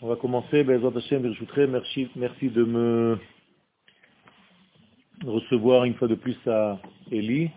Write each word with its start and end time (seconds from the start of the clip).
On 0.00 0.06
va 0.06 0.14
commencer. 0.14 0.62
Merci, 0.62 2.08
merci 2.14 2.50
de 2.50 2.62
me 2.62 3.18
recevoir 5.24 5.84
une 5.84 5.94
fois 5.94 6.06
de 6.06 6.14
plus 6.14 6.36
à 6.46 6.80
Eli. 7.10 7.50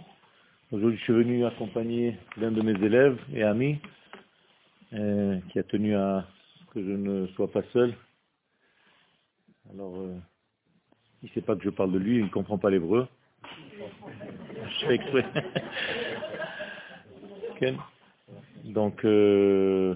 Aujourd'hui, 0.71 0.97
je 0.97 1.03
suis 1.03 1.13
venu 1.13 1.45
accompagner 1.45 2.17
l'un 2.37 2.51
de 2.51 2.63
mes 2.63 2.83
élèves 2.83 3.19
et 3.31 3.43
amis 3.43 3.77
euh, 4.93 5.39
qui 5.51 5.59
a 5.59 5.63
tenu 5.63 5.95
à 5.95 6.25
que 6.73 6.81
je 6.81 6.91
ne 6.91 7.27
sois 7.27 7.51
pas 7.51 7.61
seul. 7.71 7.95
Alors, 9.71 9.97
euh, 9.97 10.17
il 11.21 11.29
ne 11.29 11.33
sait 11.33 11.41
pas 11.41 11.55
que 11.55 11.63
je 11.63 11.69
parle 11.69 11.91
de 11.91 11.99
lui, 11.99 12.17
il 12.17 12.23
ne 12.23 12.29
comprend 12.29 12.57
pas 12.57 12.71
l'hébreu. 12.71 13.07
Je 14.81 14.85
fais 14.87 14.95
exprès. 14.95 15.25
Donc, 18.69 19.03
euh, 19.03 19.95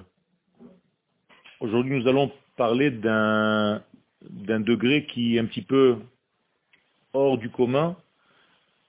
aujourd'hui, 1.59 1.99
nous 1.99 2.07
allons 2.07 2.31
parler 2.57 2.89
d'un 2.89 3.83
degré 4.31 5.05
qui 5.05 5.35
est 5.35 5.39
un 5.39 5.45
petit 5.45 5.61
peu 5.61 5.97
hors 7.13 7.37
du 7.37 7.51
commun, 7.51 7.95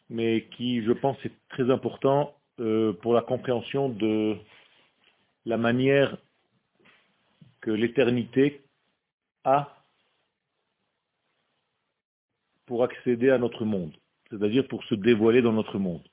mais 0.08 0.46
qui, 0.56 0.82
je 0.82 0.92
pense, 0.92 1.18
est 1.26 1.34
très 1.50 1.70
important 1.70 2.34
euh, 2.60 2.94
pour 2.94 3.12
la 3.12 3.20
compréhension 3.20 3.90
de 3.90 4.36
la 5.44 5.58
manière 5.58 6.16
que 7.60 7.70
l'éternité 7.70 8.62
a 9.44 9.84
pour 12.64 12.84
accéder 12.84 13.28
à 13.28 13.36
notre 13.36 13.66
monde, 13.66 13.92
c'est-à-dire 14.30 14.66
pour 14.66 14.82
se 14.84 14.94
dévoiler 14.94 15.42
dans 15.42 15.52
notre 15.52 15.78
monde. 15.78 16.08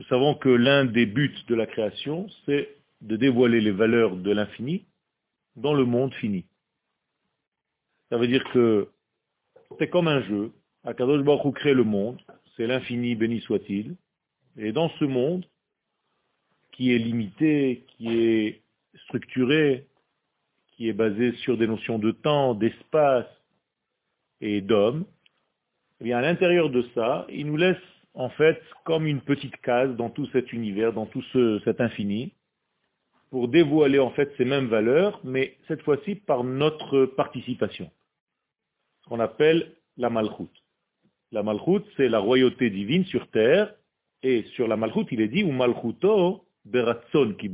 Nous 0.00 0.06
savons 0.06 0.34
que 0.34 0.48
l'un 0.48 0.86
des 0.86 1.04
buts 1.04 1.36
de 1.46 1.54
la 1.54 1.66
création, 1.66 2.26
c'est 2.46 2.74
de 3.02 3.16
dévoiler 3.16 3.60
les 3.60 3.70
valeurs 3.70 4.16
de 4.16 4.30
l'infini 4.30 4.86
dans 5.56 5.74
le 5.74 5.84
monde 5.84 6.14
fini. 6.14 6.46
Ça 8.08 8.16
veut 8.16 8.26
dire 8.26 8.42
que 8.54 8.88
c'est 9.78 9.90
comme 9.90 10.08
un 10.08 10.22
jeu. 10.22 10.52
Akadosh 10.84 11.22
Baruch 11.22 11.54
crée 11.54 11.74
le 11.74 11.84
monde, 11.84 12.18
c'est 12.56 12.66
l'infini, 12.66 13.14
béni 13.14 13.40
soit-il. 13.42 13.94
Et 14.56 14.72
dans 14.72 14.88
ce 14.88 15.04
monde, 15.04 15.44
qui 16.72 16.94
est 16.94 16.98
limité, 16.98 17.84
qui 17.88 18.08
est 18.08 18.62
structuré, 19.04 19.86
qui 20.72 20.88
est 20.88 20.94
basé 20.94 21.32
sur 21.42 21.58
des 21.58 21.66
notions 21.66 21.98
de 21.98 22.10
temps, 22.10 22.54
d'espace 22.54 23.26
et 24.40 24.62
d'homme, 24.62 25.04
eh 26.00 26.04
bien 26.04 26.16
à 26.16 26.22
l'intérieur 26.22 26.70
de 26.70 26.88
ça, 26.94 27.26
il 27.28 27.46
nous 27.46 27.58
laisse 27.58 27.76
en 28.14 28.28
fait 28.30 28.60
comme 28.84 29.06
une 29.06 29.20
petite 29.20 29.56
case 29.58 29.94
dans 29.96 30.10
tout 30.10 30.26
cet 30.32 30.52
univers, 30.52 30.92
dans 30.92 31.06
tout 31.06 31.22
cet 31.64 31.80
infini, 31.80 32.32
pour 33.30 33.48
dévoiler 33.48 33.98
en 33.98 34.10
fait 34.10 34.32
ces 34.36 34.44
mêmes 34.44 34.66
valeurs, 34.66 35.20
mais 35.24 35.56
cette 35.68 35.82
fois-ci 35.82 36.16
par 36.16 36.42
notre 36.42 37.06
participation. 37.06 37.90
Ce 39.02 39.08
qu'on 39.08 39.20
appelle 39.20 39.76
la 39.96 40.10
malchoute. 40.10 40.50
La 41.30 41.44
malchoute, 41.44 41.86
c'est 41.96 42.08
la 42.08 42.18
royauté 42.18 42.70
divine 42.70 43.04
sur 43.04 43.30
terre, 43.30 43.72
et 44.22 44.42
sur 44.54 44.66
la 44.66 44.76
malchoute, 44.76 45.08
il 45.12 45.20
est 45.20 45.28
dit, 45.28 45.44
ou 45.44 45.52
malchuto 45.52 46.44
beratson 46.64 47.34
qui 47.38 47.50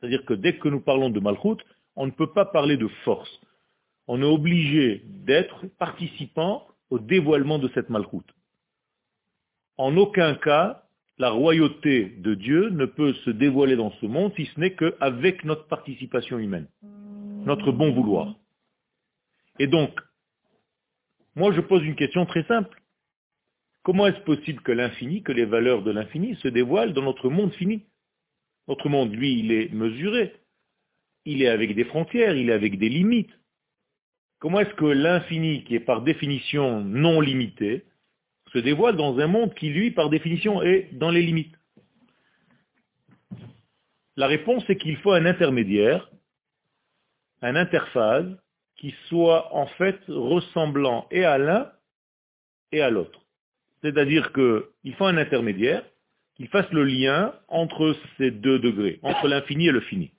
C'est-à-dire 0.00 0.24
que 0.24 0.34
dès 0.34 0.56
que 0.56 0.68
nous 0.68 0.80
parlons 0.80 1.10
de 1.10 1.20
malchoute, 1.20 1.62
on 1.94 2.06
ne 2.06 2.10
peut 2.10 2.32
pas 2.32 2.46
parler 2.46 2.76
de 2.78 2.88
force. 3.04 3.40
On 4.08 4.20
est 4.22 4.26
obligé 4.26 5.02
d'être 5.04 5.66
participant 5.78 6.66
au 6.90 6.98
dévoilement 6.98 7.58
de 7.58 7.70
cette 7.74 7.90
malchoute 7.90 8.32
en 9.78 9.96
aucun 9.96 10.34
cas, 10.34 10.84
la 11.18 11.30
royauté 11.30 12.14
de 12.18 12.34
Dieu 12.34 12.70
ne 12.70 12.86
peut 12.86 13.12
se 13.24 13.30
dévoiler 13.30 13.76
dans 13.76 13.92
ce 14.00 14.06
monde 14.06 14.32
si 14.36 14.46
ce 14.46 14.60
n'est 14.60 14.74
qu'avec 14.74 15.44
notre 15.44 15.66
participation 15.66 16.38
humaine, 16.38 16.68
notre 17.44 17.72
bon 17.72 17.92
vouloir. 17.92 18.34
Et 19.58 19.66
donc, 19.66 19.98
moi 21.36 21.52
je 21.52 21.60
pose 21.60 21.84
une 21.84 21.96
question 21.96 22.26
très 22.26 22.44
simple. 22.44 22.82
Comment 23.82 24.06
est-ce 24.06 24.20
possible 24.20 24.62
que 24.62 24.72
l'infini, 24.72 25.22
que 25.22 25.32
les 25.32 25.44
valeurs 25.44 25.82
de 25.82 25.90
l'infini 25.90 26.36
se 26.36 26.48
dévoilent 26.48 26.92
dans 26.92 27.02
notre 27.02 27.28
monde 27.28 27.52
fini? 27.54 27.82
Notre 28.68 28.88
monde, 28.88 29.12
lui, 29.12 29.40
il 29.40 29.50
est 29.50 29.72
mesuré. 29.72 30.34
Il 31.24 31.42
est 31.42 31.48
avec 31.48 31.74
des 31.74 31.84
frontières, 31.84 32.36
il 32.36 32.48
est 32.48 32.52
avec 32.52 32.78
des 32.78 32.88
limites. 32.88 33.32
Comment 34.38 34.60
est-ce 34.60 34.74
que 34.74 34.84
l'infini, 34.84 35.64
qui 35.64 35.74
est 35.74 35.80
par 35.80 36.02
définition 36.02 36.82
non 36.82 37.20
limité, 37.20 37.84
se 38.52 38.58
dévoile 38.58 38.96
dans 38.96 39.18
un 39.18 39.26
monde 39.26 39.54
qui, 39.54 39.70
lui, 39.70 39.90
par 39.90 40.10
définition, 40.10 40.62
est 40.62 40.88
dans 40.92 41.10
les 41.10 41.22
limites. 41.22 41.56
La 44.16 44.26
réponse 44.26 44.68
est 44.68 44.76
qu'il 44.76 44.96
faut 44.98 45.12
un 45.12 45.24
intermédiaire, 45.24 46.10
un 47.40 47.56
interface, 47.56 48.26
qui 48.76 48.94
soit 49.08 49.54
en 49.54 49.66
fait 49.66 49.98
ressemblant 50.08 51.06
et 51.10 51.24
à 51.24 51.38
l'un 51.38 51.70
et 52.72 52.82
à 52.82 52.90
l'autre. 52.90 53.20
C'est-à-dire 53.80 54.32
qu'il 54.32 54.94
faut 54.96 55.06
un 55.06 55.16
intermédiaire 55.16 55.84
qui 56.34 56.46
fasse 56.46 56.70
le 56.72 56.84
lien 56.84 57.34
entre 57.48 57.96
ces 58.18 58.30
deux 58.30 58.58
degrés, 58.58 58.98
entre 59.02 59.28
l'infini 59.28 59.68
et 59.68 59.72
le 59.72 59.80
fini. 59.80 60.10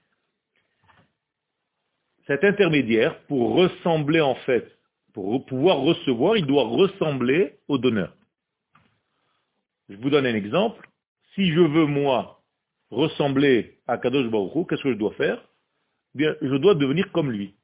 Cet 2.26 2.44
intermédiaire, 2.44 3.20
pour 3.26 3.56
ressembler 3.56 4.22
en 4.22 4.36
fait, 4.36 4.66
pour 5.14 5.46
pouvoir 5.46 5.80
recevoir, 5.80 6.38
il 6.38 6.46
doit 6.46 6.64
ressembler 6.64 7.60
au 7.68 7.78
donneur. 7.78 8.16
Je 9.90 9.96
vous 9.98 10.10
donne 10.10 10.26
un 10.26 10.36
exemple. 10.36 10.88
Si 11.36 11.52
je 11.52 11.60
veux, 11.60 11.86
moi, 11.86 12.42
ressembler 12.90 13.80
à 13.88 13.98
Kadosh 13.98 14.30
Baruch 14.30 14.68
qu'est-ce 14.70 14.84
que 14.84 14.94
je 14.94 14.98
dois 14.98 15.14
faire? 15.14 15.44
Bien, 16.16 16.36
je 16.42 16.56
dois 16.56 16.76
devenir 16.76 17.12
comme 17.12 17.32
lui. 17.32 17.56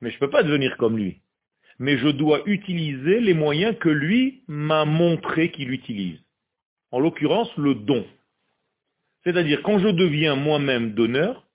Mais 0.00 0.10
je 0.10 0.16
ne 0.16 0.20
peux 0.20 0.30
pas 0.30 0.42
devenir 0.42 0.76
comme 0.76 0.96
lui. 0.96 1.20
Mais 1.78 1.98
je 1.98 2.08
dois 2.08 2.42
utiliser 2.46 3.20
les 3.20 3.34
moyens 3.34 3.76
que 3.78 3.88
lui 3.88 4.44
m'a 4.46 4.84
montré 4.84 5.50
qu'il 5.50 5.70
utilise. 5.70 6.20
En 6.90 7.00
l'occurrence, 7.00 7.54
le 7.56 7.74
don. 7.74 8.06
C'est-à-dire, 9.24 9.62
quand 9.62 9.78
je 9.78 9.88
deviens 9.88 10.36
moi-même 10.36 10.94
donneur, 10.94 11.46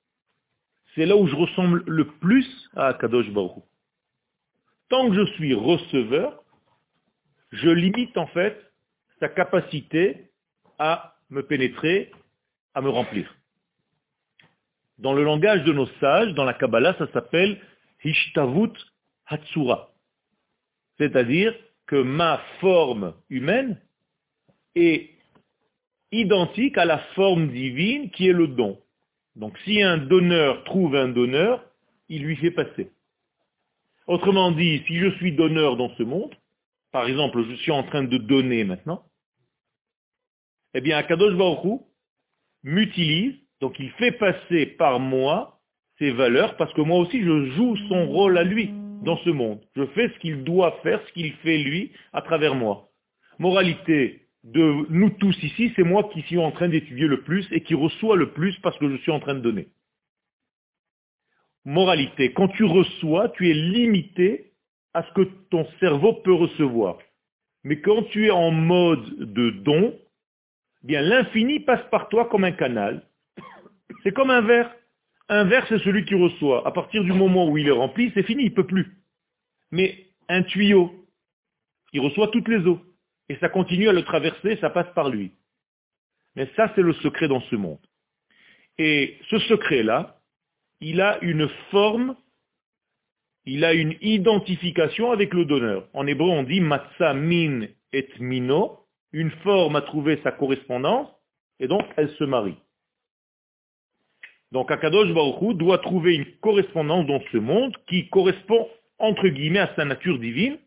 c'est 0.95 1.05
là 1.05 1.15
où 1.15 1.27
je 1.27 1.35
ressemble 1.35 1.83
le 1.85 2.05
plus 2.05 2.47
à 2.75 2.93
Kadosh 2.93 3.29
Baruch 3.31 3.63
Tant 4.89 5.09
que 5.09 5.15
je 5.15 5.31
suis 5.33 5.53
receveur, 5.53 6.43
je 7.51 7.69
limite 7.69 8.17
en 8.17 8.27
fait 8.27 8.66
sa 9.19 9.29
capacité 9.29 10.29
à 10.79 11.15
me 11.29 11.41
pénétrer, 11.43 12.11
à 12.73 12.81
me 12.81 12.89
remplir. 12.89 13.33
Dans 14.99 15.13
le 15.13 15.23
langage 15.23 15.63
de 15.63 15.73
nos 15.73 15.87
sages, 15.99 16.33
dans 16.33 16.43
la 16.43 16.53
Kabbalah, 16.53 16.95
ça 16.97 17.11
s'appelle 17.11 17.59
Hishtavut 18.03 18.73
Hatsura. 19.27 19.91
C'est-à-dire 20.97 21.53
que 21.85 21.95
ma 21.95 22.41
forme 22.59 23.13
humaine 23.29 23.79
est 24.75 25.11
identique 26.11 26.77
à 26.77 26.85
la 26.85 26.99
forme 27.15 27.49
divine 27.49 28.09
qui 28.11 28.27
est 28.27 28.33
le 28.33 28.47
don. 28.47 28.79
Donc 29.35 29.57
si 29.59 29.81
un 29.81 29.97
donneur 29.97 30.63
trouve 30.63 30.95
un 30.95 31.09
donneur, 31.09 31.63
il 32.09 32.23
lui 32.23 32.35
fait 32.37 32.51
passer. 32.51 32.91
Autrement 34.07 34.51
dit, 34.51 34.83
si 34.87 34.97
je 34.97 35.09
suis 35.17 35.33
donneur 35.33 35.75
dans 35.75 35.93
ce 35.95 36.03
monde, 36.03 36.33
par 36.97 37.07
exemple, 37.07 37.45
je 37.47 37.53
suis 37.57 37.71
en 37.71 37.83
train 37.83 38.03
de 38.03 38.17
donner 38.17 38.63
maintenant, 38.63 39.03
eh 40.73 40.81
bien, 40.81 40.97
Akadosh 40.97 41.35
Baruch 41.35 41.79
m'utilise, 42.63 43.35
donc 43.61 43.75
il 43.77 43.91
fait 43.91 44.13
passer 44.13 44.65
par 44.65 44.99
moi 44.99 45.59
ses 45.99 46.09
valeurs, 46.09 46.57
parce 46.57 46.73
que 46.73 46.81
moi 46.81 46.97
aussi 46.97 47.21
je 47.21 47.51
joue 47.51 47.77
son 47.87 48.07
rôle 48.07 48.35
à 48.39 48.43
lui 48.43 48.71
dans 49.03 49.17
ce 49.17 49.29
monde. 49.29 49.61
Je 49.75 49.85
fais 49.93 50.09
ce 50.09 50.17
qu'il 50.17 50.43
doit 50.43 50.79
faire, 50.81 50.99
ce 51.05 51.13
qu'il 51.13 51.33
fait 51.33 51.59
lui, 51.59 51.91
à 52.13 52.23
travers 52.23 52.55
moi. 52.55 52.89
Moralité 53.37 54.29
de 54.43 54.87
nous 54.89 55.11
tous 55.11 55.37
ici, 55.43 55.71
c'est 55.75 55.83
moi 55.83 56.09
qui 56.11 56.23
suis 56.23 56.39
en 56.39 56.49
train 56.49 56.67
d'étudier 56.67 57.05
le 57.05 57.21
plus 57.21 57.47
et 57.51 57.61
qui 57.61 57.75
reçois 57.75 58.15
le 58.15 58.31
plus 58.31 58.57
parce 58.63 58.79
que 58.79 58.89
je 58.89 58.97
suis 59.03 59.11
en 59.11 59.19
train 59.19 59.35
de 59.35 59.41
donner. 59.41 59.67
Moralité, 61.63 62.33
quand 62.33 62.47
tu 62.47 62.63
reçois, 62.63 63.29
tu 63.29 63.51
es 63.51 63.53
limité 63.53 64.46
à 64.97 65.03
ce 65.03 65.11
que 65.13 65.29
ton 65.51 65.67
cerveau 65.79 66.13
peut 66.13 66.33
recevoir. 66.33 66.97
Mais 67.63 67.79
quand 67.81 68.01
tu 68.09 68.25
es 68.25 68.31
en 68.31 68.49
mode 68.49 69.31
de 69.31 69.51
don, 69.51 69.95
bien 70.81 71.01
l'infini 71.01 71.59
passe 71.59 71.87
par 71.91 72.09
toi 72.09 72.25
comme 72.25 72.43
un 72.43 72.51
canal. 72.51 73.03
C'est 74.01 74.11
comme 74.11 74.31
un 74.31 74.41
verre. 74.41 74.75
Un 75.29 75.43
verre, 75.43 75.67
c'est 75.69 75.77
celui 75.83 76.03
qui 76.03 76.15
reçoit. 76.15 76.65
À 76.67 76.71
partir 76.71 77.03
du 77.03 77.13
moment 77.13 77.47
où 77.47 77.59
il 77.59 77.67
est 77.67 77.79
rempli, 77.83 78.11
c'est 78.15 78.23
fini, 78.23 78.45
il 78.45 78.49
ne 78.49 78.55
peut 78.55 78.65
plus. 78.65 78.97
Mais 79.69 80.07
un 80.29 80.41
tuyau, 80.41 80.91
il 81.93 82.01
reçoit 82.01 82.29
toutes 82.29 82.47
les 82.47 82.65
eaux. 82.65 82.81
Et 83.29 83.35
ça 83.35 83.49
continue 83.49 83.89
à 83.89 83.93
le 83.93 84.03
traverser, 84.03 84.57
ça 84.61 84.71
passe 84.71 84.91
par 84.95 85.09
lui. 85.09 85.31
Mais 86.35 86.49
ça, 86.55 86.71
c'est 86.73 86.81
le 86.81 86.93
secret 86.93 87.27
dans 87.27 87.41
ce 87.41 87.55
monde. 87.55 87.85
Et 88.79 89.19
ce 89.29 89.37
secret-là, 89.37 90.19
il 90.79 91.01
a 91.01 91.19
une 91.21 91.47
forme, 91.69 92.15
il 93.47 93.63
a 93.63 93.73
une 93.73 93.95
identification 94.01 95.11
avec 95.11 95.33
le 95.33 95.45
donneur. 95.45 95.87
En 95.93 96.05
hébreu, 96.05 96.29
on 96.29 96.43
dit 96.43 96.59
matza 96.59 97.13
min 97.13 97.61
et 97.93 98.07
mino, 98.19 98.79
une 99.13 99.31
forme 99.41 99.77
a 99.77 99.81
trouvé 99.81 100.19
sa 100.21 100.33
correspondance, 100.33 101.07
et 101.61 101.67
donc 101.67 101.83
elle 101.95 102.09
se 102.15 102.25
marie. 102.25 102.57
Donc 104.51 104.69
Akadosh 104.69 105.13
Baruch 105.13 105.55
doit 105.55 105.77
trouver 105.77 106.15
une 106.15 106.25
correspondance 106.41 107.07
dans 107.07 107.21
ce 107.31 107.37
monde 107.37 107.73
qui 107.87 108.09
correspond 108.09 108.67
entre 108.99 109.29
guillemets 109.29 109.59
à 109.59 109.73
sa 109.75 109.85
nature 109.85 110.19
divine 110.19 110.57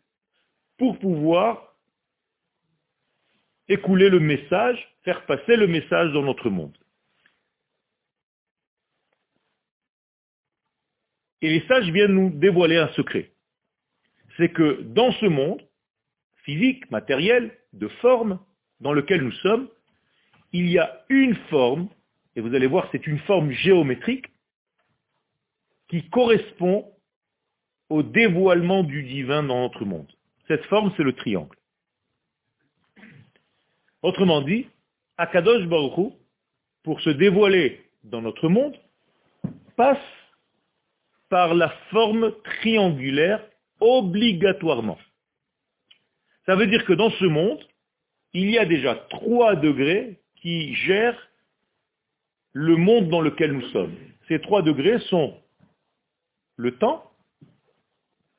pour 0.79 0.99
pouvoir 0.99 1.77
écouler 3.69 4.09
le 4.09 4.21
message, 4.21 4.79
faire 5.05 5.27
passer 5.27 5.57
le 5.57 5.67
message 5.67 6.13
dans 6.13 6.23
notre 6.23 6.49
monde. 6.49 6.77
Et 11.43 11.49
les 11.49 11.67
sages 11.67 11.91
viennent 11.91 12.15
nous 12.15 12.31
dévoiler 12.31 12.77
un 12.77 12.89
secret. 12.89 13.33
C'est 14.37 14.51
que 14.51 14.83
dans 14.83 15.13
ce 15.13 15.27
monde, 15.27 15.63
physique, 16.45 16.91
matériel, 16.91 17.57
de 17.73 17.89
forme, 17.89 18.39
dans 18.81 18.93
lequel 18.93 19.23
nous 19.23 19.33
sommes, 19.33 19.69
il 20.53 20.69
y 20.69 20.79
a 20.79 21.05
une 21.09 21.37
forme, 21.49 21.89
et 22.37 22.41
vous 22.41 22.55
allez 22.55 22.67
voir, 22.67 22.89
c'est 22.93 23.07
une 23.07 23.19
forme 23.21 23.51
géométrique, 23.53 24.27
qui 25.89 26.09
correspond 26.09 26.91
au 27.89 28.03
dévoilement 28.03 28.85
du 28.85 29.03
divin 29.03 29.43
dans 29.43 29.61
notre 29.61 29.85
monde. 29.85 30.11
Cette 30.47 30.65
forme, 30.67 30.93
c'est 30.97 31.03
le 31.03 31.13
triangle. 31.13 31.57
Autrement 34.03 34.41
dit, 34.41 34.67
Akadosh 35.19 35.67
Baruch 35.67 36.15
pour 36.83 37.01
se 37.03 37.11
dévoiler 37.11 37.85
dans 38.05 38.23
notre 38.23 38.49
monde, 38.49 38.77
passe 39.77 39.99
par 41.31 41.55
la 41.55 41.71
forme 41.91 42.35
triangulaire 42.43 43.43
obligatoirement. 43.81 44.99
Ça 46.45 46.57
veut 46.57 46.67
dire 46.67 46.85
que 46.85 46.93
dans 46.93 47.11
ce 47.11 47.25
monde, 47.25 47.65
il 48.33 48.51
y 48.51 48.59
a 48.59 48.67
déjà 48.67 48.95
trois 48.95 49.57
degrés 49.57 50.21
qui 50.37 50.75
gèrent 50.75 51.31
le 52.53 52.77
monde 52.77 53.09
dans 53.09 53.21
lequel 53.21 53.53
nous 53.53 53.69
sommes. 53.71 53.95
Ces 54.29 54.41
trois 54.41 54.63
degrés 54.63 54.99
sont 55.09 55.41
le 56.57 56.77
temps, 56.77 57.11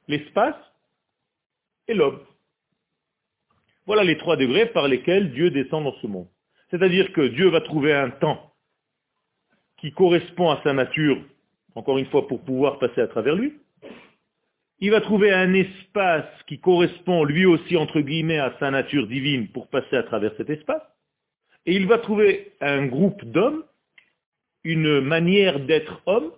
l'espace 0.08 0.56
et 1.88 1.94
l'homme. 1.94 2.22
Voilà 3.86 4.04
les 4.04 4.18
trois 4.18 4.38
degrés 4.38 4.68
par 4.68 4.88
lesquels 4.88 5.32
Dieu 5.34 5.50
descend 5.50 5.84
dans 5.84 5.96
ce 6.02 6.08
monde. 6.08 6.28
C'est-à-dire 6.70 7.12
que 7.14 7.28
Dieu 7.28 7.50
va 7.50 7.62
trouver 7.62 7.94
un 7.94 8.10
temps 8.10 8.54
qui 9.78 9.92
correspond 9.92 10.52
à 10.52 10.62
sa 10.64 10.74
nature, 10.74 11.22
encore 11.76 11.98
une 11.98 12.08
fois, 12.08 12.28
pour 12.28 12.42
pouvoir 12.42 12.80
passer 12.80 13.02
à 13.02 13.08
travers 13.08 13.36
lui. 13.36 13.54
Il 14.80 14.92
va 14.92 15.02
trouver 15.02 15.32
un 15.32 15.54
espace 15.54 16.26
qui 16.48 16.60
correspond 16.60 17.24
lui 17.24 17.46
aussi, 17.46 17.78
entre 17.78 18.02
guillemets, 18.02 18.40
à 18.40 18.56
sa 18.60 18.72
nature 18.72 19.08
divine 19.08 19.48
pour 19.50 19.68
passer 19.68 19.96
à 19.96 20.04
travers 20.04 20.34
cet 20.38 20.50
espace. 20.50 20.82
Et 21.66 21.76
il 21.76 21.88
va 21.88 22.00
trouver 22.00 22.54
un 22.62 22.88
groupe 22.88 23.24
d'hommes, 23.26 23.64
une 24.64 25.02
manière 25.02 25.60
d'être 25.60 26.02
homme, 26.08 26.32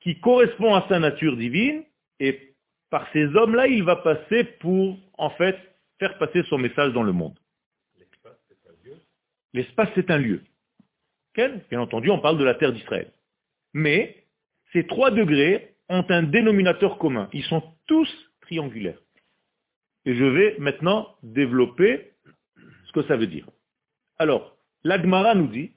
qui 0.00 0.20
correspond 0.20 0.74
à 0.74 0.86
sa 0.88 0.98
nature 0.98 1.36
divine, 1.36 1.82
et 2.18 2.54
par 2.90 3.06
ces 3.12 3.24
hommes-là, 3.24 3.68
il 3.68 3.84
va 3.84 3.96
passer 3.96 4.44
pour, 4.44 4.98
en 5.16 5.30
fait, 5.30 5.56
faire 5.98 6.18
passer 6.18 6.42
son 6.48 6.58
message 6.58 6.92
dans 6.92 7.02
le 7.02 7.12
monde. 7.12 7.38
L'espace, 7.98 8.36
c'est 8.48 8.68
un 8.68 8.74
lieu 8.84 8.96
L'espace, 9.54 9.88
c'est 9.94 10.10
un 10.10 10.18
lieu. 10.18 10.42
Bien 11.70 11.80
entendu, 11.80 12.10
on 12.10 12.18
parle 12.18 12.38
de 12.38 12.44
la 12.44 12.54
terre 12.54 12.72
d'Israël. 12.72 13.10
Mais 13.72 14.24
ces 14.72 14.86
trois 14.86 15.10
degrés 15.10 15.74
ont 15.88 16.04
un 16.08 16.22
dénominateur 16.22 16.98
commun. 16.98 17.28
Ils 17.32 17.44
sont 17.44 17.62
tous 17.86 18.08
triangulaires. 18.42 19.00
Et 20.04 20.14
je 20.14 20.24
vais 20.24 20.56
maintenant 20.58 21.16
développer 21.22 22.12
ce 22.86 22.92
que 22.92 23.02
ça 23.04 23.16
veut 23.16 23.26
dire. 23.26 23.46
Alors, 24.18 24.56
l'Agmara 24.84 25.34
nous 25.34 25.48
dit, 25.48 25.72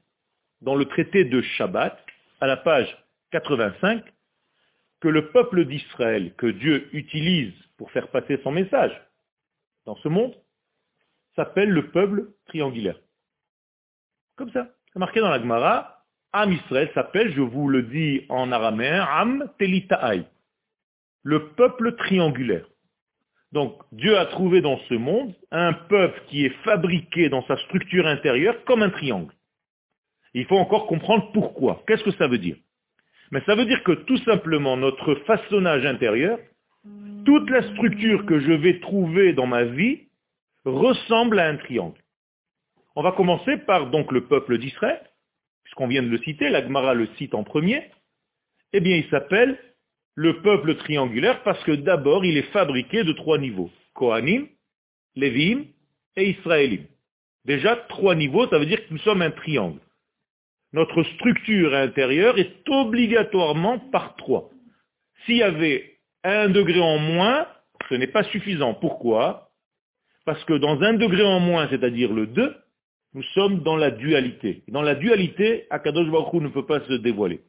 dans 0.61 0.75
le 0.75 0.85
traité 0.85 1.25
de 1.25 1.41
Shabbat, 1.41 2.03
à 2.39 2.47
la 2.47 2.57
page 2.57 2.97
85, 3.31 4.03
que 5.01 5.07
le 5.09 5.31
peuple 5.31 5.65
d'Israël 5.65 6.33
que 6.35 6.47
Dieu 6.47 6.89
utilise 6.93 7.53
pour 7.77 7.91
faire 7.91 8.07
passer 8.09 8.39
son 8.43 8.51
message 8.51 8.93
dans 9.85 9.95
ce 9.97 10.07
monde 10.07 10.33
s'appelle 11.35 11.69
le 11.69 11.89
peuple 11.91 12.31
triangulaire. 12.45 12.99
Comme 14.35 14.51
ça. 14.51 14.69
C'est 14.91 14.99
marqué 14.99 15.19
dans 15.19 15.29
la 15.29 15.39
Gemara. 15.39 15.92
Am 16.35 16.51
Israël 16.51 16.89
s'appelle, 16.95 17.31
je 17.31 17.41
vous 17.41 17.69
le 17.69 17.83
dis 17.83 18.25
en 18.27 18.51
araméen, 18.51 19.03
Am 19.03 19.49
Telitaï. 19.59 20.25
Le 21.21 21.49
peuple 21.49 21.95
triangulaire. 21.95 22.65
Donc 23.51 23.79
Dieu 23.91 24.17
a 24.17 24.25
trouvé 24.25 24.61
dans 24.61 24.79
ce 24.89 24.95
monde 24.95 25.35
un 25.51 25.73
peuple 25.73 26.19
qui 26.27 26.43
est 26.43 26.55
fabriqué 26.63 27.29
dans 27.29 27.45
sa 27.45 27.55
structure 27.57 28.07
intérieure 28.07 28.55
comme 28.65 28.81
un 28.81 28.89
triangle. 28.89 29.31
Il 30.33 30.45
faut 30.45 30.57
encore 30.57 30.87
comprendre 30.87 31.31
pourquoi. 31.33 31.83
Qu'est-ce 31.85 32.03
que 32.03 32.17
ça 32.17 32.27
veut 32.27 32.39
dire? 32.39 32.57
Mais 33.29 33.43
ça 33.45 33.53
veut 33.53 33.65
dire 33.65 33.83
que 33.83 33.91
tout 33.91 34.17
simplement 34.17 34.75
notre 34.75 35.13
façonnage 35.25 35.85
intérieur, 35.85 36.39
toute 37.25 37.47
la 37.51 37.61
structure 37.73 38.25
que 38.25 38.39
je 38.39 38.53
vais 38.53 38.79
trouver 38.79 39.33
dans 39.33 39.45
ma 39.45 39.65
vie 39.65 40.07
ressemble 40.65 41.39
à 41.39 41.47
un 41.47 41.57
triangle. 41.57 42.01
On 42.95 43.03
va 43.03 43.11
commencer 43.11 43.57
par 43.67 43.91
donc 43.91 44.11
le 44.11 44.25
peuple 44.25 44.57
d'Israël, 44.57 45.01
puisqu'on 45.73 45.87
vient 45.87 46.03
de 46.03 46.09
le 46.09 46.19
citer, 46.19 46.49
l'Agmara 46.49 46.93
le 46.93 47.07
cite 47.17 47.33
en 47.33 47.43
premier. 47.43 47.89
Eh 48.73 48.79
bien, 48.79 48.95
il 48.95 49.09
s'appelle 49.09 49.57
le 50.13 50.39
peuple 50.43 50.75
triangulaire 50.75 51.41
parce 51.41 51.63
que 51.63 51.71
d'abord, 51.71 52.23
il 52.25 52.37
est 52.37 52.51
fabriqué 52.51 53.03
de 53.03 53.11
trois 53.13 53.39
niveaux. 53.39 53.71
Kohanim, 53.95 54.47
Lévim 55.15 55.65
et 56.15 56.29
Israélim. 56.29 56.85
Déjà, 57.45 57.75
trois 57.89 58.13
niveaux, 58.13 58.47
ça 58.49 58.59
veut 58.59 58.67
dire 58.67 58.85
que 58.85 58.93
nous 58.93 58.99
sommes 58.99 59.23
un 59.23 59.31
triangle. 59.31 59.79
Notre 60.73 61.01
structure 61.15 61.73
intérieure 61.73 62.37
est 62.37 62.69
obligatoirement 62.69 63.79
par 63.79 64.15
trois. 64.15 64.51
S'il 65.25 65.37
y 65.37 65.43
avait 65.43 65.97
un 66.23 66.49
degré 66.49 66.81
en 66.81 66.99
moins, 66.99 67.47
ce 67.89 67.95
n'est 67.95 68.05
pas 68.05 68.23
suffisant. 68.25 68.75
Pourquoi? 68.75 69.49
Parce 70.25 70.43
que 70.45 70.53
dans 70.53 70.83
un 70.83 70.93
degré 70.93 71.23
en 71.23 71.39
moins, 71.39 71.67
c'est-à-dire 71.69 72.13
le 72.13 72.27
2, 72.27 72.55
nous 73.13 73.23
sommes 73.33 73.59
dans 73.61 73.75
la 73.75 73.91
dualité. 73.91 74.63
Dans 74.67 74.81
la 74.81 74.95
dualité, 74.95 75.67
Akadosh 75.69 76.09
Baruch 76.09 76.41
ne 76.41 76.47
peut 76.47 76.65
pas 76.65 76.79
se 76.81 76.93
dévoiler. 76.93 77.41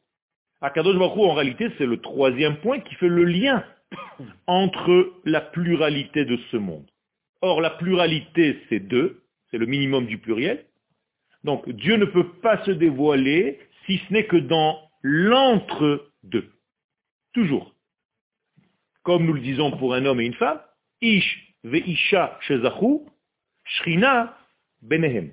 Akadosh 0.60 0.96
Baruch 0.96 1.18
en 1.18 1.34
réalité, 1.34 1.70
c'est 1.78 1.86
le 1.86 2.00
troisième 2.00 2.56
point 2.58 2.80
qui 2.80 2.94
fait 2.96 3.08
le 3.08 3.24
lien 3.24 3.64
entre 4.46 5.12
la 5.24 5.40
pluralité 5.40 6.24
de 6.24 6.38
ce 6.50 6.56
monde. 6.56 6.86
Or, 7.40 7.60
la 7.60 7.70
pluralité, 7.70 8.58
c'est 8.68 8.80
deux, 8.80 9.22
c'est 9.50 9.58
le 9.58 9.66
minimum 9.66 10.06
du 10.06 10.18
pluriel. 10.18 10.64
Donc, 11.44 11.68
Dieu 11.68 11.96
ne 11.96 12.06
peut 12.06 12.28
pas 12.42 12.62
se 12.64 12.70
dévoiler 12.70 13.58
si 13.86 13.98
ce 13.98 14.12
n'est 14.12 14.26
que 14.26 14.36
dans 14.36 14.78
l'entre-deux. 15.02 16.50
Toujours. 17.32 17.74
Comme 19.02 19.26
nous 19.26 19.34
le 19.34 19.40
disons 19.40 19.70
pour 19.76 19.94
un 19.94 20.06
homme 20.06 20.20
et 20.20 20.26
une 20.26 20.34
femme, 20.34 20.60
Ish 21.02 21.54
ve'isha 21.64 22.38
shezachu, 22.42 23.00
Shrina 23.64 24.36
benehem. 24.80 25.32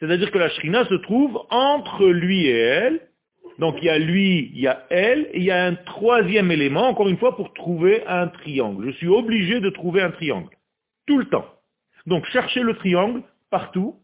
C'est-à-dire 0.00 0.30
que 0.30 0.38
la 0.38 0.48
Shrina 0.50 0.84
se 0.86 0.94
trouve 0.94 1.40
entre 1.50 2.06
lui 2.06 2.46
et 2.46 2.56
elle, 2.56 3.08
donc 3.58 3.76
il 3.78 3.86
y 3.86 3.90
a 3.90 3.98
lui, 3.98 4.50
il 4.54 4.60
y 4.60 4.68
a 4.68 4.86
elle, 4.90 5.28
et 5.32 5.38
il 5.38 5.44
y 5.44 5.50
a 5.50 5.66
un 5.66 5.74
troisième 5.74 6.52
élément, 6.52 6.88
encore 6.88 7.08
une 7.08 7.18
fois, 7.18 7.34
pour 7.34 7.52
trouver 7.52 8.06
un 8.06 8.28
triangle. 8.28 8.86
Je 8.86 8.96
suis 8.96 9.08
obligé 9.08 9.60
de 9.60 9.70
trouver 9.70 10.00
un 10.02 10.10
triangle. 10.10 10.50
Tout 11.06 11.18
le 11.18 11.24
temps. 11.24 11.46
Donc 12.06 12.24
cherchez 12.26 12.60
le 12.60 12.74
triangle 12.74 13.22
partout. 13.50 13.96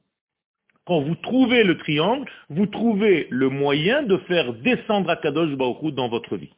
Quand 0.87 1.01
vous 1.01 1.15
trouvez 1.15 1.65
le 1.65 1.79
triangle, 1.79 2.31
vous 2.51 2.67
trouvez 2.67 3.29
le 3.31 3.49
moyen 3.49 4.03
de 4.03 4.19
faire 4.19 4.53
descendre 4.53 5.09
Akadosh 5.09 5.55
Baruch 5.57 5.95
dans 5.95 6.09
votre 6.09 6.37
vie. 6.37 6.53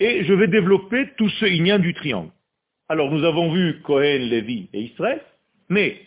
Et 0.00 0.24
je 0.24 0.34
vais 0.34 0.48
développer 0.48 1.10
tout 1.16 1.28
ce 1.28 1.44
lien 1.44 1.78
du 1.78 1.94
triangle. 1.94 2.30
Alors 2.88 3.10
nous 3.10 3.24
avons 3.24 3.52
vu 3.52 3.80
Cohen, 3.82 4.18
Lévi 4.18 4.68
et 4.72 4.80
Israël, 4.82 5.22
mais 5.68 6.00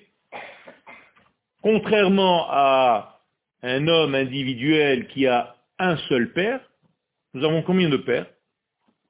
contrairement 1.61 2.47
à 2.49 3.21
un 3.61 3.87
homme 3.87 4.15
individuel 4.15 5.07
qui 5.07 5.27
a 5.27 5.55
un 5.77 5.97
seul 6.09 6.31
père, 6.33 6.61
nous 7.33 7.43
avons 7.43 7.61
combien 7.63 7.89
de 7.89 7.97
pères? 7.97 8.27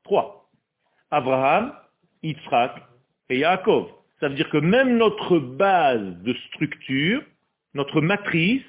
Trois. 0.03 0.49
Abraham, 1.11 1.73
Yitzhak 2.23 2.75
et 3.29 3.39
Yaakov. 3.39 3.91
Ça 4.19 4.27
veut 4.27 4.35
dire 4.35 4.49
que 4.49 4.57
même 4.57 4.97
notre 4.97 5.39
base 5.39 6.17
de 6.23 6.33
structure, 6.47 7.23
notre 7.73 8.01
matrice, 8.01 8.63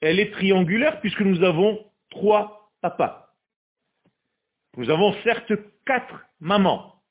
elle 0.00 0.20
est 0.20 0.32
triangulaire 0.32 1.00
puisque 1.00 1.20
nous 1.20 1.42
avons 1.42 1.84
trois 2.10 2.70
papas. 2.80 3.34
Nous 4.76 4.90
avons 4.90 5.12
certes 5.22 5.52
quatre 5.86 6.24
mamans. 6.40 7.02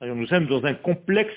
Nous 0.00 0.26
sommes 0.26 0.46
dans 0.46 0.64
un 0.64 0.74
complexe 0.74 1.34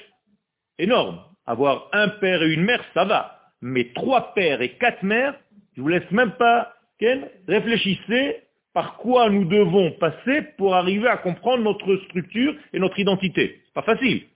énorme. 0.77 1.21
Avoir 1.45 1.89
un 1.93 2.09
père 2.09 2.41
et 2.41 2.53
une 2.53 2.63
mère, 2.63 2.83
ça 2.93 3.05
va 3.05 3.35
mais 3.65 3.91
trois 3.95 4.33
pères 4.33 4.61
et 4.61 4.77
quatre 4.77 5.01
mères, 5.01 5.39
je 5.75 5.81
vous 5.81 5.87
laisse 5.87 6.09
même 6.11 6.33
pas, 6.33 6.73
Ken, 6.99 7.27
réfléchissez 7.47 8.43
par 8.73 8.97
quoi 8.97 9.29
nous 9.29 9.45
devons 9.45 9.91
passer 9.93 10.43
pour 10.57 10.75
arriver 10.75 11.07
à 11.07 11.17
comprendre 11.17 11.63
notre 11.63 11.95
structure 12.05 12.55
et 12.73 12.79
notre 12.79 12.99
identité. 12.99 13.63
Pas 13.73 13.81
facile. 13.81 14.27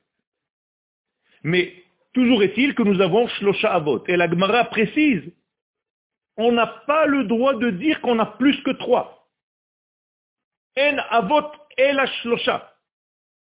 Mais 1.44 1.74
toujours 2.14 2.42
est-il 2.42 2.74
que 2.74 2.84
nous 2.84 3.00
avons 3.02 3.28
Shlosha 3.28 3.72
Avot. 3.72 4.04
Et 4.08 4.18
la 4.18 4.30
Gemara 4.30 4.66
précise 4.66 5.32
on 6.42 6.54
n'a 6.54 6.68
pas 6.68 7.06
le 7.06 7.26
droit 7.26 7.54
de 7.56 7.70
dire 7.70 8.00
qu'on 8.00 8.18
a 8.18 8.26
plus 8.26 8.64
que 8.64 8.72
trois. 8.72 9.28
En 10.78 10.98
avot 11.10 11.52
el 11.78 12.02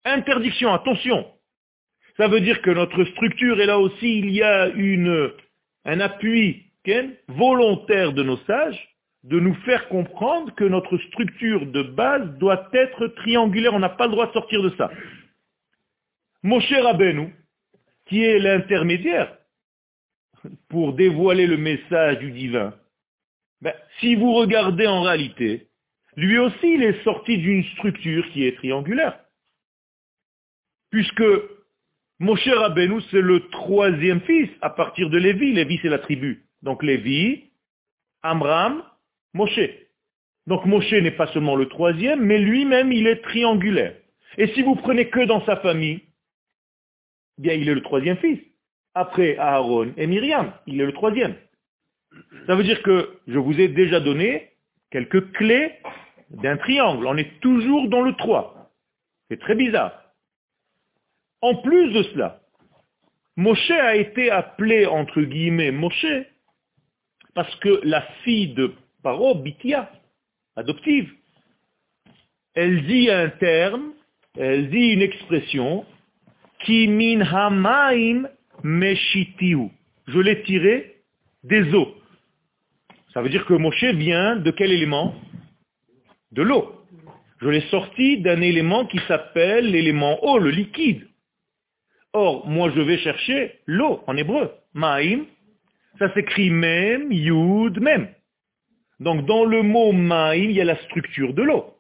Interdiction, 0.05 0.73
attention. 0.73 1.27
Ça 2.17 2.29
veut 2.29 2.41
dire 2.41 2.63
que 2.63 2.71
notre 2.71 3.05
structure, 3.05 3.61
et 3.61 3.67
là 3.67 3.79
aussi, 3.79 4.19
il 4.19 4.31
y 4.31 4.43
a 4.43 4.71
un 5.85 6.01
appui 6.01 6.65
volontaire 7.29 8.13
de 8.13 8.23
nos 8.23 8.37
sages 8.39 8.89
de 9.23 9.41
nous 9.41 9.55
faire 9.65 9.89
comprendre 9.89 10.55
que 10.55 10.65
notre 10.65 10.99
structure 10.99 11.67
de 11.67 11.83
base 11.83 12.29
doit 12.39 12.69
être 12.75 13.07
triangulaire. 13.09 13.73
On 13.73 13.79
n'a 13.79 13.89
pas 13.89 14.05
le 14.05 14.13
droit 14.13 14.27
de 14.27 14.33
sortir 14.33 14.63
de 14.63 14.71
ça. 14.77 14.91
Moshe 16.43 16.71
Rabbeinu, 16.71 17.35
qui 18.05 18.23
est 18.23 18.39
l'intermédiaire 18.39 19.35
pour 20.69 20.93
dévoiler 20.93 21.47
le 21.47 21.57
message 21.57 22.19
du 22.19 22.33
divin, 22.33 22.75
ben, 23.63 23.73
si 23.99 24.15
vous 24.15 24.35
regardez 24.35 24.87
en 24.87 25.01
réalité, 25.01 25.69
lui 26.17 26.39
aussi 26.39 26.75
il 26.75 26.83
est 26.83 27.03
sorti 27.03 27.39
d'une 27.39 27.65
structure 27.77 28.29
qui 28.33 28.45
est 28.45 28.57
triangulaire. 28.57 29.19
Puisque 30.91 31.25
Moshe 32.21 32.49
Rabbeinu, 32.49 33.01
c'est 33.11 33.21
le 33.21 33.49
troisième 33.49 34.21
fils 34.21 34.49
à 34.61 34.71
partir 34.71 35.11
de 35.11 35.19
Lévi. 35.19 35.53
Lévi, 35.53 35.79
c'est 35.83 35.89
la 35.89 35.99
tribu. 35.99 36.45
Donc 36.63 36.83
Lévi, 36.83 37.51
Amram, 38.23 38.83
Moshe. 39.33 39.69
Donc 40.47 40.65
Moshe 40.65 40.93
n'est 40.93 41.11
pas 41.11 41.27
seulement 41.29 41.57
le 41.57 41.69
troisième, 41.69 42.21
mais 42.21 42.39
lui-même, 42.39 42.93
il 42.93 43.07
est 43.07 43.23
triangulaire. 43.23 43.95
Et 44.39 44.49
si 44.49 44.63
vous 44.63 44.77
prenez 44.77 45.09
que 45.09 45.25
dans 45.25 45.45
sa 45.45 45.57
famille, 45.57 46.03
bien, 47.39 47.55
il 47.55 47.69
est 47.69 47.75
le 47.75 47.83
troisième 47.83 48.17
fils. 48.19 48.41
Après 48.95 49.37
Aaron 49.39 49.93
et 49.97 50.07
Myriam, 50.07 50.53
il 50.67 50.81
est 50.81 50.87
le 50.87 50.93
troisième. 50.93 51.35
Ça 52.47 52.55
veut 52.55 52.63
dire 52.63 52.81
que 52.83 53.19
je 53.27 53.39
vous 53.39 53.59
ai 53.61 53.69
déjà 53.69 53.99
donné 53.99 54.53
quelques 54.91 55.33
clés 55.33 55.73
d'un 56.31 56.57
triangle. 56.57 57.07
On 57.07 57.17
est 57.17 57.41
toujours 57.41 57.89
dans 57.89 58.03
le 58.03 58.15
3. 58.15 58.71
C'est 59.29 59.41
très 59.41 59.57
bizarre. 59.57 60.04
En 61.45 61.57
plus 61.57 61.93
de 61.93 62.03
cela, 62.05 62.41
Moshe 63.37 63.71
a 63.71 63.97
été 63.97 64.31
appelé, 64.31 64.87
entre 64.87 65.21
guillemets, 65.21 65.73
Moshe, 65.73 66.07
parce 67.35 67.55
que 67.57 67.83
la 67.85 68.01
fille 68.23 68.55
de 68.55 68.73
Paro, 69.03 69.35
Bitia, 69.35 69.93
adoptive, 70.57 71.13
elle 72.55 72.87
dit 72.87 73.11
un 73.11 73.29
terme, 73.29 73.93
elle 74.39 74.71
dit 74.71 74.93
une 74.95 75.03
expression, 75.03 75.85
qui 76.61 76.89
min 76.89 77.21
hamaim 77.21 78.27
meshitiu. 78.63 79.71
Je 80.07 80.21
l'ai 80.21 80.43
tiré 80.45 80.97
des 81.43 81.75
eaux. 81.75 81.95
Ça 83.13 83.21
veut 83.21 83.29
dire 83.29 83.45
que 83.45 83.53
Moshe 83.53 83.85
vient 83.85 84.37
de 84.37 84.51
quel 84.51 84.73
élément? 84.73 85.15
De 86.33 86.41
l'eau. 86.41 86.87
Je 87.43 87.51
l'ai 87.51 87.69
sorti 87.69 88.23
d'un 88.23 88.41
élément 88.41 88.87
qui 88.87 88.99
s'appelle 89.07 89.71
l'élément 89.71 90.25
eau, 90.25 90.39
le 90.39 90.49
liquide. 90.49 91.07
Or, 92.15 92.47
moi 92.47 92.71
je 92.75 92.81
vais 92.81 92.99
chercher 92.99 93.59
l'eau 93.67 94.01
en 94.07 94.17
hébreu. 94.17 94.53
Maïm, 94.73 95.27
ça 95.99 96.15
s'écrit 96.15 96.49
même, 96.49 97.11
yud, 97.11 97.81
même. 97.81 98.09
Donc 99.01 99.27
dans 99.27 99.45
le 99.45 99.63
mot 99.63 99.91
maïm, 99.91 100.51
il 100.51 100.57
y 100.57 100.61
a 100.61 100.65
la 100.65 100.77
structure 100.85 101.35
de 101.35 101.43
l'eau. 101.43 101.75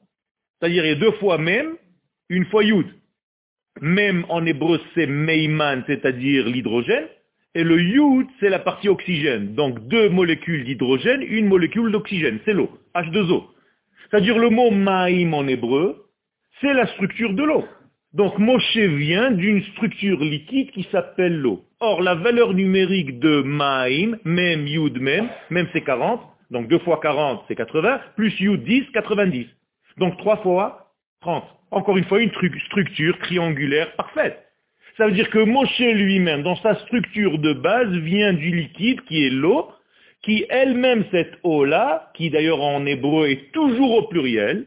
C'est-à-dire 0.59 0.85
il 0.85 0.88
y 0.88 0.93
a 0.93 0.97
deux 0.97 1.12
fois 1.12 1.38
même, 1.38 1.76
une 2.29 2.47
fois 2.47 2.64
yud. 2.64 2.87
Même 3.81 4.26
en 4.29 4.45
hébreu 4.45 4.81
c'est 4.95 5.07
meiman, 5.07 5.85
c'est-à-dire 5.87 6.47
l'hydrogène, 6.47 7.07
et 7.55 7.62
le 7.62 7.81
yud 7.81 8.26
c'est 8.41 8.50
la 8.50 8.59
partie 8.59 8.88
oxygène. 8.88 9.55
Donc 9.55 9.87
deux 9.87 10.09
molécules 10.09 10.64
d'hydrogène, 10.64 11.23
une 11.23 11.47
molécule 11.47 11.93
d'oxygène, 11.93 12.41
c'est 12.45 12.55
l'eau, 12.55 12.71
H2O. 12.97 13.45
C'est-à-dire 14.11 14.37
le 14.37 14.50
mot 14.50 14.73
maïm 14.73 15.33
en 15.33 15.47
hébreu, 15.47 16.09
c'est 16.61 16.75
la 16.75 16.88
structure 16.88 17.35
de 17.35 17.45
l'eau. 17.45 17.64
Donc 18.14 18.38
Moshe 18.38 18.76
vient 18.76 19.33
d'une 19.33 19.61
structure 19.73 20.21
liquide 20.21 20.71
qui 20.71 20.87
s'appelle 20.92 21.37
l'eau. 21.37 21.64
Or, 21.80 22.00
la 22.00 22.14
valeur 22.14 22.54
numérique 22.54 23.18
de 23.18 23.42
Maïm, 23.42 24.18
même 24.25 24.68
Yud 24.68 25.00
même, 25.00 25.28
même 25.50 25.66
c'est 25.73 25.83
40, 25.83 26.21
donc 26.52 26.68
2 26.68 26.78
fois 26.78 27.00
40 27.02 27.42
c'est 27.49 27.56
80, 27.56 28.00
plus 28.14 28.38
Yud 28.38 28.62
10, 28.62 28.85
90. 28.92 29.47
Donc 29.99 30.16
3 30.18 30.37
fois 30.38 30.92
30. 31.23 31.44
Encore 31.73 31.97
une 31.97 32.04
fois, 32.04 32.21
une 32.23 32.30
structure 32.66 33.18
triangulaire 33.18 33.92
parfaite. 33.97 34.38
Ça 34.97 35.06
veut 35.06 35.12
dire 35.12 35.28
que 35.28 35.40
Moshe 35.40 35.80
lui-même, 35.80 36.44
dans 36.44 36.54
sa 36.56 36.76
structure 36.76 37.38
de 37.38 37.52
base, 37.52 37.90
vient 37.90 38.33
du 38.33 38.54
liquide 38.54 39.00
qui 39.09 39.26
est 39.26 39.30
l'eau, 39.30 39.71
qui 40.23 40.47
elle-même, 40.50 41.04
cette 41.11 41.35
eau-là, 41.42 42.12
qui 42.14 42.30
d'ailleurs 42.30 42.62
en 42.62 42.87
hébreu 42.87 43.26
est 43.28 43.50
toujours 43.50 43.92
au 43.97 44.02
pluriel, 44.02 44.66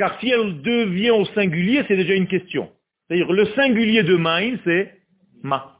car 0.00 0.18
si 0.18 0.30
elle 0.30 0.62
devient 0.62 1.10
au 1.10 1.26
singulier, 1.26 1.84
c'est 1.86 1.96
déjà 1.96 2.14
une 2.14 2.26
question. 2.26 2.72
C'est-à-dire, 3.06 3.30
le 3.30 3.44
singulier 3.48 4.02
de 4.02 4.16
maïn, 4.16 4.58
c'est 4.64 4.98
ma. 5.42 5.78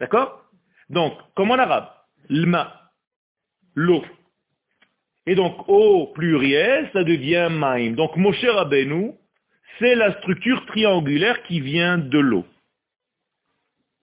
D'accord? 0.00 0.42
Donc, 0.88 1.12
comme 1.36 1.52
en 1.52 1.60
arabe, 1.60 1.90
l'ma, 2.28 2.90
l'eau. 3.76 4.02
Et 5.26 5.36
donc, 5.36 5.68
au 5.68 6.08
pluriel, 6.08 6.90
ça 6.92 7.04
devient 7.04 7.46
maïm. 7.52 7.94
Donc, 7.94 8.16
Moshe 8.16 8.44
Rabbeinu, 8.44 9.12
c'est 9.78 9.94
la 9.94 10.18
structure 10.18 10.66
triangulaire 10.66 11.44
qui 11.44 11.60
vient 11.60 11.98
de 11.98 12.18
l'eau. 12.18 12.44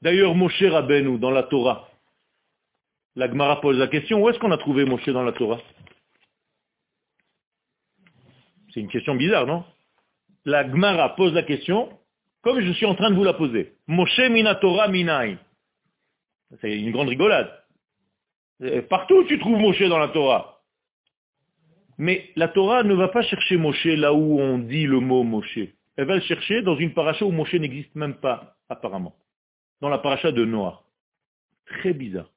D'ailleurs, 0.01 0.35
Moshe 0.35 0.63
Rabbeinu, 0.63 1.19
dans 1.19 1.31
la 1.31 1.43
Torah, 1.43 1.89
la 3.17 3.27
Gemara 3.27 3.59
pose 3.59 3.77
la 3.77 3.87
question, 3.87 4.23
où 4.23 4.29
est-ce 4.29 4.39
qu'on 4.39 4.51
a 4.53 4.57
trouvé 4.57 4.85
Moshe 4.85 5.09
dans 5.09 5.23
la 5.23 5.33
Torah? 5.33 5.59
C'est 8.77 8.81
une 8.81 8.89
question 8.89 9.15
bizarre, 9.15 9.47
non? 9.47 9.63
La 10.45 10.63
Gmara 10.63 11.15
pose 11.15 11.33
la 11.33 11.41
question, 11.41 11.89
comme 12.43 12.59
je 12.59 12.71
suis 12.73 12.85
en 12.85 12.93
train 12.93 13.09
de 13.09 13.15
vous 13.15 13.23
la 13.23 13.33
poser. 13.33 13.73
Moshe 13.87 14.19
Minatora 14.19 14.87
Minai. 14.87 15.39
C'est 16.61 16.77
une 16.77 16.91
grande 16.91 17.07
rigolade. 17.09 17.51
Partout 18.87 19.23
tu 19.23 19.39
trouves 19.39 19.57
Moshe 19.57 19.81
dans 19.81 19.97
la 19.97 20.09
Torah. 20.09 20.61
Mais 21.97 22.29
la 22.35 22.49
Torah 22.49 22.83
ne 22.83 22.93
va 22.93 23.07
pas 23.07 23.23
chercher 23.23 23.57
Moshe 23.57 23.85
là 23.85 24.13
où 24.13 24.39
on 24.39 24.59
dit 24.59 24.85
le 24.85 24.99
mot 24.99 25.23
Moshe. 25.23 25.57
Elle 25.95 26.05
va 26.05 26.13
le 26.13 26.21
chercher 26.21 26.61
dans 26.61 26.77
une 26.77 26.93
paracha 26.93 27.25
où 27.25 27.31
Moshe 27.31 27.55
n'existe 27.55 27.95
même 27.95 28.17
pas, 28.17 28.57
apparemment. 28.69 29.15
Dans 29.81 29.89
la 29.89 29.97
paracha 29.97 30.31
de 30.31 30.45
Noah. 30.45 30.83
Très 31.65 31.93
bizarre. 31.93 32.29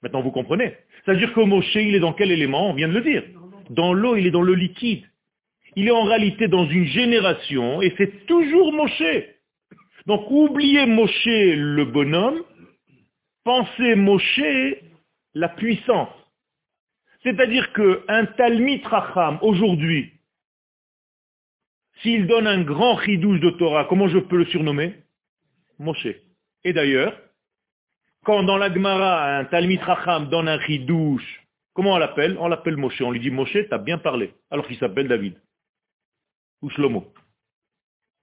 Maintenant, 0.00 0.22
vous 0.22 0.30
comprenez? 0.30 0.76
C'est-à-dire 1.04 1.32
que 1.32 1.40
Moshe, 1.40 1.74
il 1.74 1.96
est 1.96 2.00
dans 2.00 2.12
quel 2.12 2.30
élément? 2.30 2.70
On 2.70 2.74
vient 2.74 2.86
de 2.86 2.94
le 2.94 3.00
dire. 3.00 3.24
Dans 3.68 3.92
l'eau, 3.92 4.14
il 4.14 4.28
est 4.28 4.30
dans 4.30 4.42
le 4.42 4.54
liquide 4.54 5.08
il 5.76 5.88
est 5.88 5.92
en 5.92 6.04
réalité 6.04 6.48
dans 6.48 6.66
une 6.66 6.86
génération 6.86 7.82
et 7.82 7.94
c'est 7.96 8.26
toujours 8.26 8.72
Moshe. 8.72 9.02
Donc 10.06 10.30
oubliez 10.30 10.86
Moshe 10.86 11.26
le 11.26 11.84
bonhomme, 11.84 12.42
pensez 13.44 13.94
Moshe 13.94 14.40
la 15.34 15.48
puissance. 15.48 16.10
C'est-à-dire 17.22 17.72
qu'un 17.72 18.26
Talmid 18.36 18.84
Racham 18.84 19.38
aujourd'hui, 19.42 20.12
s'il 22.02 22.26
donne 22.26 22.48
un 22.48 22.62
grand 22.62 22.98
chidouche 23.00 23.40
de 23.40 23.50
Torah, 23.50 23.84
comment 23.84 24.08
je 24.08 24.18
peux 24.18 24.36
le 24.36 24.46
surnommer? 24.46 24.94
Moshe. 25.78 26.08
Et 26.64 26.72
d'ailleurs, 26.72 27.16
quand 28.24 28.42
dans 28.42 28.58
la 28.58 28.72
Gemara, 28.72 29.38
un 29.38 29.44
Talmid 29.44 29.80
Racham 29.80 30.28
donne 30.28 30.48
un 30.48 30.60
chidouche, 30.60 31.44
comment 31.74 31.94
on 31.94 31.98
l'appelle? 31.98 32.36
On 32.40 32.48
l'appelle 32.48 32.76
Moshe. 32.76 33.00
On 33.00 33.12
lui 33.12 33.20
dit 33.20 33.30
Moshe, 33.30 33.56
t'as 33.70 33.78
bien 33.78 33.98
parlé, 33.98 34.34
alors 34.50 34.66
qu'il 34.66 34.76
s'appelle 34.78 35.08
David 35.08 35.40
ou. 36.62 36.70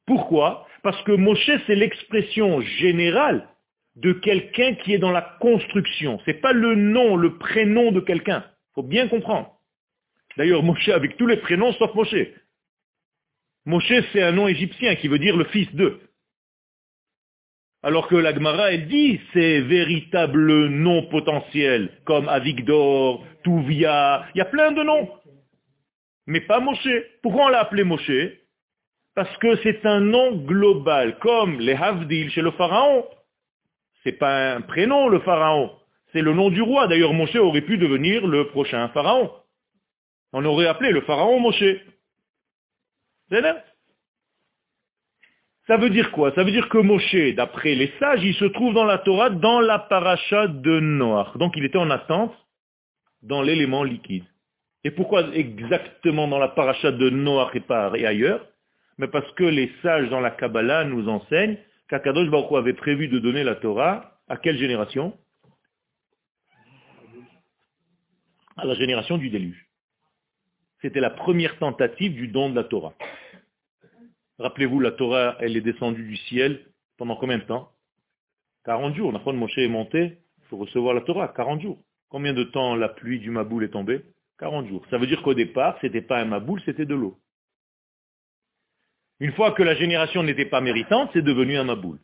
Pourquoi? 0.05 0.65
Parce 0.81 1.01
que 1.03 1.11
Moshe, 1.11 1.51
c'est 1.67 1.75
l'expression 1.75 2.61
générale 2.61 3.47
de 3.95 4.13
quelqu'un 4.13 4.75
qui 4.75 4.93
est 4.93 4.97
dans 4.97 5.11
la 5.11 5.37
construction. 5.39 6.19
Ce 6.25 6.31
n'est 6.31 6.37
pas 6.37 6.53
le 6.53 6.75
nom, 6.75 7.15
le 7.15 7.37
prénom 7.37 7.91
de 7.91 7.99
quelqu'un. 7.99 8.45
Il 8.71 8.73
faut 8.75 8.83
bien 8.83 9.07
comprendre. 9.07 9.51
D'ailleurs, 10.37 10.63
Moshe 10.63 10.89
avec 10.89 11.17
tous 11.17 11.27
les 11.27 11.37
prénoms 11.37 11.73
sauf 11.73 11.93
Moshe. 11.93 12.15
Moshe, 13.65 13.93
c'est 14.13 14.23
un 14.23 14.31
nom 14.31 14.47
égyptien 14.47 14.95
qui 14.95 15.07
veut 15.07 15.19
dire 15.19 15.35
le 15.35 15.45
fils 15.45 15.73
de. 15.75 15.99
Alors 17.81 18.07
que 18.07 18.15
la 18.15 18.33
Gemara, 18.33 18.73
elle 18.73 18.87
dit 18.87 19.21
ces 19.33 19.61
véritables 19.61 20.67
noms 20.67 21.03
potentiels, 21.03 21.89
comme 22.03 22.27
Avigdor, 22.27 23.25
Tuvia, 23.43 24.25
il 24.33 24.39
y 24.39 24.41
a 24.41 24.45
plein 24.45 24.71
de 24.71 24.83
noms 24.83 25.09
mais 26.29 26.41
pas 26.41 26.59
Moshe. 26.59 26.87
Pourquoi 27.23 27.45
on 27.45 27.49
l'a 27.49 27.61
appelé 27.61 27.83
Moshe? 27.83 28.11
Parce 29.15 29.35
que 29.37 29.55
c'est 29.63 29.83
un 29.85 29.99
nom 29.99 30.35
global, 30.37 31.17
comme 31.19 31.59
les 31.59 31.73
Havdil 31.73 32.29
chez 32.29 32.41
le 32.41 32.51
pharaon. 32.51 33.05
C'est 34.03 34.13
pas 34.13 34.53
un 34.53 34.61
prénom, 34.61 35.09
le 35.09 35.19
pharaon. 35.21 35.75
C'est 36.13 36.21
le 36.21 36.33
nom 36.33 36.51
du 36.51 36.61
roi. 36.61 36.87
D'ailleurs, 36.87 37.13
Moshe 37.13 37.35
aurait 37.35 37.61
pu 37.61 37.77
devenir 37.77 38.27
le 38.27 38.47
prochain 38.49 38.87
pharaon. 38.89 39.31
On 40.31 40.45
aurait 40.45 40.67
appelé 40.67 40.91
le 40.91 41.01
pharaon 41.01 41.39
Moshe. 41.39 41.63
Ça 45.67 45.77
veut 45.77 45.89
dire 45.89 46.11
quoi? 46.11 46.31
Ça 46.35 46.43
veut 46.43 46.51
dire 46.51 46.69
que 46.69 46.77
Moshe, 46.77 47.35
d'après 47.35 47.73
les 47.73 47.91
sages, 47.99 48.23
il 48.23 48.35
se 48.35 48.45
trouve 48.45 48.75
dans 48.75 48.85
la 48.85 48.99
Torah, 48.99 49.31
dans 49.31 49.61
la 49.61 49.79
paracha 49.79 50.47
de 50.47 50.79
Noach. 50.79 51.35
Donc 51.37 51.57
il 51.57 51.65
était 51.65 51.77
en 51.79 51.89
attente 51.89 52.35
dans 53.23 53.41
l'élément 53.41 53.83
liquide. 53.83 54.25
Et 54.83 54.91
pourquoi 54.91 55.33
exactement 55.33 56.27
dans 56.27 56.39
la 56.39 56.47
paracha 56.49 56.91
de 56.91 57.09
Noach 57.09 57.55
et 57.55 57.59
pas 57.59 57.87
ailleurs? 57.87 58.45
Mais 58.97 59.07
parce 59.07 59.29
que 59.33 59.43
les 59.43 59.71
sages 59.81 60.09
dans 60.09 60.19
la 60.19 60.31
Kabbalah 60.31 60.85
nous 60.85 61.07
enseignent 61.09 61.57
qu'Akadosh 61.89 62.29
Baruch 62.29 62.51
avait 62.53 62.73
prévu 62.73 63.07
de 63.07 63.19
donner 63.19 63.43
la 63.43 63.55
Torah 63.55 64.19
à 64.27 64.37
quelle 64.37 64.57
génération? 64.57 65.17
À 68.57 68.65
la 68.65 68.75
génération 68.75 69.17
du 69.17 69.29
déluge. 69.29 69.65
C'était 70.81 70.99
la 71.01 71.09
première 71.09 71.57
tentative 71.59 72.13
du 72.13 72.27
don 72.27 72.49
de 72.49 72.55
la 72.55 72.63
Torah. 72.63 72.93
Rappelez-vous, 74.37 74.79
la 74.79 74.91
Torah, 74.91 75.35
elle 75.39 75.57
est 75.57 75.61
descendue 75.61 76.03
du 76.03 76.15
ciel 76.15 76.65
pendant 76.97 77.17
combien 77.17 77.37
de 77.37 77.43
temps? 77.43 77.71
40 78.65 78.95
jours. 78.95 79.11
La 79.11 79.19
fois 79.19 79.33
de 79.33 79.37
Moshe 79.37 79.57
est 79.57 79.67
monté, 79.67 80.19
faut 80.49 80.57
recevoir 80.57 80.93
la 80.93 81.01
Torah, 81.01 81.27
40 81.29 81.61
jours. 81.61 81.83
Combien 82.09 82.33
de 82.33 82.43
temps 82.43 82.75
la 82.75 82.89
pluie 82.89 83.19
du 83.19 83.29
Maboul 83.29 83.63
est 83.63 83.69
tombée? 83.69 84.03
40 84.39 84.67
jours. 84.67 84.85
Ça 84.89 84.97
veut 84.97 85.07
dire 85.07 85.21
qu'au 85.21 85.33
départ, 85.33 85.77
ce 85.81 85.87
n'était 85.87 86.01
pas 86.01 86.19
un 86.19 86.25
Maboul, 86.25 86.61
c'était 86.65 86.85
de 86.85 86.95
l'eau. 86.95 87.17
Une 89.19 89.33
fois 89.33 89.51
que 89.51 89.63
la 89.63 89.75
génération 89.75 90.23
n'était 90.23 90.45
pas 90.45 90.61
méritante, 90.61 91.09
c'est 91.13 91.21
devenu 91.21 91.57
un 91.57 91.65
Maboul. 91.65 91.99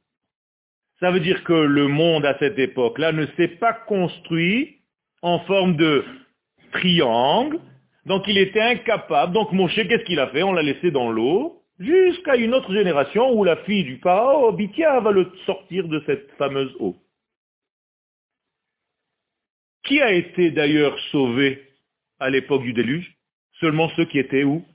Ça 0.99 1.11
veut 1.11 1.21
dire 1.21 1.43
que 1.43 1.53
le 1.53 1.87
monde 1.87 2.25
à 2.25 2.37
cette 2.39 2.59
époque-là 2.59 3.11
ne 3.13 3.25
s'est 3.37 3.55
pas 3.59 3.73
construit 3.73 4.81
en 5.21 5.39
forme 5.39 5.75
de 5.77 6.03
triangle, 6.73 7.59
donc 8.05 8.23
il 8.27 8.37
était 8.37 8.61
incapable. 8.61 9.33
Donc 9.33 9.51
Moshe, 9.53 9.75
qu'est-ce 9.75 10.03
qu'il 10.03 10.19
a 10.19 10.27
fait? 10.27 10.43
On 10.43 10.53
l'a 10.53 10.61
laissé 10.61 10.91
dans 10.91 11.09
l'eau, 11.09 11.63
jusqu'à 11.79 12.35
une 12.35 12.53
autre 12.53 12.73
génération 12.73 13.31
où 13.33 13.43
la 13.43 13.57
fille 13.63 13.83
du 13.83 13.97
Paro, 13.97 14.51
Bitia, 14.51 14.99
va 14.99 15.11
le 15.11 15.31
sortir 15.45 15.87
de 15.87 16.03
cette 16.05 16.31
fameuse 16.33 16.75
eau. 16.79 16.95
Qui 19.83 20.01
a 20.01 20.11
été 20.11 20.51
d'ailleurs 20.51 20.97
sauvé 21.11 21.64
à 22.19 22.29
l'époque 22.29 22.63
du 22.63 22.73
déluge 22.73 23.15
Seulement 23.59 23.89
ceux 23.95 24.05
qui 24.05 24.19
étaient 24.19 24.43
où? 24.43 24.65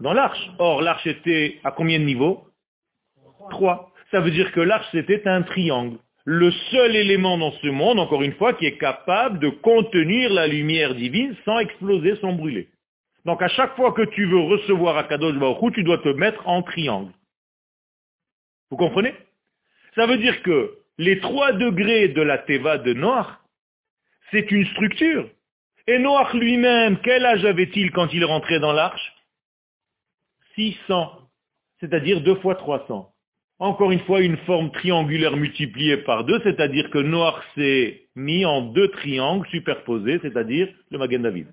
Dans 0.00 0.12
l'arche. 0.12 0.50
Or, 0.58 0.80
l'arche 0.80 1.06
était 1.06 1.58
à 1.64 1.72
combien 1.72 1.98
de 1.98 2.04
niveaux? 2.04 2.46
Trois. 3.50 3.92
Ça 4.10 4.20
veut 4.20 4.30
dire 4.30 4.52
que 4.52 4.60
l'arche, 4.60 4.86
c'était 4.92 5.26
un 5.28 5.42
triangle. 5.42 5.98
Le 6.24 6.50
seul 6.70 6.96
élément 6.96 7.38
dans 7.38 7.52
ce 7.52 7.66
monde, 7.68 7.98
encore 7.98 8.22
une 8.22 8.34
fois, 8.34 8.54
qui 8.54 8.66
est 8.66 8.78
capable 8.78 9.38
de 9.38 9.48
contenir 9.48 10.30
la 10.32 10.46
lumière 10.46 10.94
divine 10.94 11.34
sans 11.44 11.58
exploser, 11.58 12.16
sans 12.16 12.32
brûler. 12.32 12.68
Donc 13.24 13.42
à 13.42 13.48
chaque 13.48 13.76
fois 13.76 13.92
que 13.92 14.02
tu 14.02 14.24
veux 14.26 14.40
recevoir 14.40 14.96
Akadosh 14.96 15.36
Baruch 15.36 15.74
tu 15.74 15.82
dois 15.82 15.98
te 15.98 16.08
mettre 16.08 16.46
en 16.48 16.62
triangle. 16.62 17.12
Vous 18.70 18.76
comprenez? 18.76 19.14
Ça 19.94 20.06
veut 20.06 20.18
dire 20.18 20.42
que 20.42 20.78
les 20.98 21.20
trois 21.20 21.52
degrés 21.52 22.08
de 22.08 22.22
la 22.22 22.38
Teva 22.38 22.78
de 22.78 22.92
Noach, 22.92 23.26
c'est 24.30 24.50
une 24.50 24.66
structure. 24.66 25.28
Et 25.88 25.98
Noach 25.98 26.34
lui-même, 26.34 26.98
quel 27.02 27.24
âge 27.24 27.46
avait-il 27.46 27.92
quand 27.92 28.12
il 28.12 28.22
rentrait 28.22 28.60
dans 28.60 28.74
l'arche? 28.74 29.14
600, 30.54 31.12
c'est-à-dire 31.80 32.20
deux 32.20 32.34
fois 32.36 32.56
300. 32.56 33.10
Encore 33.58 33.90
une 33.90 34.00
fois, 34.00 34.20
une 34.20 34.36
forme 34.36 34.70
triangulaire 34.70 35.34
multipliée 35.34 35.96
par 35.96 36.24
deux, 36.24 36.40
c'est-à-dire 36.42 36.90
que 36.90 36.98
Noach 36.98 37.42
s'est 37.54 38.02
mis 38.16 38.44
en 38.44 38.60
deux 38.60 38.88
triangles 38.88 39.48
superposés, 39.48 40.18
c'est-à-dire 40.20 40.68
le 40.90 40.98
Magen 40.98 41.22
David. 41.22 41.46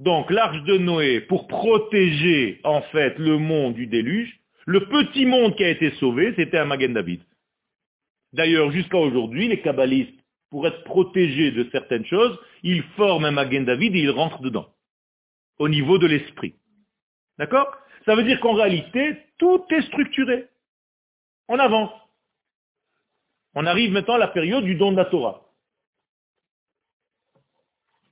Donc 0.00 0.32
l'arche 0.32 0.60
de 0.64 0.78
Noé, 0.78 1.20
pour 1.20 1.46
protéger 1.46 2.60
en 2.64 2.82
fait 2.82 3.16
le 3.20 3.38
monde 3.38 3.74
du 3.74 3.86
déluge, 3.86 4.40
le 4.66 4.80
petit 4.86 5.24
monde 5.24 5.54
qui 5.54 5.62
a 5.62 5.68
été 5.68 5.92
sauvé, 6.00 6.34
c'était 6.34 6.58
un 6.58 6.64
Magen 6.64 6.94
David. 6.94 7.20
D'ailleurs, 8.32 8.72
jusqu'à 8.72 8.98
aujourd'hui, 8.98 9.46
les 9.46 9.60
kabbalistes, 9.60 10.21
pour 10.52 10.66
être 10.66 10.84
protégés 10.84 11.50
de 11.50 11.66
certaines 11.72 12.04
choses, 12.04 12.38
ils 12.62 12.82
forment 12.98 13.24
un 13.24 13.30
Magen 13.30 13.64
David 13.64 13.96
et 13.96 14.00
ils 14.00 14.10
rentrent 14.10 14.42
dedans, 14.42 14.70
au 15.58 15.66
niveau 15.66 15.96
de 15.96 16.06
l'esprit. 16.06 16.56
D'accord? 17.38 17.74
Ça 18.04 18.14
veut 18.14 18.22
dire 18.22 18.38
qu'en 18.38 18.52
réalité, 18.52 19.16
tout 19.38 19.64
est 19.70 19.80
structuré. 19.86 20.50
On 21.48 21.58
avance. 21.58 21.90
On 23.54 23.64
arrive 23.64 23.92
maintenant 23.92 24.16
à 24.16 24.18
la 24.18 24.28
période 24.28 24.62
du 24.64 24.74
don 24.74 24.92
de 24.92 24.98
la 24.98 25.06
Torah. 25.06 25.40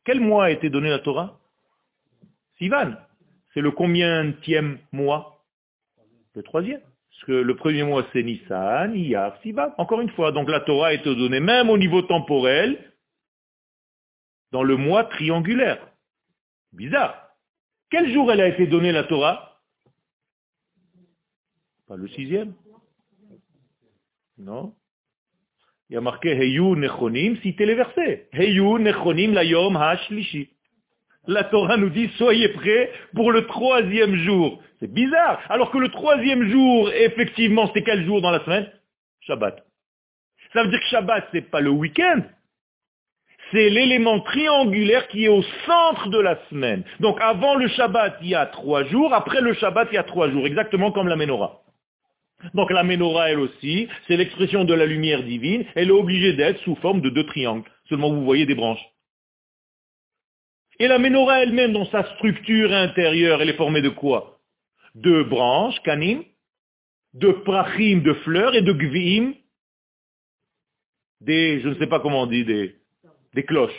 Quel 0.05 0.21
mois 0.21 0.47
a 0.47 0.51
été 0.51 0.71
donné 0.71 0.89
la 0.89 1.01
Torah? 1.01 1.39
Sivan. 2.57 2.95
C'est 3.53 3.61
le 3.61 3.71
combienième 3.71 4.79
mois? 4.93 5.45
Le 6.33 6.43
troisième. 6.43 6.81
Parce 7.21 7.27
que 7.27 7.33
le 7.33 7.55
premier 7.55 7.83
mois 7.83 8.07
c'est 8.15 8.23
Nissan, 8.23 8.95
Iyar, 8.95 9.39
Sivan. 9.43 9.75
Encore 9.77 10.01
une 10.01 10.09
fois, 10.11 10.33
donc 10.33 10.49
la 10.49 10.61
Torah 10.61 10.95
été 10.95 11.15
donnée 11.15 11.41
même 11.41 11.69
au 11.69 11.77
niveau 11.77 12.01
temporel 12.01 12.95
dans 14.53 14.63
le 14.63 14.77
mois 14.79 15.05
triangulaire. 15.05 15.87
Bizarre. 16.73 17.29
Quel 17.91 18.11
jour 18.11 18.33
elle 18.33 18.41
a 18.41 18.49
été 18.49 18.67
donnée 18.67 18.91
la 18.91 19.05
Torah? 19.05 19.61
Pas 21.87 21.97
le 21.97 22.09
sixième. 22.09 22.55
Non 24.39 24.75
Il 25.91 25.95
y 25.95 25.97
a 25.99 26.01
marqué 26.01 26.31
Heyu 26.31 26.75
Nechonim, 26.75 27.37
citez 27.43 27.67
les 27.67 27.75
versets. 27.75 28.31
Heyu 28.33 28.79
Nechonim 28.79 29.35
la 29.35 29.45
Yom 29.45 29.77
Hashlishi 29.77 30.49
la 31.27 31.45
Torah 31.45 31.77
nous 31.77 31.91
dit 31.91 32.09
soyez 32.17 32.49
prêts 32.49 32.91
pour 33.15 33.31
le 33.31 33.47
troisième 33.47 34.17
jour. 34.17 34.63
C'est 34.81 34.93
bizarre. 34.93 35.41
Alors 35.49 35.71
que 35.71 35.79
le 35.79 35.91
troisième 35.91 36.49
jour, 36.51 36.91
effectivement, 36.91 37.71
c'est 37.73 37.83
quel 37.83 38.05
jour 38.07 38.23
dans 38.23 38.31
la 38.31 38.43
semaine? 38.45 38.71
Shabbat. 39.21 39.63
Ça 40.53 40.63
veut 40.65 40.71
dire 40.71 40.81
que 40.81 40.87
Shabbat, 40.87 41.29
c'est 41.33 41.51
pas 41.51 41.61
le 41.61 41.71
week-end. 41.71 42.23
C'est 43.53 43.69
l'élément 43.69 44.21
triangulaire 44.21 45.09
qui 45.09 45.25
est 45.25 45.29
au 45.29 45.43
centre 45.67 46.09
de 46.09 46.19
la 46.19 46.39
semaine. 46.49 46.85
Donc 47.01 47.19
avant 47.21 47.57
le 47.57 47.69
Shabbat, 47.69 48.19
il 48.23 48.29
y 48.29 48.35
a 48.35 48.47
trois 48.47 48.85
jours. 48.85 49.13
Après 49.13 49.41
le 49.41 49.55
Shabbat, 49.55 49.89
il 49.93 49.97
y 49.97 49.99
a 49.99 50.05
trois 50.05 50.31
jours. 50.31 50.47
Exactement 50.47 50.93
comme 50.93 51.09
la 51.09 51.17
menorah. 51.17 51.61
Donc 52.55 52.71
la 52.71 52.83
menorah, 52.83 53.31
elle 53.31 53.41
aussi, 53.41 53.89
c'est 54.07 54.17
l'expression 54.17 54.65
de 54.65 54.73
la 54.73 54.87
lumière 54.87 55.23
divine. 55.23 55.67
Elle 55.75 55.89
est 55.89 55.93
obligée 55.93 56.33
d'être 56.33 56.61
sous 56.61 56.77
forme 56.77 57.03
de 57.03 57.11
deux 57.11 57.27
triangles. 57.27 57.69
Seulement 57.89 58.11
vous 58.11 58.25
voyez 58.25 58.47
des 58.47 58.55
branches. 58.55 58.85
Et 60.79 60.89
la 60.89 60.99
menorah 60.99 61.43
elle-même, 61.43 61.73
dans 61.73 61.85
sa 61.87 62.05
structure 62.15 62.73
intérieure, 62.73 63.43
elle 63.43 63.51
est 63.51 63.57
formée 63.57 63.83
de 63.83 63.91
quoi? 63.91 64.40
De 64.95 65.23
branches, 65.23 65.81
canim, 65.83 66.25
de 67.15 67.33
prachim, 67.33 68.03
de 68.03 68.13
fleurs, 68.15 68.55
et 68.55 68.63
de 68.63 68.73
gvim, 68.73 69.35
des, 71.21 71.61
je 71.61 71.69
ne 71.69 71.75
sais 71.75 71.87
pas 71.87 72.01
comment 72.01 72.23
on 72.23 72.27
dit, 72.27 72.45
des, 72.45 73.45
cloches. 73.45 73.73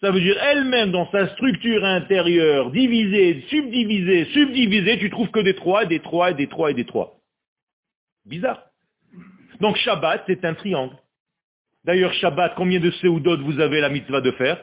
Ça 0.00 0.10
veut 0.10 0.20
dire 0.20 0.36
elle-même, 0.42 0.92
dans 0.92 1.10
sa 1.10 1.28
structure 1.30 1.84
intérieure, 1.84 2.70
divisée, 2.70 3.44
subdivisée, 3.48 4.26
subdivisée, 4.26 4.98
tu 4.98 5.10
trouves 5.10 5.30
que 5.30 5.40
des 5.40 5.54
trois, 5.54 5.86
des 5.86 6.00
trois, 6.00 6.32
des 6.32 6.48
trois 6.48 6.70
et 6.70 6.74
des 6.74 6.84
trois. 6.84 7.18
Bizarre. 8.26 8.62
Donc 9.60 9.76
Shabbat, 9.76 10.24
c'est 10.26 10.44
un 10.44 10.54
triangle. 10.54 10.96
D'ailleurs, 11.84 12.12
Shabbat, 12.14 12.54
combien 12.56 12.80
de 12.80 12.90
séoudotes 12.90 13.40
vous 13.40 13.60
avez 13.60 13.80
la 13.80 13.88
mitzvah 13.88 14.20
de 14.20 14.32
faire? 14.32 14.62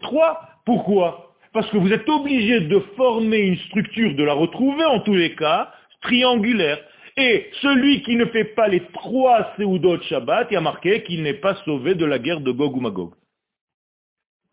Trois. 0.00 0.40
Pourquoi? 0.64 1.29
Parce 1.52 1.68
que 1.70 1.76
vous 1.76 1.92
êtes 1.92 2.08
obligé 2.08 2.60
de 2.60 2.78
former 2.96 3.38
une 3.38 3.56
structure, 3.56 4.14
de 4.14 4.22
la 4.22 4.34
retrouver 4.34 4.84
en 4.84 5.00
tous 5.00 5.14
les 5.14 5.34
cas, 5.34 5.72
triangulaire. 6.02 6.78
Et 7.16 7.50
celui 7.60 8.02
qui 8.02 8.16
ne 8.16 8.24
fait 8.26 8.44
pas 8.44 8.68
les 8.68 8.82
trois 8.92 9.52
Seudot 9.56 10.00
Shabbat, 10.02 10.48
il 10.50 10.56
a 10.56 10.60
marqué 10.60 11.02
qu'il 11.02 11.22
n'est 11.22 11.34
pas 11.34 11.56
sauvé 11.64 11.94
de 11.94 12.04
la 12.04 12.18
guerre 12.18 12.40
de 12.40 12.52
Gog 12.52 12.76
ou 12.76 12.80
Magog. 12.80 13.14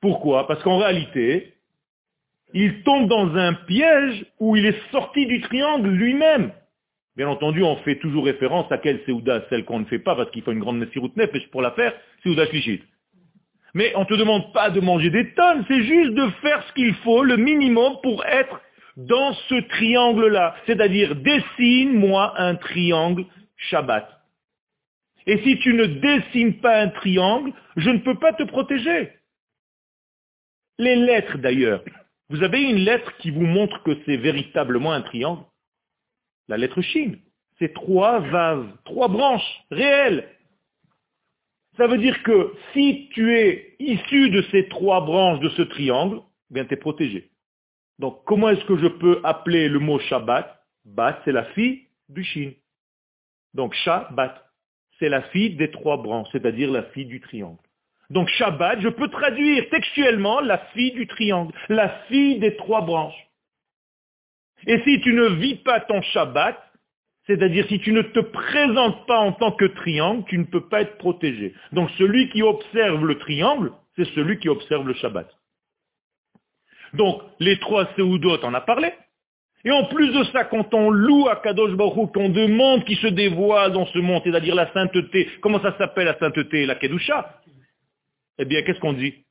Pourquoi? 0.01 0.47
Parce 0.47 0.61
qu'en 0.63 0.77
réalité, 0.79 1.53
il 2.53 2.81
tombe 2.83 3.07
dans 3.07 3.35
un 3.35 3.53
piège 3.53 4.25
où 4.39 4.55
il 4.55 4.65
est 4.65 4.91
sorti 4.91 5.25
du 5.27 5.41
triangle 5.41 5.89
lui-même. 5.89 6.51
Bien 7.15 7.29
entendu, 7.29 7.63
on 7.63 7.77
fait 7.77 7.97
toujours 7.97 8.25
référence 8.25 8.71
à 8.71 8.77
quelle 8.77 9.01
Seouda, 9.05 9.43
celle 9.49 9.65
qu'on 9.65 9.79
ne 9.79 9.85
fait 9.85 9.99
pas, 9.99 10.15
parce 10.15 10.29
qu'il 10.31 10.43
faut 10.43 10.51
une 10.51 10.59
grande 10.59 10.77
Messirut 10.79 11.11
Nefesh 11.15 11.47
pour 11.49 11.61
la 11.61 11.71
faire, 11.71 11.93
Seouda 12.23 12.45
Shlichit. 12.47 12.81
Mais 13.77 13.95
on 13.95 13.99
ne 13.99 14.05
te 14.05 14.15
demande 14.15 14.51
pas 14.53 14.71
de 14.71 14.79
manger 14.79 15.11
des 15.11 15.35
tonnes, 15.35 15.63
c'est 15.67 15.83
juste 15.83 16.15
de 16.15 16.27
faire 16.41 16.65
ce 16.67 16.73
qu'il 16.73 16.95
faut, 16.95 17.21
le 17.21 17.37
minimum, 17.37 17.97
pour 18.01 18.25
être 18.25 18.59
dans 18.95 19.35
ce 19.49 19.53
triangle-là. 19.69 20.55
C'est-à-dire, 20.65 21.15
dessine-moi 21.15 22.33
un 22.41 22.55
triangle 22.55 23.23
Shabbat. 23.55 24.09
Et 25.27 25.37
si 25.43 25.59
tu 25.59 25.75
ne 25.75 25.85
dessines 25.85 26.59
pas 26.59 26.81
un 26.81 26.87
triangle, 26.87 27.53
je 27.75 27.91
ne 27.91 27.99
peux 27.99 28.17
pas 28.17 28.33
te 28.33 28.41
protéger. 28.41 29.11
Les 30.79 30.95
lettres 30.95 31.37
d'ailleurs. 31.37 31.83
Vous 32.29 32.41
avez 32.41 32.63
une 32.63 32.77
lettre 32.77 33.15
qui 33.17 33.29
vous 33.29 33.45
montre 33.45 33.83
que 33.83 33.95
c'est 34.07 34.17
véritablement 34.17 34.91
un 34.91 35.01
triangle? 35.03 35.43
La 36.47 36.57
lettre 36.57 36.81
Chine. 36.81 37.19
C'est 37.59 37.75
trois 37.75 38.21
vases, 38.21 38.65
trois 38.85 39.07
branches 39.07 39.61
réelles. 39.69 40.27
Ça 41.77 41.87
veut 41.87 41.99
dire 41.99 42.21
que 42.23 42.53
si 42.73 43.09
tu 43.13 43.35
es 43.35 43.75
issu 43.79 44.29
de 44.31 44.41
ces 44.51 44.67
trois 44.67 45.01
branches 45.01 45.39
de 45.39 45.49
ce 45.49 45.61
triangle, 45.61 46.21
eh 46.49 46.53
bien 46.55 46.65
tu 46.65 46.73
es 46.73 46.77
protégé. 46.77 47.29
Donc 47.99 48.23
comment 48.25 48.49
est-ce 48.49 48.65
que 48.65 48.77
je 48.77 48.87
peux 48.87 49.21
appeler 49.23 49.69
le 49.69 49.79
mot 49.79 49.99
Shabbat? 49.99 50.63
Bat, 50.85 51.21
c'est 51.23 51.31
la 51.31 51.45
fille 51.45 51.87
du 52.09 52.23
Shin. 52.23 52.51
Donc 53.53 53.73
Shabbat, 53.73 54.43
c'est 54.99 55.09
la 55.09 55.21
fille 55.23 55.55
des 55.55 55.69
trois 55.69 55.97
branches, 55.97 56.27
c'est-à-dire 56.31 56.71
la 56.71 56.83
fille 56.83 57.05
du 57.05 57.19
triangle. 57.19 57.59
Donc 58.09 58.29
Shabbat, 58.29 58.81
je 58.81 58.89
peux 58.89 59.09
traduire 59.09 59.69
textuellement 59.69 60.39
la 60.41 60.57
fille 60.73 60.93
du 60.93 61.07
triangle, 61.07 61.53
la 61.69 61.89
fille 62.07 62.39
des 62.39 62.55
trois 62.55 62.81
branches. 62.81 63.27
Et 64.65 64.81
si 64.83 65.01
tu 65.01 65.13
ne 65.13 65.27
vis 65.27 65.55
pas 65.55 65.81
ton 65.81 66.01
Shabbat, 66.01 66.66
c'est-à-dire 67.27 67.67
si 67.67 67.79
tu 67.79 67.91
ne 67.91 68.01
te 68.01 68.19
présentes 68.19 69.05
pas 69.05 69.19
en 69.19 69.33
tant 69.33 69.51
que 69.51 69.65
triangle, 69.65 70.23
tu 70.27 70.37
ne 70.37 70.45
peux 70.45 70.67
pas 70.67 70.81
être 70.81 70.97
protégé. 70.97 71.53
Donc 71.73 71.89
celui 71.97 72.29
qui 72.29 72.41
observe 72.41 73.05
le 73.05 73.17
triangle, 73.19 73.71
c'est 73.95 74.07
celui 74.15 74.39
qui 74.39 74.49
observe 74.49 74.87
le 74.87 74.93
Shabbat. 74.93 75.29
Donc 76.93 77.21
les 77.39 77.59
trois 77.59 77.87
Seudot, 77.95 78.39
on 78.43 78.53
a 78.53 78.61
parlé. 78.61 78.91
Et 79.65 79.71
en 79.71 79.85
plus 79.85 80.13
de 80.13 80.23
ça, 80.25 80.45
quand 80.45 80.73
on 80.73 80.89
loue 80.89 81.27
à 81.27 81.35
Kadosh 81.37 81.73
Baruch 81.73 82.13
qu'on 82.13 82.29
demande 82.29 82.85
qu'il 82.85 82.97
se 82.97 83.07
dévoile 83.07 83.73
dans 83.73 83.85
ce 83.87 83.99
monde, 83.99 84.21
c'est-à-dire 84.23 84.55
la 84.55 84.71
sainteté, 84.71 85.27
comment 85.41 85.61
ça 85.61 85.77
s'appelle 85.77 86.05
la 86.05 86.17
sainteté 86.17 86.65
La 86.65 86.75
Kedusha? 86.75 87.41
Eh 88.37 88.45
bien, 88.45 88.61
qu'est-ce 88.61 88.79
qu'on 88.79 88.93
dit? 88.93 89.25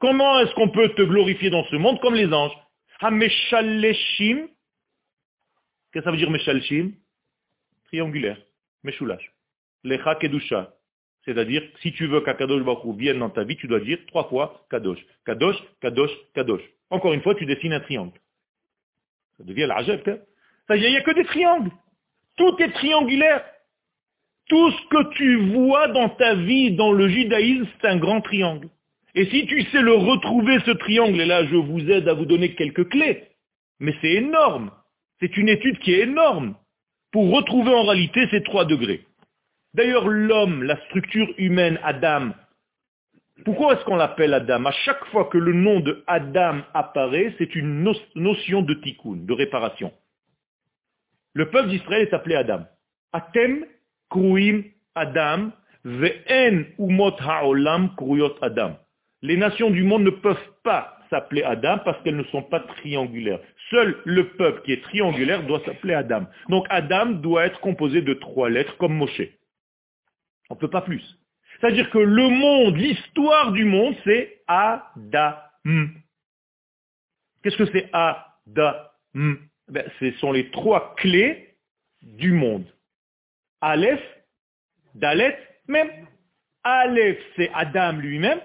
Comment 0.00 0.40
est-ce 0.40 0.54
qu'on 0.54 0.70
peut 0.70 0.88
te 0.94 1.02
glorifier 1.02 1.50
dans 1.50 1.64
ce 1.64 1.76
monde 1.76 2.00
comme 2.00 2.14
les 2.14 2.32
anges? 2.32 2.56
Qu'est-ce 3.00 4.00
que 5.92 6.02
ça 6.02 6.10
veut 6.10 6.16
dire 6.16 6.30
Meshalshim 6.30 6.92
Triangulaire. 7.86 8.38
Meshulash. 8.82 9.30
Lecha 9.84 10.14
Kedusha. 10.14 10.74
C'est-à-dire, 11.24 11.62
si 11.82 11.92
tu 11.92 12.06
veux 12.06 12.22
qu'Akadosh 12.22 12.62
Baruch 12.62 12.96
vienne 12.96 13.18
dans 13.18 13.28
ta 13.28 13.44
vie, 13.44 13.56
tu 13.56 13.68
dois 13.68 13.80
dire 13.80 13.98
trois 14.06 14.24
fois 14.28 14.66
Kadosh. 14.70 14.98
Kadosh, 15.26 15.56
Kadosh, 15.80 16.10
Kadosh. 16.34 16.62
Encore 16.88 17.12
une 17.12 17.20
fois, 17.20 17.34
tu 17.34 17.44
dessines 17.44 17.74
un 17.74 17.80
triangle. 17.80 18.18
Ça 19.36 19.44
devient 19.44 19.66
la 19.66 19.78
hein? 19.80 20.18
Il 20.70 20.80
n'y 20.80 20.96
a 20.96 21.02
que 21.02 21.14
des 21.14 21.24
triangles. 21.24 21.70
Tout 22.36 22.56
est 22.58 22.72
triangulaire. 22.72 23.44
Tout 24.48 24.70
ce 24.70 24.88
que 24.88 25.14
tu 25.14 25.36
vois 25.52 25.88
dans 25.88 26.08
ta 26.08 26.36
vie, 26.36 26.74
dans 26.74 26.92
le 26.92 27.08
judaïsme, 27.08 27.66
c'est 27.80 27.88
un 27.88 27.98
grand 27.98 28.22
triangle. 28.22 28.68
Et 29.14 29.26
si 29.26 29.46
tu 29.46 29.62
sais 29.64 29.82
le 29.82 29.94
retrouver, 29.94 30.58
ce 30.64 30.70
triangle, 30.70 31.20
et 31.20 31.26
là 31.26 31.44
je 31.44 31.56
vous 31.56 31.90
aide 31.90 32.08
à 32.08 32.14
vous 32.14 32.26
donner 32.26 32.54
quelques 32.54 32.88
clés, 32.88 33.24
mais 33.80 33.94
c'est 34.00 34.12
énorme. 34.12 34.70
C'est 35.20 35.36
une 35.36 35.48
étude 35.48 35.78
qui 35.80 35.92
est 35.92 36.00
énorme 36.00 36.54
pour 37.12 37.30
retrouver 37.34 37.74
en 37.74 37.84
réalité 37.84 38.26
ces 38.30 38.42
trois 38.42 38.64
degrés. 38.64 39.04
D'ailleurs, 39.74 40.08
l'homme, 40.08 40.62
la 40.62 40.76
structure 40.86 41.28
humaine, 41.38 41.78
Adam, 41.82 42.30
pourquoi 43.44 43.74
est-ce 43.74 43.84
qu'on 43.84 43.96
l'appelle 43.96 44.34
Adam? 44.34 44.66
À 44.66 44.72
chaque 44.72 45.04
fois 45.06 45.26
que 45.26 45.38
le 45.38 45.52
nom 45.52 45.80
de 45.80 46.02
Adam 46.06 46.60
apparaît, 46.74 47.34
c'est 47.38 47.54
une 47.54 47.84
notion 48.14 48.62
de 48.62 48.74
tikkun, 48.74 49.24
de 49.24 49.32
réparation. 49.32 49.92
Le 51.32 51.48
peuple 51.48 51.68
d'Israël 51.68 52.02
est 52.02 52.14
appelé 52.14 52.34
Adam. 52.34 52.64
Atem 53.12 53.64
Kruim 54.10 54.64
Adam, 54.94 55.52
Ve'en 55.84 56.64
Umot 56.78 57.16
Ha'olam 57.20 57.94
Kruyot 57.96 58.36
Adam. 58.42 58.76
Les 59.22 59.36
nations 59.36 59.70
du 59.70 59.82
monde 59.82 60.04
ne 60.04 60.10
peuvent 60.10 60.52
pas 60.62 60.96
s'appeler 61.10 61.42
Adam 61.42 61.78
parce 61.84 62.02
qu'elles 62.02 62.16
ne 62.16 62.24
sont 62.24 62.42
pas 62.42 62.60
triangulaires. 62.60 63.40
Seul 63.70 64.00
le 64.04 64.28
peuple 64.30 64.62
qui 64.62 64.72
est 64.72 64.82
triangulaire 64.82 65.42
doit 65.46 65.62
s'appeler 65.64 65.94
Adam. 65.94 66.26
Donc 66.48 66.66
Adam 66.70 67.06
doit 67.06 67.46
être 67.46 67.60
composé 67.60 68.00
de 68.00 68.14
trois 68.14 68.48
lettres 68.48 68.76
comme 68.78 68.94
Moshe. 68.94 69.22
On 70.48 70.54
ne 70.54 70.60
peut 70.60 70.70
pas 70.70 70.82
plus. 70.82 71.02
C'est-à-dire 71.60 71.90
que 71.90 71.98
le 71.98 72.28
monde, 72.28 72.76
l'histoire 72.76 73.52
du 73.52 73.64
monde, 73.64 73.94
c'est 74.04 74.42
Adam. 74.46 75.34
Qu'est-ce 77.42 77.56
que 77.56 77.66
c'est 77.66 77.88
Adam? 77.92 78.74
Ben, 79.68 79.84
Ce 79.98 80.10
sont 80.18 80.32
les 80.32 80.50
trois 80.50 80.94
clés 80.96 81.54
du 82.02 82.32
monde. 82.32 82.64
Aleph, 83.60 84.02
Dalet, 84.94 85.38
même. 85.68 85.90
Aleph, 86.64 87.18
c'est 87.36 87.50
Adam 87.54 87.92
lui-même. 87.92 88.40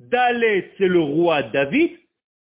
Dalet, 0.00 0.72
c'est 0.78 0.88
le 0.88 1.00
roi 1.00 1.42
David. 1.44 1.92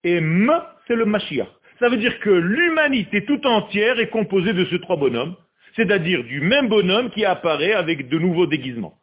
Et 0.04 0.17
M, 0.17 0.51
c'est 0.88 0.95
le 0.95 1.06
Mashiach. 1.06 1.47
Ça 1.80 1.89
veut 1.89 1.97
dire 1.97 2.19
que 2.19 2.30
l'humanité 2.30 3.25
tout 3.25 3.45
entière 3.45 3.99
est 3.99 4.10
composée 4.10 4.54
de 4.54 4.65
ces 4.65 4.80
trois 4.80 4.97
bonhommes, 4.97 5.36
c'est-à-dire 5.75 6.23
du 6.23 6.41
même 6.41 6.69
bonhomme 6.69 7.10
qui 7.12 7.25
apparaît 7.25 7.73
avec 7.73 8.08
de 8.08 8.19
nouveaux 8.19 8.47
déguisements. 8.47 8.97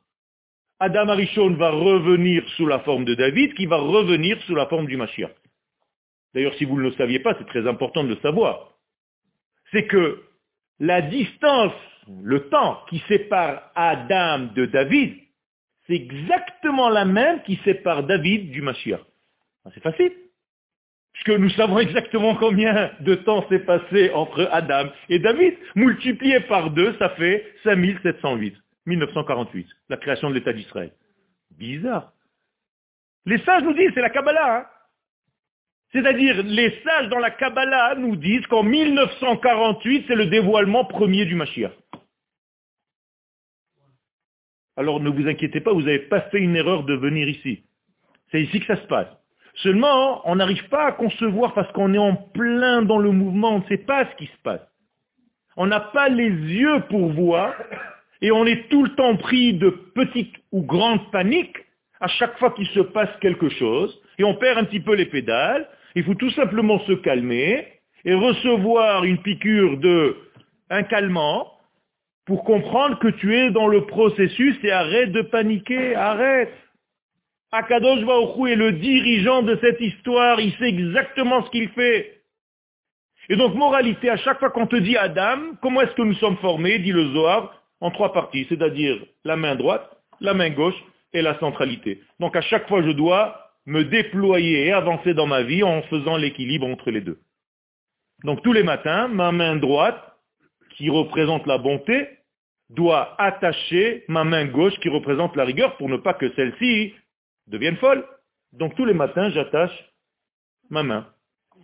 Adam 0.81 1.09
Arishon 1.09 1.55
va 1.55 1.71
revenir 1.71 2.49
sous 2.57 2.67
la 2.67 2.79
forme 2.81 3.05
de 3.05 3.15
David, 3.15 3.55
qui 3.55 3.67
va 3.67 3.79
revenir 3.79 4.41
sous 4.43 4.55
la 4.55 4.67
forme 4.67 4.87
du 4.87 4.97
Mashiach. 4.97 5.35
D'ailleurs, 6.35 6.55
si 6.55 6.65
vous 6.65 6.77
ne 6.77 6.83
le 6.83 6.93
saviez 6.93 7.19
pas, 7.19 7.35
c'est 7.39 7.49
très 7.49 7.67
important 7.67 8.05
de 8.05 8.11
le 8.11 8.17
savoir. 8.17 8.75
C'est 9.73 9.87
que 9.87 10.23
la 10.79 11.03
distance 11.03 11.73
le 12.23 12.49
temps 12.49 12.81
qui 12.89 13.03
sépare 13.09 13.71
Adam 13.75 14.51
de 14.55 14.67
David, 14.67 15.17
c'est 15.89 15.95
exactement 15.95 16.91
la 16.91 17.05
même 17.05 17.43
qui 17.43 17.59
sépare 17.65 18.05
David 18.05 18.51
du 18.51 18.61
Mashiach. 18.61 19.01
Ah, 19.65 19.71
c'est 19.75 19.83
facile. 19.83 20.13
Puisque 21.15 21.41
nous 21.41 21.51
savons 21.51 21.79
exactement 21.79 22.37
combien 22.37 22.93
de 23.01 23.15
temps 23.15 23.49
s'est 23.49 23.61
passé 23.61 24.11
entre 24.13 24.49
Adam 24.53 24.91
et 25.09 25.19
David. 25.19 25.55
Multiplié 25.75 26.41
par 26.41 26.71
deux, 26.71 26.95
ça 26.99 27.09
fait 27.11 27.45
5708, 27.65 28.55
1948, 28.87 29.67
la 29.89 29.97
création 29.97 30.31
de 30.31 30.35
l'État 30.35 30.53
d'Israël. 30.53 30.93
Bizarre. 31.59 32.13
Les 33.25 33.39
sages 33.39 33.63
nous 33.63 33.75
disent, 33.75 33.91
c'est 33.95 34.01
la 34.01 34.11
Kabbalah. 34.11 34.59
Hein. 34.59 34.67
C'est-à-dire, 35.93 36.43
les 36.45 36.79
sages 36.85 37.09
dans 37.09 37.19
la 37.19 37.31
Kabbalah 37.31 37.95
nous 37.97 38.15
disent 38.15 38.47
qu'en 38.47 38.63
1948, 38.63 40.05
c'est 40.07 40.15
le 40.15 40.27
dévoilement 40.27 40.85
premier 40.85 41.25
du 41.25 41.35
Mashiach. 41.35 41.73
Alors 44.79 45.01
ne 45.01 45.11
vous 45.11 45.27
inquiétez 45.27 45.61
pas, 45.61 45.73
vous 45.73 45.83
n'avez 45.83 45.99
pas 45.99 46.21
fait 46.31 46.39
une 46.39 46.55
erreur 46.55 46.85
de 46.85 46.95
venir 46.95 47.29
ici. 47.29 47.65
C'est 48.31 48.41
ici 48.41 48.61
que 48.61 48.67
ça 48.67 48.81
se 48.81 48.87
passe. 48.87 49.09
Seulement, 49.57 50.23
on 50.25 50.37
n'arrive 50.37 50.69
pas 50.69 50.87
à 50.87 50.93
concevoir 50.93 51.53
parce 51.53 51.71
qu'on 51.73 51.93
est 51.95 51.99
en 51.99 52.15
plein 52.15 52.83
dans 52.83 52.99
le 52.99 53.11
mouvement, 53.11 53.57
on 53.57 53.59
ne 53.59 53.65
sait 53.65 53.79
pas 53.79 54.07
ce 54.07 54.15
qui 54.15 54.27
se 54.27 54.39
passe. 54.45 54.61
On 55.57 55.67
n'a 55.67 55.81
pas 55.81 56.09
les 56.09 56.29
yeux 56.29 56.81
pour 56.91 57.09
voir 57.09 57.55
et 58.23 58.31
on 58.31 58.47
est 58.47 58.69
tout 58.69 58.85
le 58.85 58.95
temps 58.95 59.17
pris 59.17 59.55
de 59.55 59.69
petites 59.69 60.37
ou 60.53 60.63
grandes 60.63 61.11
paniques 61.11 61.59
à 62.01 62.07
chaque 62.07 62.39
fois 62.39 62.53
qu'il 62.53 62.69
se 62.69 62.81
passe 62.81 63.11
quelque 63.21 63.49
chose 63.49 64.01
et 64.19 64.23
on 64.23 64.37
perd 64.37 64.59
un 64.59 64.65
petit 64.65 64.81
peu 64.81 64.95
les 64.95 65.07
pédales. 65.07 65.69
Il 65.97 66.05
faut 66.05 66.15
tout 66.15 66.31
simplement 66.31 66.79
se 66.87 66.93
calmer 66.93 67.67
et 68.05 68.15
recevoir 68.15 69.03
une 69.03 69.19
piqûre 69.23 69.77
de 69.79 70.17
un 70.71 70.85
calmant 70.85 71.58
pour 72.29 72.45
comprendre 72.45 72.99
que 72.99 73.09
tu 73.09 73.35
es 73.35 73.51
dans 73.51 73.69
le 73.69 73.87
processus 73.87 74.59
et 74.63 74.71
arrête 74.71 75.13
de 75.13 75.23
paniquer, 75.23 75.95
arrête. 75.95 76.53
Akadosh 77.53 78.01
est 78.01 78.55
le 78.55 78.73
dirigeant 78.73 79.43
de 79.43 79.57
cette 79.63 79.81
histoire, 79.81 80.39
il 80.39 80.53
sait 80.57 80.69
exactement 80.69 81.43
ce 81.47 81.51
qu'il 81.51 81.71
fait. 81.71 82.21
Et 83.31 83.37
donc, 83.37 83.55
moralité, 83.55 84.11
à 84.11 84.19
chaque 84.19 84.41
fois 84.41 84.51
qu'on 84.51 84.67
te 84.67 84.77
dit 84.77 84.99
Adam, 84.99 85.55
comment 85.63 85.81
est-ce 85.81 85.95
que 85.95 86.03
nous 86.03 86.17
sommes 86.17 86.37
formés, 86.37 86.79
dit 86.81 86.93
le 86.93 87.15
Zohar, 87.15 87.63
en 87.81 87.91
trois 87.91 88.13
parties, 88.13 88.45
c'est-à-dire 88.51 88.99
la 89.25 89.37
main 89.37 89.55
droite, 89.55 89.89
la 90.21 90.35
main 90.35 90.51
gauche 90.51 90.77
et 91.15 91.23
la 91.23 91.39
centralité. 91.39 92.03
Donc 92.21 92.37
à 92.37 92.43
chaque 92.43 92.69
fois, 92.69 92.83
je 92.83 92.91
dois 92.91 93.53
me 93.65 93.85
déployer 93.85 94.67
et 94.67 94.73
avancer 94.73 95.15
dans 95.15 95.27
ma 95.27 95.45
vie 95.45 95.63
en 95.63 95.81
faisant 95.85 96.19
l'équilibre 96.19 96.67
entre 96.67 96.91
les 96.91 97.01
deux. 97.01 97.21
Donc 98.23 98.43
tous 98.43 98.53
les 98.53 98.65
matins, 98.65 99.09
ma 99.09 99.33
main 99.33 99.57
droite, 99.57 100.05
qui 100.77 100.91
représente 100.91 101.47
la 101.47 101.57
bonté, 101.57 102.18
doit 102.71 103.15
attacher 103.19 104.05
ma 104.09 104.25
main 104.25 104.47
gauche 104.47 104.79
qui 104.81 104.89
représente 104.89 105.37
la 105.37 105.45
rigueur 105.45 105.77
pour 105.77 105.89
ne 105.89 105.97
pas 105.97 106.15
que 106.15 106.33
celle-ci 106.35 106.95
devienne 107.47 107.77
folle. 107.77 108.07
Donc 108.53 108.75
tous 108.75 108.85
les 108.85 108.95
matins, 108.95 109.31
j'attache 109.31 109.73
ma 110.71 110.83
main. 110.83 111.07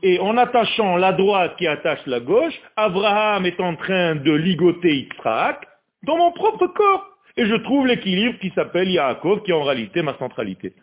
Et 0.02 0.18
en 0.18 0.36
attachant 0.36 0.96
la 0.96 1.12
droite 1.12 1.56
qui 1.56 1.66
attache 1.66 2.04
la 2.06 2.20
gauche, 2.20 2.54
Abraham 2.76 3.46
est 3.46 3.60
en 3.60 3.76
train 3.76 4.16
de 4.16 4.32
ligoter 4.32 4.96
Yitzhak 4.96 5.66
dans 6.02 6.16
mon 6.16 6.32
propre 6.32 6.66
corps. 6.68 7.10
Et 7.36 7.46
je 7.46 7.54
trouve 7.54 7.86
l'équilibre 7.86 8.38
qui 8.38 8.50
s'appelle 8.50 8.90
Yaakov, 8.90 9.42
qui 9.42 9.50
est 9.50 9.54
en 9.54 9.62
réalité 9.62 10.02
ma 10.02 10.16
centralité. 10.18 10.74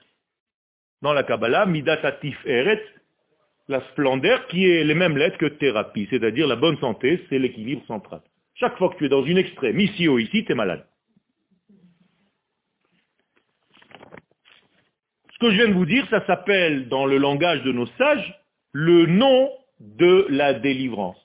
Dans 1.01 1.13
la 1.13 1.23
Kabbalah, 1.23 1.65
Midatatif 1.65 2.38
Eret, 2.45 2.84
la 3.67 3.81
splendeur 3.91 4.47
qui 4.47 4.69
est 4.69 4.84
les 4.84 4.93
mêmes 4.93 5.17
lettres 5.17 5.38
que 5.38 5.45
thérapie, 5.45 6.07
c'est-à-dire 6.10 6.47
la 6.47 6.55
bonne 6.57 6.77
santé, 6.79 7.25
c'est 7.29 7.39
l'équilibre 7.39 7.86
central. 7.86 8.21
Chaque 8.62 8.78
fois 8.78 8.89
que 8.89 8.97
tu 8.97 9.06
es 9.06 9.10
dans 9.10 9.26
une 9.26 9.39
extrême, 9.39 9.80
ici 9.80 10.08
ou 10.08 10.19
ici, 10.19 10.45
tu 10.45 10.52
es 10.52 10.56
malade. 10.56 10.88
Ce 15.34 15.39
que 15.39 15.50
je 15.50 15.56
viens 15.56 15.67
de 15.67 15.74
vous 15.74 15.88
dire, 15.88 16.08
ça 16.12 16.24
s'appelle, 16.28 16.88
dans 16.88 17.08
le 17.08 17.17
langage 17.17 17.63
de 17.63 17.71
nos 17.71 17.88
sages, 17.97 18.39
le 18.71 19.08
nom 19.08 19.50
de 19.80 20.28
la 20.30 20.54
délivrance. 20.54 21.17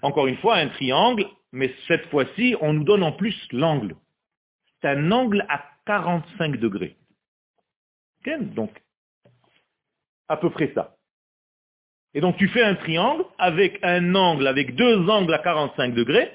Encore 0.00 0.26
une 0.26 0.38
fois, 0.38 0.56
un 0.56 0.68
triangle, 0.68 1.26
mais 1.52 1.74
cette 1.86 2.06
fois-ci, 2.06 2.56
on 2.62 2.72
nous 2.72 2.84
donne 2.84 3.02
en 3.02 3.12
plus 3.12 3.36
l'angle. 3.52 3.94
C'est 4.80 4.88
un 4.88 5.12
angle 5.12 5.44
à 5.50 5.66
45 5.84 6.56
degrés. 6.56 6.96
Donc, 8.54 8.72
à 10.28 10.38
peu 10.38 10.48
près 10.48 10.72
ça. 10.74 10.96
Et 12.14 12.20
donc 12.20 12.36
tu 12.36 12.48
fais 12.48 12.62
un 12.62 12.74
triangle 12.74 13.24
avec 13.38 13.78
un 13.82 14.14
angle, 14.14 14.46
avec 14.46 14.74
deux 14.74 15.08
angles 15.08 15.34
à 15.34 15.38
45 15.38 15.94
degrés, 15.94 16.30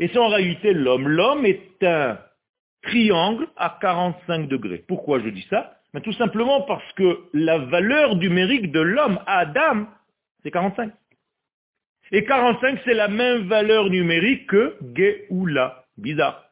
et 0.00 0.08
c'est 0.08 0.18
en 0.18 0.28
réalité 0.28 0.72
l'homme. 0.72 1.08
L'homme 1.08 1.44
est 1.44 1.82
un 1.82 2.18
triangle 2.82 3.48
à 3.56 3.78
45 3.80 4.48
degrés. 4.48 4.82
Pourquoi 4.88 5.20
je 5.20 5.28
dis 5.28 5.46
ça? 5.50 5.76
Mais 5.92 6.00
Tout 6.00 6.12
simplement 6.14 6.62
parce 6.62 6.90
que 6.94 7.18
la 7.34 7.58
valeur 7.58 8.16
numérique 8.16 8.72
de 8.72 8.80
l'homme, 8.80 9.20
Adam, 9.26 9.86
c'est 10.42 10.50
45. 10.50 10.92
Et 12.12 12.24
45, 12.24 12.80
c'est 12.84 12.94
la 12.94 13.08
même 13.08 13.48
valeur 13.48 13.90
numérique 13.90 14.46
que 14.46 14.76
Géoula. 14.94 15.84
Bizarre. 15.98 16.44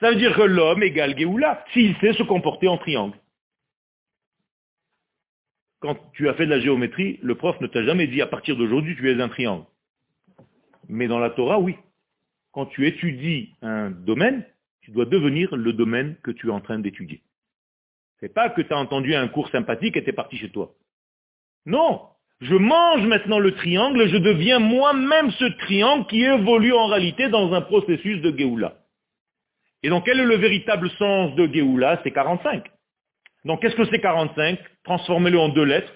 Ça 0.00 0.10
veut 0.10 0.16
dire 0.16 0.34
que 0.34 0.42
l'homme 0.42 0.82
égale 0.82 1.18
Géoula, 1.18 1.64
s'il 1.72 1.96
sait 1.96 2.12
se 2.12 2.22
comporter 2.22 2.68
en 2.68 2.78
triangle. 2.78 3.16
Quand 5.82 5.98
tu 6.12 6.28
as 6.28 6.34
fait 6.34 6.46
de 6.46 6.50
la 6.50 6.60
géométrie, 6.60 7.18
le 7.22 7.34
prof 7.34 7.60
ne 7.60 7.66
t'a 7.66 7.82
jamais 7.82 8.06
dit 8.06 8.22
à 8.22 8.28
partir 8.28 8.56
d'aujourd'hui 8.56 8.94
tu 8.96 9.10
es 9.10 9.20
un 9.20 9.28
triangle. 9.28 9.64
Mais 10.88 11.08
dans 11.08 11.18
la 11.18 11.30
Torah, 11.30 11.58
oui. 11.58 11.74
Quand 12.52 12.66
tu 12.66 12.86
étudies 12.86 13.54
un 13.62 13.90
domaine, 13.90 14.44
tu 14.82 14.92
dois 14.92 15.06
devenir 15.06 15.54
le 15.56 15.72
domaine 15.72 16.16
que 16.22 16.30
tu 16.30 16.48
es 16.48 16.50
en 16.50 16.60
train 16.60 16.78
d'étudier. 16.78 17.20
C'est 18.20 18.32
pas 18.32 18.48
que 18.48 18.62
tu 18.62 18.72
as 18.72 18.78
entendu 18.78 19.12
un 19.16 19.26
cours 19.26 19.48
sympathique 19.50 19.96
et 19.96 20.04
tu 20.04 20.10
es 20.10 20.12
parti 20.12 20.36
chez 20.36 20.50
toi. 20.50 20.72
Non, 21.66 22.02
je 22.40 22.54
mange 22.54 23.04
maintenant 23.06 23.40
le 23.40 23.52
triangle 23.52 24.02
et 24.02 24.08
je 24.08 24.18
deviens 24.18 24.60
moi-même 24.60 25.32
ce 25.32 25.44
triangle 25.44 26.06
qui 26.06 26.22
évolue 26.22 26.72
en 26.72 26.86
réalité 26.86 27.28
dans 27.28 27.52
un 27.54 27.60
processus 27.60 28.20
de 28.20 28.36
Géoula. 28.36 28.76
Et 29.82 29.88
donc 29.88 30.04
quel 30.04 30.20
est 30.20 30.26
le 30.26 30.36
véritable 30.36 30.90
sens 30.90 31.34
de 31.34 31.52
Géoula? 31.52 32.00
C'est 32.04 32.12
45. 32.12 32.71
Donc 33.44 33.60
qu'est-ce 33.60 33.76
que 33.76 33.84
c'est 33.86 34.00
45 34.00 34.58
Transformez-le 34.84 35.38
en 35.38 35.48
deux 35.48 35.64
lettres. 35.64 35.92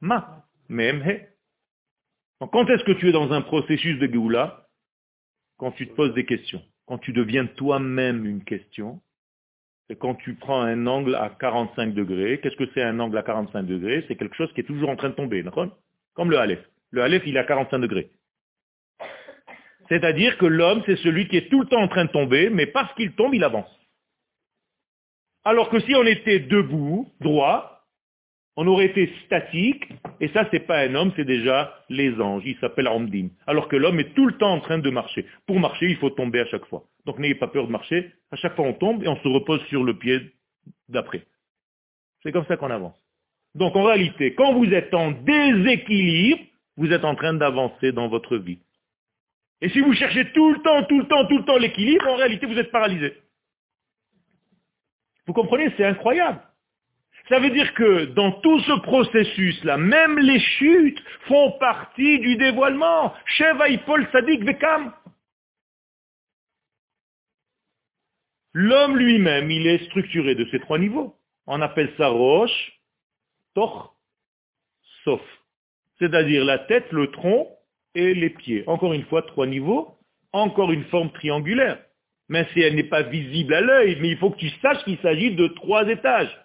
Ma. 0.00 0.44
Mem, 0.68 1.02
he. 1.02 1.26
Donc 2.40 2.52
quand 2.52 2.68
est-ce 2.68 2.84
que 2.84 2.92
tu 2.92 3.08
es 3.08 3.12
dans 3.12 3.32
un 3.32 3.42
processus 3.42 3.98
de 3.98 4.06
Géoula? 4.06 4.66
Quand 5.58 5.72
tu 5.72 5.88
te 5.88 5.94
poses 5.94 6.12
des 6.14 6.26
questions. 6.26 6.62
Quand 6.86 6.98
tu 6.98 7.12
deviens 7.12 7.46
toi-même 7.46 8.26
une 8.26 8.44
question, 8.44 9.00
c'est 9.88 9.96
quand 9.96 10.14
tu 10.16 10.34
prends 10.34 10.60
un 10.60 10.86
angle 10.86 11.14
à 11.14 11.30
45 11.30 11.94
degrés. 11.94 12.40
Qu'est-ce 12.42 12.56
que 12.56 12.68
c'est 12.74 12.82
un 12.82 12.98
angle 13.00 13.16
à 13.16 13.22
45 13.22 13.62
degrés? 13.62 14.04
C'est 14.08 14.16
quelque 14.16 14.36
chose 14.36 14.52
qui 14.52 14.60
est 14.60 14.64
toujours 14.64 14.90
en 14.90 14.96
train 14.96 15.10
de 15.10 15.14
tomber, 15.14 15.44
Comme 16.14 16.30
le 16.30 16.38
Aleph. 16.38 16.60
Le 16.90 17.02
Aleph, 17.02 17.22
il 17.26 17.36
est 17.36 17.40
à 17.40 17.44
45 17.44 17.78
degrés. 17.78 18.10
C'est-à-dire 19.88 20.36
que 20.38 20.46
l'homme, 20.46 20.82
c'est 20.86 20.96
celui 20.96 21.28
qui 21.28 21.36
est 21.36 21.48
tout 21.48 21.60
le 21.60 21.66
temps 21.66 21.80
en 21.80 21.88
train 21.88 22.04
de 22.04 22.10
tomber, 22.10 22.50
mais 22.50 22.66
parce 22.66 22.92
qu'il 22.94 23.12
tombe, 23.12 23.34
il 23.34 23.44
avance. 23.44 23.70
Alors 25.46 25.70
que 25.70 25.78
si 25.78 25.94
on 25.94 26.02
était 26.02 26.40
debout, 26.40 27.08
droit, 27.20 27.84
on 28.56 28.66
aurait 28.66 28.86
été 28.86 29.12
statique, 29.26 29.84
et 30.18 30.26
ça, 30.30 30.48
c'est 30.50 30.66
pas 30.66 30.80
un 30.80 30.92
homme, 30.96 31.12
c'est 31.14 31.24
déjà 31.24 31.72
les 31.88 32.20
anges. 32.20 32.42
Il 32.44 32.56
s'appelle 32.56 32.88
Amdim. 32.88 33.28
Alors 33.46 33.68
que 33.68 33.76
l'homme 33.76 34.00
est 34.00 34.12
tout 34.12 34.26
le 34.26 34.36
temps 34.38 34.54
en 34.54 34.58
train 34.58 34.78
de 34.78 34.90
marcher. 34.90 35.24
Pour 35.46 35.60
marcher, 35.60 35.86
il 35.86 35.98
faut 35.98 36.10
tomber 36.10 36.40
à 36.40 36.46
chaque 36.46 36.66
fois. 36.66 36.82
Donc 37.04 37.20
n'ayez 37.20 37.36
pas 37.36 37.46
peur 37.46 37.68
de 37.68 37.70
marcher. 37.70 38.10
À 38.32 38.36
chaque 38.36 38.56
fois, 38.56 38.64
on 38.64 38.72
tombe 38.72 39.04
et 39.04 39.08
on 39.08 39.14
se 39.14 39.28
repose 39.28 39.62
sur 39.66 39.84
le 39.84 39.96
pied 39.96 40.18
d'après. 40.88 41.24
C'est 42.24 42.32
comme 42.32 42.46
ça 42.46 42.56
qu'on 42.56 42.72
avance. 42.72 43.00
Donc 43.54 43.76
en 43.76 43.84
réalité, 43.84 44.34
quand 44.34 44.52
vous 44.52 44.72
êtes 44.72 44.92
en 44.94 45.12
déséquilibre, 45.12 46.40
vous 46.76 46.90
êtes 46.90 47.04
en 47.04 47.14
train 47.14 47.34
d'avancer 47.34 47.92
dans 47.92 48.08
votre 48.08 48.36
vie. 48.36 48.58
Et 49.60 49.68
si 49.68 49.78
vous 49.78 49.92
cherchez 49.92 50.32
tout 50.32 50.54
le 50.54 50.60
temps, 50.62 50.82
tout 50.88 50.98
le 50.98 51.06
temps, 51.06 51.24
tout 51.28 51.38
le 51.38 51.44
temps 51.44 51.56
l'équilibre, 51.56 52.08
en 52.08 52.16
réalité, 52.16 52.46
vous 52.46 52.58
êtes 52.58 52.72
paralysé. 52.72 53.14
Vous 55.26 55.32
comprenez, 55.32 55.72
c'est 55.76 55.84
incroyable. 55.84 56.40
Ça 57.28 57.40
veut 57.40 57.50
dire 57.50 57.74
que 57.74 58.04
dans 58.06 58.32
tout 58.40 58.60
ce 58.60 58.80
processus-là, 58.80 59.76
même 59.78 60.18
les 60.18 60.38
chutes 60.38 61.02
font 61.26 61.52
partie 61.58 62.20
du 62.20 62.36
dévoilement. 62.36 63.12
Paul 63.84 64.06
Vekam. 64.12 64.92
L'homme 68.52 68.96
lui-même, 68.96 69.50
il 69.50 69.66
est 69.66 69.84
structuré 69.86 70.34
de 70.34 70.46
ces 70.50 70.60
trois 70.60 70.78
niveaux. 70.78 71.16
On 71.46 71.60
appelle 71.60 71.92
ça 71.98 72.08
roche, 72.08 72.80
toch, 73.54 73.92
sauf. 75.04 75.20
C'est-à-dire 75.98 76.44
la 76.44 76.60
tête, 76.60 76.90
le 76.92 77.10
tronc 77.10 77.50
et 77.94 78.14
les 78.14 78.30
pieds. 78.30 78.64
Encore 78.66 78.92
une 78.92 79.04
fois, 79.06 79.22
trois 79.22 79.46
niveaux, 79.46 79.98
encore 80.32 80.72
une 80.72 80.84
forme 80.84 81.10
triangulaire. 81.12 81.85
Mais 82.28 82.46
si 82.52 82.60
elle 82.60 82.74
n'est 82.74 82.84
pas 82.84 83.02
visible 83.02 83.54
à 83.54 83.60
l'œil, 83.60 83.98
mais 84.00 84.08
il 84.08 84.16
faut 84.16 84.30
que 84.30 84.38
tu 84.38 84.50
saches 84.62 84.82
qu'il 84.84 84.98
s'agit 84.98 85.34
de 85.34 85.46
trois 85.48 85.88
étages. 85.88 86.36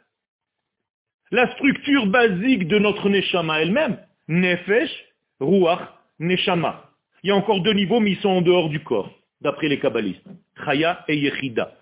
La 1.32 1.52
structure 1.54 2.06
basique 2.08 2.68
de 2.68 2.78
notre 2.78 3.10
Neshama 3.10 3.62
elle-même, 3.62 3.98
Nefesh, 4.28 4.92
Ruach, 5.40 5.82
Neshama. 6.20 6.90
Il 7.24 7.30
y 7.30 7.32
a 7.32 7.36
encore 7.36 7.62
deux 7.62 7.74
niveaux, 7.74 8.00
mais 8.00 8.12
ils 8.12 8.20
sont 8.20 8.30
en 8.30 8.42
dehors 8.42 8.70
du 8.70 8.82
corps, 8.82 9.12
d'après 9.42 9.68
les 9.68 9.80
kabbalistes. 9.80 10.26
Chaya 10.64 11.04
et 11.08 11.18
Yechida. 11.18 11.74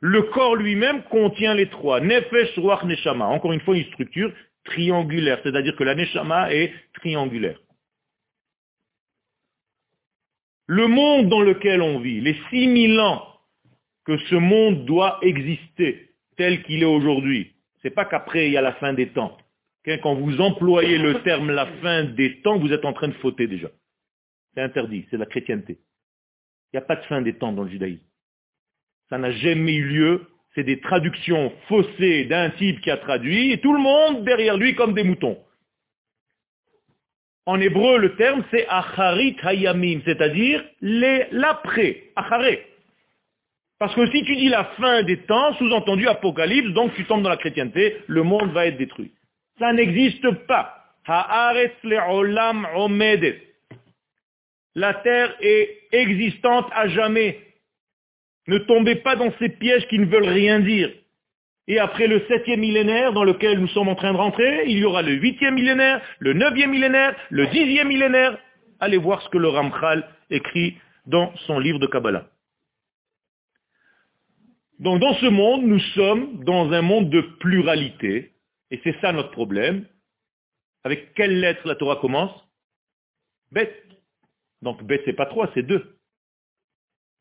Le 0.00 0.22
corps 0.22 0.56
lui-même 0.56 1.02
contient 1.04 1.54
les 1.54 1.68
trois. 1.68 2.00
Nefesh, 2.00 2.56
Ruach, 2.56 2.84
Neshama. 2.84 3.26
Encore 3.26 3.52
une 3.52 3.60
fois, 3.60 3.76
une 3.76 3.84
structure 3.86 4.32
triangulaire, 4.64 5.40
c'est-à-dire 5.42 5.76
que 5.76 5.84
la 5.84 5.94
Neshama 5.94 6.52
est 6.52 6.72
triangulaire. 6.94 7.58
Le 10.66 10.86
monde 10.86 11.28
dans 11.28 11.42
lequel 11.42 11.82
on 11.82 11.98
vit, 11.98 12.20
les 12.20 12.36
6000 12.50 12.98
ans 13.00 13.33
que 14.04 14.16
ce 14.18 14.34
monde 14.34 14.84
doit 14.84 15.18
exister 15.22 16.10
tel 16.36 16.62
qu'il 16.62 16.82
est 16.82 16.86
aujourd'hui, 16.86 17.52
c'est 17.82 17.90
pas 17.90 18.04
qu'après 18.04 18.46
il 18.46 18.52
y 18.52 18.56
a 18.56 18.62
la 18.62 18.74
fin 18.74 18.92
des 18.92 19.08
temps. 19.08 19.36
Quand 20.02 20.14
vous 20.14 20.40
employez 20.40 20.96
le 20.96 21.22
terme 21.22 21.50
la 21.50 21.66
fin 21.82 22.04
des 22.04 22.40
temps, 22.40 22.58
vous 22.58 22.72
êtes 22.72 22.84
en 22.84 22.94
train 22.94 23.08
de 23.08 23.14
fauter 23.14 23.46
déjà. 23.46 23.68
C'est 24.54 24.62
interdit, 24.62 25.06
c'est 25.10 25.18
la 25.18 25.26
chrétienté. 25.26 25.78
Il 26.72 26.76
n'y 26.76 26.78
a 26.78 26.86
pas 26.86 26.96
de 26.96 27.04
fin 27.04 27.20
des 27.20 27.34
temps 27.34 27.52
dans 27.52 27.64
le 27.64 27.70
judaïsme. 27.70 28.02
Ça 29.10 29.18
n'a 29.18 29.30
jamais 29.30 29.74
eu 29.74 29.84
lieu. 29.84 30.26
C'est 30.54 30.64
des 30.64 30.80
traductions 30.80 31.52
faussées 31.68 32.24
d'un 32.24 32.50
type 32.50 32.80
qui 32.80 32.90
a 32.90 32.96
traduit, 32.96 33.52
et 33.52 33.60
tout 33.60 33.72
le 33.72 33.80
monde 33.80 34.24
derrière 34.24 34.56
lui 34.56 34.74
comme 34.74 34.94
des 34.94 35.02
moutons. 35.02 35.38
En 37.44 37.60
hébreu, 37.60 37.98
le 37.98 38.16
terme 38.16 38.42
c'est 38.50 38.66
acharit 38.68 39.36
hayamim, 39.42 40.00
c'est-à-dire 40.04 40.64
l'après, 40.80 42.04
acharé. 42.16 42.73
Parce 43.78 43.94
que 43.94 44.06
si 44.10 44.24
tu 44.24 44.36
dis 44.36 44.48
la 44.48 44.64
fin 44.76 45.02
des 45.02 45.18
temps, 45.18 45.54
sous-entendu 45.54 46.06
Apocalypse, 46.08 46.70
donc 46.70 46.94
tu 46.94 47.04
tombes 47.04 47.22
dans 47.22 47.28
la 47.28 47.36
chrétienté, 47.36 47.96
le 48.06 48.22
monde 48.22 48.52
va 48.52 48.66
être 48.66 48.78
détruit. 48.78 49.12
Ça 49.58 49.72
n'existe 49.72 50.30
pas. 50.46 50.80
La 54.76 54.94
terre 54.94 55.36
est 55.40 55.78
existante 55.92 56.66
à 56.72 56.88
jamais. 56.88 57.40
Ne 58.46 58.58
tombez 58.58 58.96
pas 58.96 59.16
dans 59.16 59.32
ces 59.38 59.48
pièges 59.48 59.86
qui 59.88 59.98
ne 59.98 60.06
veulent 60.06 60.28
rien 60.28 60.60
dire. 60.60 60.90
Et 61.66 61.78
après 61.78 62.06
le 62.06 62.22
septième 62.28 62.60
millénaire 62.60 63.12
dans 63.12 63.24
lequel 63.24 63.58
nous 63.58 63.68
sommes 63.68 63.88
en 63.88 63.94
train 63.94 64.12
de 64.12 64.18
rentrer, 64.18 64.64
il 64.66 64.78
y 64.78 64.84
aura 64.84 65.02
le 65.02 65.12
huitième 65.12 65.54
millénaire, 65.54 66.02
le 66.18 66.34
neuvième 66.34 66.70
millénaire, 66.70 67.16
le 67.30 67.46
dixième 67.46 67.88
millénaire. 67.88 68.38
Allez 68.80 68.98
voir 68.98 69.22
ce 69.22 69.28
que 69.30 69.38
le 69.38 69.48
Ramchal 69.48 70.06
écrit 70.30 70.76
dans 71.06 71.34
son 71.46 71.58
livre 71.58 71.78
de 71.78 71.86
Kabbalah. 71.86 72.26
Donc 74.84 75.00
dans 75.00 75.14
ce 75.14 75.24
monde, 75.24 75.64
nous 75.64 75.80
sommes 75.80 76.44
dans 76.44 76.70
un 76.72 76.82
monde 76.82 77.08
de 77.08 77.22
pluralité, 77.40 78.34
et 78.70 78.78
c'est 78.84 79.00
ça 79.00 79.12
notre 79.12 79.30
problème. 79.30 79.86
Avec 80.82 81.14
quelle 81.14 81.40
lettre 81.40 81.66
la 81.66 81.74
Torah 81.74 81.96
commence? 81.96 82.38
Bête. 83.50 83.82
Donc 84.60 84.84
bête, 84.84 85.00
c'est 85.06 85.14
pas 85.14 85.24
trois, 85.24 85.50
c'est 85.54 85.62
deux. 85.62 85.96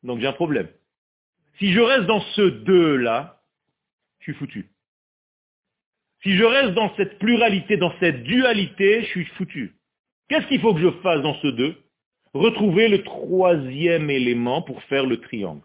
Donc 0.03 0.19
j'ai 0.19 0.27
un 0.27 0.33
problème. 0.33 0.67
Si 1.57 1.71
je 1.71 1.79
reste 1.79 2.05
dans 2.05 2.19
ce 2.35 2.41
deux-là, 2.41 3.41
je 4.19 4.23
suis 4.23 4.33
foutu. 4.33 4.69
Si 6.21 6.35
je 6.35 6.43
reste 6.43 6.73
dans 6.73 6.93
cette 6.97 7.17
pluralité, 7.17 7.77
dans 7.77 7.97
cette 8.01 8.23
dualité, 8.23 9.03
je 9.03 9.07
suis 9.07 9.25
foutu. 9.37 9.77
Qu'est-ce 10.27 10.47
qu'il 10.47 10.59
faut 10.59 10.73
que 10.73 10.81
je 10.81 10.91
fasse 11.01 11.21
dans 11.21 11.35
ce 11.35 11.47
deux? 11.47 11.81
Retrouver 12.33 12.89
le 12.89 13.03
troisième 13.03 14.09
élément 14.09 14.61
pour 14.63 14.83
faire 14.83 15.05
le 15.05 15.21
triangle. 15.21 15.63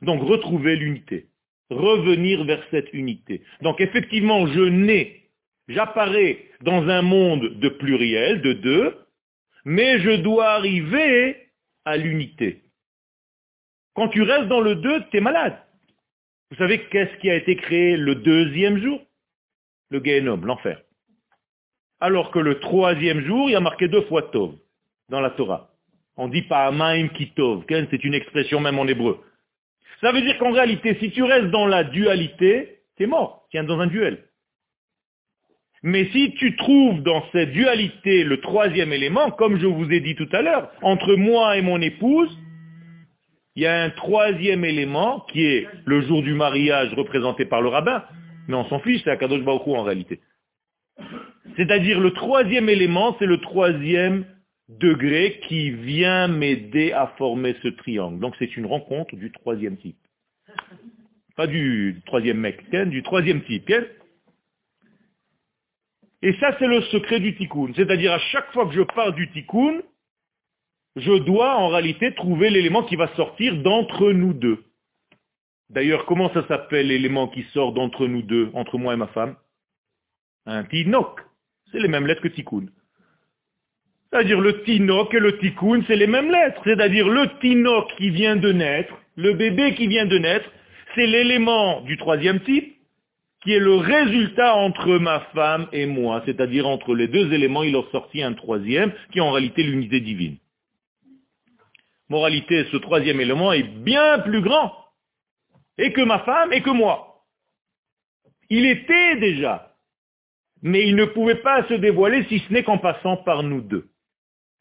Donc 0.00 0.22
retrouver 0.22 0.76
l'unité. 0.76 1.28
Revenir 1.70 2.44
vers 2.44 2.62
cette 2.70 2.92
unité. 2.92 3.42
Donc 3.62 3.80
effectivement, 3.80 4.46
je 4.46 4.60
nais, 4.60 5.22
j'apparais 5.68 6.44
dans 6.60 6.88
un 6.88 7.02
monde 7.02 7.58
de 7.58 7.68
pluriel, 7.68 8.42
de 8.42 8.52
deux, 8.52 8.94
mais 9.64 9.98
je 10.00 10.10
dois 10.10 10.50
arriver 10.50 11.48
à 11.84 11.96
l'unité. 11.96 12.62
Quand 13.94 14.08
tu 14.08 14.22
restes 14.22 14.48
dans 14.48 14.60
le 14.60 14.74
deux, 14.74 15.04
tu 15.10 15.18
es 15.18 15.20
malade. 15.20 15.56
Vous 16.50 16.56
savez 16.56 16.84
qu'est-ce 16.90 17.16
qui 17.20 17.30
a 17.30 17.36
été 17.36 17.56
créé 17.56 17.96
le 17.96 18.16
deuxième 18.16 18.78
jour? 18.78 19.00
Le 19.90 20.02
Gehenom, 20.04 20.36
l'enfer. 20.44 20.82
Alors 22.00 22.30
que 22.30 22.38
le 22.38 22.60
troisième 22.60 23.24
jour, 23.24 23.48
il 23.48 23.52
y 23.52 23.56
a 23.56 23.60
marqué 23.60 23.88
deux 23.88 24.02
fois 24.02 24.22
Tov 24.22 24.54
dans 25.08 25.20
la 25.20 25.30
Torah. 25.30 25.70
On 26.16 26.28
dit 26.28 26.42
pas 26.42 26.66
Amaim 26.66 27.08
Kitov, 27.08 27.64
c'est 27.68 28.04
une 28.04 28.14
expression 28.14 28.60
même 28.60 28.78
en 28.78 28.86
hébreu. 28.86 29.20
Ça 30.00 30.12
veut 30.12 30.22
dire 30.22 30.38
qu'en 30.38 30.52
réalité, 30.52 30.96
si 31.00 31.10
tu 31.10 31.22
restes 31.22 31.50
dans 31.50 31.66
la 31.66 31.84
dualité, 31.84 32.78
tu 32.96 33.04
es 33.04 33.06
mort, 33.06 33.46
tu 33.50 33.58
es 33.58 33.62
dans 33.62 33.80
un 33.80 33.86
duel. 33.86 34.24
Mais 35.82 36.06
si 36.12 36.32
tu 36.34 36.56
trouves 36.56 37.02
dans 37.02 37.22
cette 37.32 37.52
dualité 37.52 38.24
le 38.24 38.40
troisième 38.40 38.92
élément, 38.92 39.30
comme 39.30 39.58
je 39.58 39.66
vous 39.66 39.90
ai 39.92 40.00
dit 40.00 40.14
tout 40.14 40.28
à 40.32 40.40
l'heure, 40.40 40.70
entre 40.80 41.14
moi 41.14 41.58
et 41.58 41.62
mon 41.62 41.80
épouse, 41.80 42.34
il 43.56 43.62
y 43.62 43.66
a 43.66 43.82
un 43.82 43.90
troisième 43.90 44.64
élément 44.64 45.20
qui 45.30 45.44
est 45.44 45.68
le 45.84 46.00
jour 46.00 46.22
du 46.22 46.32
mariage 46.32 46.92
représenté 46.94 47.44
par 47.44 47.60
le 47.60 47.68
rabbin, 47.68 48.02
mais 48.48 48.54
on 48.54 48.64
s'en 48.68 48.80
fiche, 48.80 49.02
c'est 49.04 49.10
Akadosh 49.10 49.42
Baruch 49.42 49.62
en 49.66 49.82
réalité. 49.82 50.20
C'est-à-dire 51.56 52.00
le 52.00 52.12
troisième 52.12 52.68
élément, 52.68 53.14
c'est 53.18 53.26
le 53.26 53.38
troisième 53.38 54.24
degré 54.68 55.40
qui 55.46 55.70
vient 55.70 56.28
m'aider 56.28 56.92
à 56.92 57.08
former 57.18 57.54
ce 57.62 57.68
triangle. 57.68 58.20
Donc 58.20 58.34
c'est 58.38 58.56
une 58.56 58.66
rencontre 58.66 59.16
du 59.16 59.30
troisième 59.30 59.76
type. 59.76 59.98
Pas 61.36 61.46
du 61.46 62.00
troisième 62.06 62.38
mec, 62.38 62.70
du 62.70 63.02
troisième 63.02 63.42
type. 63.44 63.70
Et 66.22 66.32
ça, 66.40 66.56
c'est 66.58 66.66
le 66.66 66.80
secret 66.82 67.20
du 67.20 67.36
tikkun. 67.36 67.72
C'est-à-dire, 67.74 68.12
à 68.12 68.18
chaque 68.18 68.50
fois 68.52 68.66
que 68.66 68.72
je 68.72 68.82
pars 68.82 69.12
du 69.12 69.30
tikkun, 69.32 69.82
je 70.96 71.12
dois 71.18 71.56
en 71.56 71.68
réalité 71.68 72.14
trouver 72.14 72.50
l'élément 72.50 72.84
qui 72.84 72.96
va 72.96 73.14
sortir 73.14 73.60
d'entre 73.62 74.12
nous 74.12 74.32
deux. 74.32 74.64
D'ailleurs, 75.68 76.06
comment 76.06 76.32
ça 76.32 76.46
s'appelle 76.46 76.86
l'élément 76.86 77.28
qui 77.28 77.42
sort 77.52 77.72
d'entre 77.72 78.06
nous 78.06 78.22
deux, 78.22 78.50
entre 78.54 78.78
moi 78.78 78.94
et 78.94 78.96
ma 78.96 79.08
femme? 79.08 79.36
Un 80.46 80.64
tinok. 80.64 81.20
C'est 81.72 81.80
les 81.80 81.88
mêmes 81.88 82.06
lettres 82.06 82.22
que 82.22 82.28
tikkun. 82.28 82.66
C'est-à-dire 84.14 84.40
le 84.40 84.62
tinok 84.62 85.12
et 85.12 85.18
le 85.18 85.38
tikkun, 85.38 85.82
c'est 85.88 85.96
les 85.96 86.06
mêmes 86.06 86.30
lettres. 86.30 86.60
C'est-à-dire 86.62 87.08
le 87.08 87.36
tinok 87.40 87.96
qui 87.96 88.10
vient 88.10 88.36
de 88.36 88.52
naître, 88.52 88.94
le 89.16 89.32
bébé 89.32 89.74
qui 89.74 89.88
vient 89.88 90.06
de 90.06 90.18
naître, 90.18 90.48
c'est 90.94 91.08
l'élément 91.08 91.80
du 91.80 91.96
troisième 91.96 92.38
type 92.42 92.76
qui 93.42 93.52
est 93.52 93.58
le 93.58 93.74
résultat 93.74 94.54
entre 94.54 94.98
ma 94.98 95.18
femme 95.34 95.66
et 95.72 95.86
moi. 95.86 96.22
C'est-à-dire 96.26 96.68
entre 96.68 96.94
les 96.94 97.08
deux 97.08 97.32
éléments, 97.32 97.64
il 97.64 97.74
en 97.74 97.82
sortit 97.90 98.22
un 98.22 98.34
troisième 98.34 98.92
qui 99.10 99.18
est 99.18 99.20
en 99.20 99.32
réalité 99.32 99.64
l'unité 99.64 99.98
divine. 99.98 100.36
Moralité, 102.08 102.66
ce 102.70 102.76
troisième 102.76 103.20
élément 103.20 103.52
est 103.52 103.64
bien 103.64 104.20
plus 104.20 104.42
grand. 104.42 104.76
Et 105.76 105.92
que 105.92 106.02
ma 106.02 106.20
femme 106.20 106.52
et 106.52 106.60
que 106.60 106.70
moi. 106.70 107.24
Il 108.48 108.64
était 108.64 109.16
déjà. 109.16 109.74
Mais 110.62 110.86
il 110.86 110.94
ne 110.94 111.04
pouvait 111.04 111.42
pas 111.42 111.66
se 111.66 111.74
dévoiler 111.74 112.24
si 112.28 112.38
ce 112.38 112.52
n'est 112.52 112.62
qu'en 112.62 112.78
passant 112.78 113.16
par 113.16 113.42
nous 113.42 113.60
deux. 113.60 113.88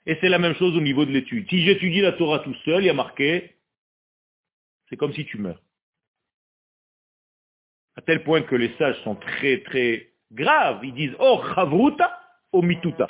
Et 0.06 0.18
c'est 0.20 0.30
la 0.30 0.40
même 0.40 0.56
chose 0.56 0.76
au 0.76 0.82
niveau 0.82 1.06
de 1.06 1.12
l'étude. 1.12 1.48
Si 1.50 1.64
j'étudie 1.64 2.02
la 2.02 2.12
Torah 2.14 2.40
tout 2.40 2.56
seul, 2.66 2.84
il 2.84 2.88
y 2.88 2.90
a 2.90 2.94
marqué, 2.94 3.56
c'est 4.90 4.98
comme 4.98 5.14
si 5.14 5.26
tu 5.26 5.38
meurs. 5.38 5.62
À 7.96 8.02
tel 8.02 8.24
point 8.24 8.42
que 8.42 8.56
les 8.56 8.74
sages 8.78 9.00
sont 9.04 9.16
très 9.16 9.60
très 9.60 10.10
graves. 10.32 10.80
Ils 10.84 10.94
disent, 10.94 11.16
oh 11.20 11.42
chavruta, 11.56 12.20
oh 12.52 12.62
mituta. 12.62 13.08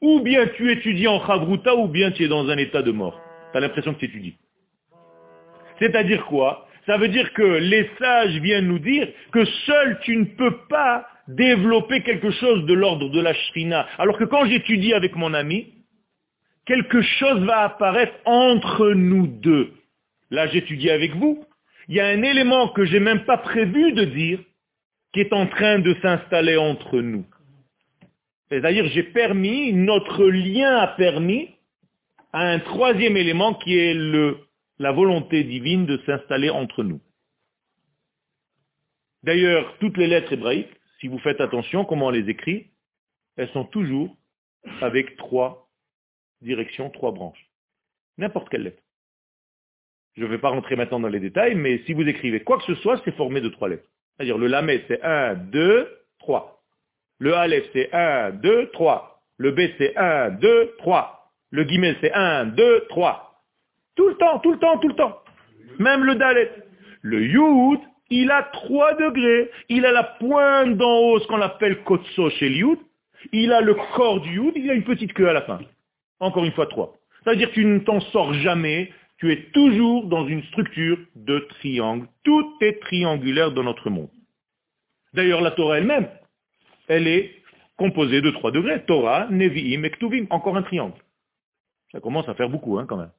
Ou 0.00 0.20
bien 0.20 0.46
tu 0.56 0.70
étudies 0.70 1.08
en 1.08 1.24
chavruta, 1.26 1.74
ou 1.74 1.88
bien 1.88 2.10
tu 2.10 2.24
es 2.24 2.28
dans 2.28 2.48
un 2.48 2.58
état 2.58 2.82
de 2.82 2.90
mort. 2.90 3.20
Tu 3.52 3.58
as 3.58 3.60
l'impression 3.60 3.94
que 3.94 4.00
tu 4.00 4.06
étudies. 4.06 4.36
C'est-à-dire 5.78 6.26
quoi? 6.26 6.68
Ça 6.86 6.98
veut 6.98 7.08
dire 7.08 7.32
que 7.32 7.42
les 7.42 7.90
sages 7.98 8.36
viennent 8.40 8.68
nous 8.68 8.78
dire 8.78 9.08
que 9.32 9.44
seul 9.44 9.98
tu 10.02 10.16
ne 10.16 10.24
peux 10.24 10.56
pas 10.68 11.06
développer 11.28 12.02
quelque 12.02 12.30
chose 12.30 12.64
de 12.66 12.74
l'ordre 12.74 13.08
de 13.08 13.20
la 13.20 13.34
shrina. 13.34 13.86
Alors 13.98 14.16
que 14.18 14.24
quand 14.24 14.44
j'étudie 14.46 14.94
avec 14.94 15.16
mon 15.16 15.34
ami, 15.34 15.72
quelque 16.66 17.00
chose 17.00 17.42
va 17.44 17.62
apparaître 17.62 18.14
entre 18.24 18.90
nous 18.90 19.26
deux. 19.26 19.72
Là, 20.30 20.48
j'étudie 20.48 20.90
avec 20.90 21.14
vous. 21.14 21.44
Il 21.88 21.94
y 21.94 22.00
a 22.00 22.08
un 22.08 22.22
élément 22.22 22.68
que 22.68 22.84
j'ai 22.84 23.00
même 23.00 23.24
pas 23.24 23.38
prévu 23.38 23.92
de 23.92 24.04
dire 24.04 24.40
qui 25.12 25.20
est 25.20 25.32
en 25.32 25.46
train 25.46 25.78
de 25.78 25.94
s'installer 26.02 26.56
entre 26.56 27.00
nous. 27.00 27.24
C'est-à-dire, 28.50 28.86
j'ai 28.88 29.04
permis, 29.04 29.72
notre 29.72 30.26
lien 30.26 30.76
a 30.76 30.88
permis 30.88 31.50
à 32.32 32.48
un 32.48 32.58
troisième 32.58 33.16
élément 33.16 33.54
qui 33.54 33.78
est 33.78 33.94
la 34.78 34.92
volonté 34.92 35.42
divine 35.44 35.86
de 35.86 36.00
s'installer 36.04 36.50
entre 36.50 36.82
nous. 36.82 37.00
D'ailleurs, 39.22 39.76
toutes 39.78 39.96
les 39.96 40.06
lettres 40.06 40.32
hébraïques, 40.32 40.70
si 41.00 41.08
vous 41.08 41.18
faites 41.18 41.40
attention 41.40 41.84
comment 41.84 42.06
on 42.06 42.10
les 42.10 42.28
écrit, 42.28 42.70
elles 43.36 43.50
sont 43.50 43.64
toujours 43.64 44.14
avec 44.80 45.16
trois 45.16 45.65
direction, 46.42 46.90
trois 46.90 47.12
branches. 47.12 47.46
N'importe 48.18 48.48
quelle 48.48 48.62
lettre. 48.62 48.82
Je 50.16 50.22
ne 50.22 50.28
vais 50.28 50.38
pas 50.38 50.48
rentrer 50.48 50.76
maintenant 50.76 51.00
dans 51.00 51.08
les 51.08 51.20
détails, 51.20 51.54
mais 51.54 51.82
si 51.84 51.92
vous 51.92 52.08
écrivez 52.08 52.40
quoi 52.40 52.58
que 52.58 52.64
ce 52.64 52.74
soit, 52.76 53.00
c'est 53.04 53.14
formé 53.16 53.40
de 53.40 53.48
trois 53.50 53.68
lettres. 53.68 53.88
C'est-à-dire 54.16 54.38
le 54.38 54.46
lamet, 54.46 54.82
c'est 54.88 55.02
1, 55.02 55.34
2, 55.34 55.88
3. 56.20 56.62
Le 57.18 57.34
aleph, 57.34 57.64
c'est 57.72 57.92
1, 57.92 58.30
2, 58.30 58.70
3. 58.72 59.22
Le 59.38 59.50
b, 59.50 59.60
c'est 59.76 59.96
1, 59.96 60.30
2, 60.30 60.74
3. 60.78 61.32
Le 61.50 61.64
guillemets, 61.64 61.96
c'est 62.00 62.12
1, 62.12 62.46
2, 62.46 62.86
3. 62.88 63.44
Tout 63.94 64.08
le 64.08 64.14
temps, 64.16 64.38
tout 64.38 64.52
le 64.52 64.58
temps, 64.58 64.78
tout 64.78 64.88
le 64.88 64.94
temps. 64.94 65.20
Même 65.78 66.04
le 66.04 66.14
dalet. 66.14 66.50
Le 67.02 67.22
yud, 67.22 67.80
il 68.08 68.30
a 68.30 68.42
3 68.42 68.94
degrés. 68.94 69.50
Il 69.68 69.84
a 69.84 69.92
la 69.92 70.04
pointe 70.04 70.76
d'en 70.76 70.98
haut, 70.98 71.20
ce 71.20 71.26
qu'on 71.26 71.42
appelle 71.42 71.82
kotso 71.84 72.30
chez 72.30 72.48
le 72.48 72.56
yud. 72.56 72.78
Il 73.32 73.52
a 73.52 73.60
le 73.60 73.74
corps 73.74 74.20
du 74.20 74.30
yud, 74.30 74.52
il 74.56 74.70
a 74.70 74.74
une 74.74 74.84
petite 74.84 75.12
queue 75.12 75.28
à 75.28 75.32
la 75.32 75.42
fin. 75.42 75.58
Encore 76.20 76.44
une 76.44 76.52
fois, 76.52 76.66
trois. 76.66 76.96
C'est-à-dire 77.22 77.48
que 77.48 77.54
tu 77.54 77.64
ne 77.64 77.78
t'en 77.80 78.00
sors 78.00 78.32
jamais, 78.34 78.92
tu 79.18 79.32
es 79.32 79.50
toujours 79.52 80.06
dans 80.06 80.26
une 80.26 80.42
structure 80.44 80.98
de 81.14 81.38
triangle. 81.60 82.06
Tout 82.22 82.56
est 82.60 82.80
triangulaire 82.80 83.52
dans 83.52 83.64
notre 83.64 83.90
monde. 83.90 84.10
D'ailleurs, 85.14 85.40
la 85.40 85.50
Torah 85.50 85.78
elle-même, 85.78 86.08
elle 86.88 87.08
est 87.08 87.34
composée 87.76 88.20
de 88.20 88.30
trois 88.30 88.50
degrés. 88.50 88.84
Torah, 88.84 89.26
Nevi'im 89.30 89.84
et 89.84 89.90
Ktuvim. 89.90 90.26
Encore 90.30 90.56
un 90.56 90.62
triangle. 90.62 90.96
Ça 91.92 92.00
commence 92.00 92.28
à 92.28 92.34
faire 92.34 92.48
beaucoup, 92.48 92.78
hein, 92.78 92.86
quand 92.86 92.96
même. 92.96 93.12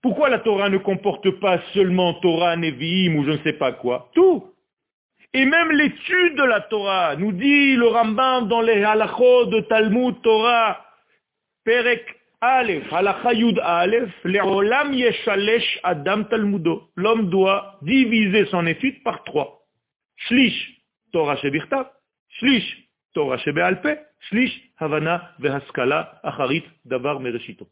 Pourquoi 0.00 0.28
la 0.28 0.40
Torah 0.40 0.68
ne 0.68 0.78
comporte 0.78 1.30
pas 1.38 1.60
seulement 1.74 2.14
Torah, 2.14 2.56
Nevi'im 2.56 3.16
ou 3.16 3.24
je 3.24 3.32
ne 3.32 3.38
sais 3.38 3.52
pas 3.52 3.72
quoi? 3.72 4.10
Tout. 4.14 4.51
Et 5.34 5.46
même 5.46 5.70
l'étude 5.70 6.36
de 6.36 6.42
la 6.44 6.60
Torah, 6.60 7.16
nous 7.16 7.32
dit 7.32 7.74
le 7.74 7.86
Rambam 7.86 8.48
dans 8.48 8.60
les 8.60 8.84
halachot 8.84 9.46
de 9.46 9.60
Talmud 9.60 10.20
Torah, 10.20 10.84
Perek 11.64 12.04
Aleph, 12.42 12.92
halacha 12.92 13.32
Yud 13.32 13.58
Aleph, 13.60 14.12
Le'olam 14.24 14.92
yeshalesh 14.92 15.80
Adam 15.84 16.24
Talmudo. 16.24 16.90
L'homme 16.96 17.30
doit 17.30 17.78
diviser 17.80 18.44
son 18.46 18.66
étude 18.66 19.02
par 19.02 19.24
trois. 19.24 19.64
Shlish, 20.16 20.82
Torah 21.12 21.36
Shebirtav, 21.36 21.90
Shlish, 22.28 22.88
Torah 23.14 23.38
Shebealpe, 23.38 24.00
Shlish, 24.28 24.52
Havana, 24.76 25.32
Vehaskala, 25.38 26.20
Acharit, 26.24 26.64
Davar, 26.84 27.20
Mereshito. 27.20 27.68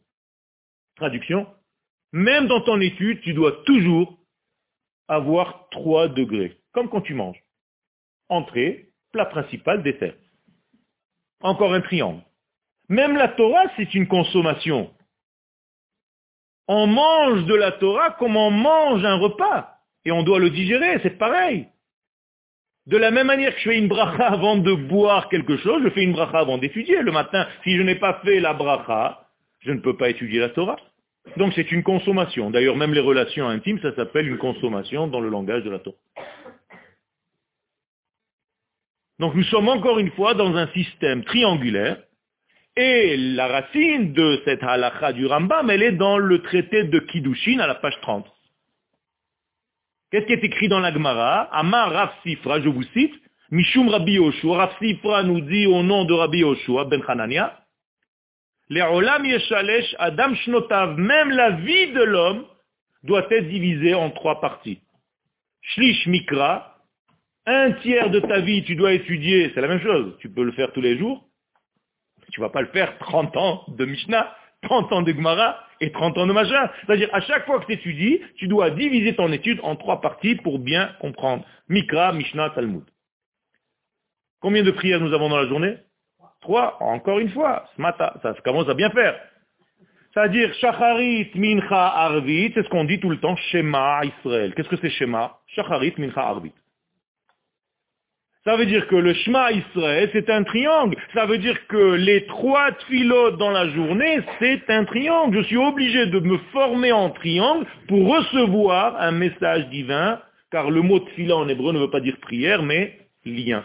Traduction. 0.95 1.45
Même 2.11 2.47
dans 2.47 2.61
ton 2.61 2.81
étude, 2.81 3.21
tu 3.21 3.33
dois 3.33 3.63
toujours 3.65 4.17
avoir 5.07 5.69
trois 5.69 6.07
degrés, 6.07 6.57
comme 6.73 6.89
quand 6.89 7.01
tu 7.01 7.13
manges 7.13 7.41
entrée, 8.31 8.87
plat 9.11 9.25
principal, 9.25 9.83
dessert. 9.83 10.15
Encore 11.41 11.73
un 11.73 11.81
triangle. 11.81 12.21
Même 12.89 13.15
la 13.15 13.27
Torah, 13.29 13.65
c'est 13.77 13.93
une 13.93 14.07
consommation. 14.07 14.91
On 16.67 16.87
mange 16.87 17.45
de 17.45 17.55
la 17.55 17.71
Torah 17.73 18.11
comme 18.11 18.35
on 18.35 18.51
mange 18.51 19.03
un 19.03 19.15
repas. 19.15 19.77
Et 20.05 20.11
on 20.11 20.23
doit 20.23 20.39
le 20.39 20.49
digérer, 20.49 20.99
c'est 21.03 21.17
pareil. 21.17 21.67
De 22.87 22.97
la 22.97 23.11
même 23.11 23.27
manière 23.27 23.53
que 23.53 23.59
je 23.59 23.69
fais 23.69 23.77
une 23.77 23.87
bracha 23.87 24.27
avant 24.27 24.57
de 24.57 24.73
boire 24.73 25.29
quelque 25.29 25.57
chose, 25.57 25.83
je 25.83 25.89
fais 25.89 26.03
une 26.03 26.13
bracha 26.13 26.39
avant 26.39 26.57
d'étudier. 26.57 27.01
Le 27.01 27.11
matin, 27.11 27.47
si 27.63 27.77
je 27.77 27.81
n'ai 27.81 27.95
pas 27.95 28.19
fait 28.23 28.39
la 28.39 28.53
bracha, 28.53 29.27
je 29.59 29.71
ne 29.71 29.79
peux 29.79 29.95
pas 29.95 30.09
étudier 30.09 30.39
la 30.39 30.49
Torah. 30.49 30.77
Donc 31.37 31.53
c'est 31.55 31.71
une 31.71 31.83
consommation. 31.83 32.49
D'ailleurs, 32.49 32.75
même 32.75 32.93
les 32.93 32.99
relations 32.99 33.47
intimes, 33.47 33.79
ça 33.81 33.95
s'appelle 33.95 34.27
une 34.27 34.39
consommation 34.39 35.07
dans 35.07 35.19
le 35.19 35.29
langage 35.29 35.63
de 35.63 35.69
la 35.69 35.79
Torah. 35.79 35.97
Donc 39.21 39.35
nous 39.35 39.43
sommes 39.43 39.69
encore 39.69 39.99
une 39.99 40.09
fois 40.13 40.33
dans 40.33 40.55
un 40.55 40.65
système 40.69 41.23
triangulaire, 41.23 41.97
et 42.75 43.15
la 43.17 43.47
racine 43.47 44.13
de 44.13 44.41
cette 44.45 44.63
halakha 44.63 45.13
du 45.13 45.27
Rambam, 45.27 45.69
elle 45.69 45.83
est 45.83 45.91
dans 45.91 46.17
le 46.17 46.41
traité 46.41 46.85
de 46.85 46.97
Kiddushin 46.97 47.59
à 47.59 47.67
la 47.67 47.75
page 47.75 47.93
30. 48.01 48.25
Qu'est-ce 50.09 50.25
qui 50.25 50.33
est 50.33 50.43
écrit 50.43 50.69
dans 50.69 50.79
la 50.79 50.91
Gemara? 50.91 51.41
Amar 51.55 51.91
Rav 51.91 52.09
Sifra, 52.23 52.61
je 52.61 52.69
vous 52.69 52.81
cite, 52.95 53.13
Mishum 53.51 53.89
Rabbi 53.89 54.13
Yoshua, 54.13 54.57
Rav 54.57 54.71
Sifra 54.79 55.21
nous 55.21 55.41
dit 55.41 55.67
au 55.67 55.83
nom 55.83 56.03
de 56.05 56.15
Rabbi 56.15 56.39
Yoshua, 56.39 56.85
Ben 56.85 57.03
Hanania, 57.07 57.59
Le'olam 58.69 59.23
yeshalesh 59.23 59.95
adam 59.99 60.33
shnotav, 60.33 60.97
même 60.97 61.29
la 61.29 61.51
vie 61.51 61.91
de 61.91 62.01
l'homme 62.01 62.45
doit 63.03 63.27
être 63.29 63.47
divisée 63.47 63.93
en 63.93 64.09
trois 64.09 64.41
parties. 64.41 64.79
Shlish 65.61 66.07
mikra, 66.07 66.70
un 67.45 67.71
tiers 67.73 68.09
de 68.09 68.19
ta 68.19 68.39
vie, 68.39 68.63
tu 68.63 68.75
dois 68.75 68.93
étudier, 68.93 69.51
c'est 69.53 69.61
la 69.61 69.67
même 69.67 69.81
chose. 69.81 70.15
Tu 70.19 70.29
peux 70.29 70.43
le 70.43 70.51
faire 70.51 70.71
tous 70.73 70.81
les 70.81 70.97
jours. 70.97 71.25
Tu 72.31 72.39
ne 72.39 72.45
vas 72.45 72.51
pas 72.51 72.61
le 72.61 72.67
faire 72.67 72.97
30 72.99 73.35
ans 73.35 73.63
de 73.67 73.83
Mishnah, 73.85 74.33
30 74.61 74.93
ans 74.93 75.01
de 75.01 75.11
Gemara 75.11 75.59
et 75.81 75.91
30 75.91 76.17
ans 76.17 76.27
de 76.27 76.33
machin. 76.33 76.69
C'est-à-dire, 76.85 77.09
à 77.13 77.21
chaque 77.21 77.45
fois 77.45 77.59
que 77.59 77.65
tu 77.65 77.73
étudies, 77.73 78.21
tu 78.35 78.47
dois 78.47 78.69
diviser 78.69 79.15
ton 79.15 79.31
étude 79.31 79.59
en 79.63 79.75
trois 79.75 79.99
parties 80.01 80.35
pour 80.35 80.59
bien 80.59 80.95
comprendre. 81.01 81.43
Mikra, 81.67 82.13
Mishnah, 82.13 82.51
Talmud. 82.51 82.83
Combien 84.39 84.63
de 84.63 84.71
prières 84.71 85.01
nous 85.01 85.13
avons 85.13 85.29
dans 85.29 85.37
la 85.37 85.47
journée? 85.47 85.77
Trois, 86.41 86.77
encore 86.81 87.19
une 87.19 87.29
fois, 87.29 87.69
ce 87.75 87.81
matin, 87.81 88.11
ça 88.23 88.33
commence 88.43 88.69
à 88.69 88.73
bien 88.73 88.89
faire. 88.91 89.19
C'est-à-dire, 90.13 90.53
Shacharit, 90.55 91.31
Mincha, 91.35 91.87
Arvit, 91.87 92.51
c'est 92.53 92.63
ce 92.63 92.69
qu'on 92.69 92.83
dit 92.83 92.99
tout 92.99 93.09
le 93.09 93.19
temps, 93.19 93.35
Shema 93.35 94.01
Israël. 94.03 94.53
Qu'est-ce 94.55 94.69
que 94.69 94.77
c'est 94.77 94.89
Shema? 94.89 95.39
Shacharit, 95.47 95.93
Mincha, 95.97 96.21
Arvit. 96.21 96.53
Ça 98.43 98.55
veut 98.57 98.65
dire 98.65 98.87
que 98.87 98.95
le 98.95 99.13
Shema 99.13 99.51
Israël, 99.51 100.09
c'est 100.13 100.29
un 100.31 100.43
triangle. 100.43 100.97
Ça 101.13 101.27
veut 101.27 101.37
dire 101.37 101.67
que 101.67 101.93
les 101.93 102.25
trois 102.25 102.71
tfilotes 102.71 103.37
dans 103.37 103.51
la 103.51 103.69
journée, 103.69 104.19
c'est 104.39 104.67
un 104.69 104.83
triangle. 104.83 105.37
Je 105.37 105.43
suis 105.43 105.57
obligé 105.57 106.07
de 106.07 106.19
me 106.19 106.39
former 106.51 106.91
en 106.91 107.11
triangle 107.11 107.67
pour 107.87 108.07
recevoir 108.07 108.99
un 108.99 109.11
message 109.11 109.69
divin, 109.69 110.19
car 110.49 110.71
le 110.71 110.81
mot 110.81 110.99
tfila 110.99 111.37
en 111.37 111.47
hébreu 111.49 111.71
ne 111.71 111.79
veut 111.79 111.91
pas 111.91 112.01
dire 112.01 112.17
prière, 112.19 112.63
mais 112.63 112.97
lien. 113.25 113.63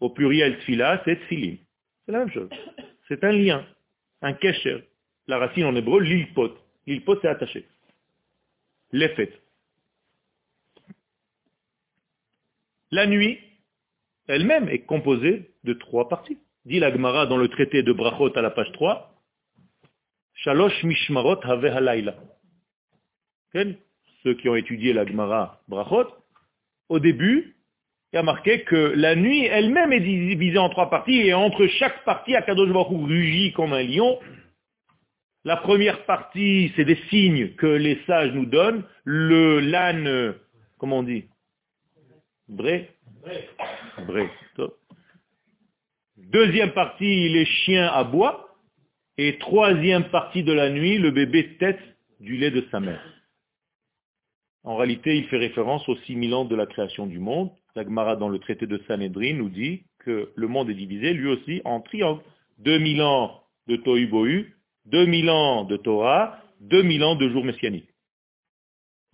Au 0.00 0.10
pluriel 0.10 0.58
tfila, 0.58 1.00
c'est 1.04 1.20
tfilim. 1.26 1.58
C'est 2.04 2.12
la 2.12 2.18
même 2.18 2.30
chose. 2.30 2.50
C'est 3.06 3.22
un 3.22 3.32
lien, 3.32 3.64
un 4.20 4.32
kesher. 4.32 4.82
La 5.28 5.38
racine 5.38 5.64
en 5.64 5.76
hébreu, 5.76 6.00
l'ilpot. 6.00 6.52
L'ilpot, 6.88 7.18
c'est 7.22 7.28
attaché. 7.28 7.66
L'effet. 8.90 9.32
La 12.96 13.06
nuit, 13.06 13.38
elle-même, 14.26 14.70
est 14.70 14.86
composée 14.86 15.50
de 15.64 15.74
trois 15.74 16.08
parties. 16.08 16.38
Dit 16.64 16.80
la 16.80 16.90
Gemara 16.90 17.26
dans 17.26 17.36
le 17.36 17.48
traité 17.48 17.82
de 17.82 17.92
Brachot 17.92 18.34
à 18.34 18.40
la 18.40 18.48
page 18.48 18.72
3, 18.72 19.12
Shalosh 20.32 20.82
Mishmarot 20.82 21.38
Have. 21.44 22.14
Ceux 24.22 24.34
qui 24.36 24.48
ont 24.48 24.56
étudié 24.56 24.94
la 24.94 25.04
Gemara 25.04 25.60
Brachot, 25.68 26.06
au 26.88 26.98
début, 26.98 27.56
il 28.14 28.18
a 28.18 28.22
marqué 28.22 28.62
que 28.62 28.94
la 28.96 29.14
nuit 29.14 29.44
elle-même 29.44 29.92
est 29.92 30.00
divisée 30.00 30.56
en 30.56 30.70
trois 30.70 30.88
parties, 30.88 31.20
et 31.20 31.34
entre 31.34 31.66
chaque 31.66 32.02
partie, 32.04 32.34
Akadosh 32.34 32.72
Baruch 32.72 33.06
rugit 33.06 33.52
comme 33.52 33.74
un 33.74 33.82
lion. 33.82 34.18
La 35.44 35.58
première 35.58 36.06
partie, 36.06 36.72
c'est 36.76 36.86
des 36.86 36.98
signes 37.10 37.56
que 37.56 37.66
les 37.66 38.00
sages 38.06 38.32
nous 38.32 38.46
donnent. 38.46 38.84
Le 39.04 39.60
l'âne, 39.60 40.34
comment 40.78 41.00
on 41.00 41.02
dit? 41.02 41.26
Bré 42.48 42.90
Bré. 44.06 44.28
Deuxième 46.16 46.72
partie, 46.72 47.28
les 47.28 47.44
chiens 47.44 47.88
aboient. 47.88 48.42
Et 49.18 49.38
troisième 49.38 50.10
partie 50.10 50.44
de 50.44 50.52
la 50.52 50.70
nuit, 50.70 50.98
le 50.98 51.10
bébé 51.10 51.56
tête 51.56 51.80
du 52.20 52.36
lait 52.36 52.50
de 52.50 52.66
sa 52.70 52.80
mère. 52.80 53.02
En 54.62 54.76
réalité, 54.76 55.16
il 55.16 55.26
fait 55.28 55.38
référence 55.38 55.88
aux 55.88 55.96
6000 55.96 56.34
ans 56.34 56.44
de 56.44 56.54
la 56.54 56.66
création 56.66 57.06
du 57.06 57.18
monde. 57.18 57.50
La 57.74 57.84
Gemara 57.84 58.16
dans 58.16 58.28
le 58.28 58.38
traité 58.38 58.66
de 58.66 58.78
Sanhedrin 58.86 59.34
nous 59.34 59.48
dit 59.48 59.84
que 60.00 60.32
le 60.34 60.48
monde 60.48 60.70
est 60.70 60.74
divisé 60.74 61.14
lui 61.14 61.28
aussi 61.28 61.62
en 61.64 61.80
triangles. 61.80 62.22
2000 62.58 63.02
ans 63.02 63.42
de 63.66 63.76
Tohu 63.76 64.06
Bohu, 64.06 64.54
2000 64.86 65.30
ans 65.30 65.64
de 65.64 65.76
Torah, 65.76 66.38
2000 66.60 67.04
ans 67.04 67.16
de 67.16 67.28
jours 67.28 67.44
messianiques. 67.44 67.90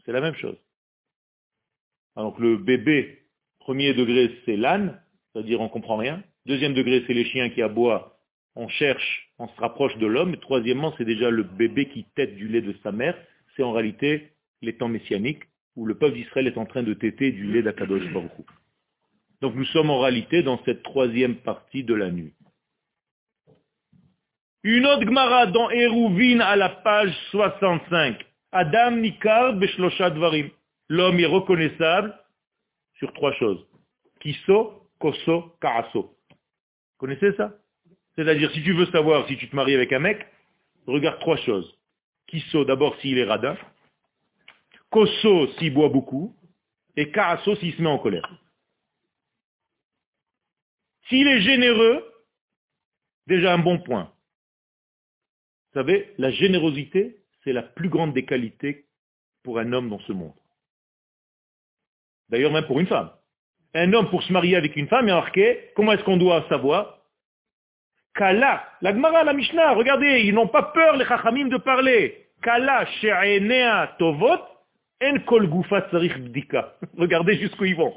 C'est 0.04 0.12
la 0.12 0.20
même 0.20 0.34
chose. 0.34 0.56
Alors 2.16 2.38
le 2.40 2.56
bébé 2.56 3.21
Premier 3.64 3.94
degré, 3.94 4.38
c'est 4.44 4.56
l'âne, 4.56 5.00
c'est-à-dire 5.32 5.60
on 5.60 5.64
ne 5.64 5.68
comprend 5.68 5.96
rien. 5.96 6.22
Deuxième 6.46 6.74
degré, 6.74 7.04
c'est 7.06 7.14
les 7.14 7.24
chiens 7.26 7.48
qui 7.50 7.62
aboient, 7.62 8.18
on 8.56 8.66
cherche, 8.66 9.30
on 9.38 9.46
se 9.46 9.60
rapproche 9.60 9.96
de 9.98 10.06
l'homme. 10.06 10.36
Troisièmement, 10.38 10.92
c'est 10.98 11.04
déjà 11.04 11.30
le 11.30 11.44
bébé 11.44 11.86
qui 11.86 12.04
tète 12.16 12.34
du 12.34 12.48
lait 12.48 12.60
de 12.60 12.74
sa 12.82 12.90
mère. 12.90 13.16
C'est 13.54 13.62
en 13.62 13.70
réalité 13.70 14.32
les 14.62 14.76
temps 14.76 14.88
messianiques 14.88 15.44
où 15.76 15.86
le 15.86 15.96
peuple 15.96 16.16
d'Israël 16.16 16.48
est 16.48 16.58
en 16.58 16.66
train 16.66 16.82
de 16.82 16.92
téter 16.92 17.30
du 17.30 17.44
lait 17.52 17.62
d'Akadosh 17.62 18.02
Donc 19.40 19.54
nous 19.54 19.64
sommes 19.66 19.90
en 19.90 20.00
réalité 20.00 20.42
dans 20.42 20.62
cette 20.64 20.82
troisième 20.82 21.36
partie 21.36 21.84
de 21.84 21.94
la 21.94 22.10
nuit. 22.10 22.34
Une 24.64 24.86
autre 24.86 25.04
Gemara 25.04 25.46
dans 25.46 25.70
Eruvin 25.70 26.40
à 26.40 26.56
la 26.56 26.68
page 26.68 27.14
65. 27.30 28.24
Adam 28.50 28.96
Nikar 28.96 29.54
Beshlosha 29.54 30.10
Dvarim. 30.10 30.50
L'homme 30.88 31.20
est 31.20 31.26
reconnaissable 31.26 32.14
sur 33.02 33.12
trois 33.14 33.32
choses. 33.32 33.66
Kiso, 34.20 34.88
Koso, 35.00 35.56
Karaso. 35.60 36.16
Connaissez 36.98 37.32
ça? 37.32 37.58
C'est-à-dire, 38.14 38.48
si 38.52 38.62
tu 38.62 38.72
veux 38.74 38.86
savoir 38.86 39.26
si 39.26 39.36
tu 39.36 39.48
te 39.48 39.56
maries 39.56 39.74
avec 39.74 39.92
un 39.92 39.98
mec, 39.98 40.24
regarde 40.86 41.18
trois 41.18 41.36
choses. 41.38 41.76
Kiso, 42.28 42.64
d'abord 42.64 42.94
s'il 43.00 43.18
est 43.18 43.24
radin. 43.24 43.56
Koso, 44.90 45.48
s'il 45.54 45.74
boit 45.74 45.88
beaucoup. 45.88 46.36
Et 46.96 47.10
Karaso, 47.10 47.56
s'il 47.56 47.74
se 47.74 47.82
met 47.82 47.88
en 47.88 47.98
colère. 47.98 48.30
S'il 51.08 51.26
est 51.26 51.40
généreux, 51.40 52.08
déjà 53.26 53.52
un 53.52 53.58
bon 53.58 53.80
point. 53.80 54.12
Vous 55.72 55.80
savez, 55.80 56.14
la 56.18 56.30
générosité, 56.30 57.24
c'est 57.42 57.52
la 57.52 57.64
plus 57.64 57.88
grande 57.88 58.14
des 58.14 58.24
qualités 58.24 58.86
pour 59.42 59.58
un 59.58 59.72
homme 59.72 59.88
dans 59.88 59.98
ce 60.00 60.12
monde. 60.12 60.34
D'ailleurs, 62.28 62.52
même 62.52 62.66
pour 62.66 62.80
une 62.80 62.86
femme. 62.86 63.10
Un 63.74 63.92
homme, 63.92 64.10
pour 64.10 64.22
se 64.22 64.32
marier 64.32 64.56
avec 64.56 64.76
une 64.76 64.88
femme, 64.88 65.08
est 65.08 65.12
marqué, 65.12 65.70
comment 65.74 65.92
est-ce 65.92 66.04
qu'on 66.04 66.16
doit 66.16 66.44
savoir 66.48 66.98
Kala, 68.14 68.64
la 68.82 68.92
Gemara, 68.92 69.24
la 69.24 69.32
Mishnah, 69.32 69.72
regardez, 69.72 70.22
ils 70.24 70.34
n'ont 70.34 70.48
pas 70.48 70.64
peur, 70.74 70.96
les 70.96 71.06
Chachamim, 71.06 71.48
de 71.48 71.56
parler. 71.56 72.26
Kala, 72.42 72.84
she'enea 73.00 73.96
tovot, 73.98 74.40
en 75.02 75.18
kol 75.20 75.48
bdika. 75.48 76.74
Regardez 76.98 77.38
jusqu'où 77.38 77.64
ils 77.64 77.76
vont. 77.76 77.94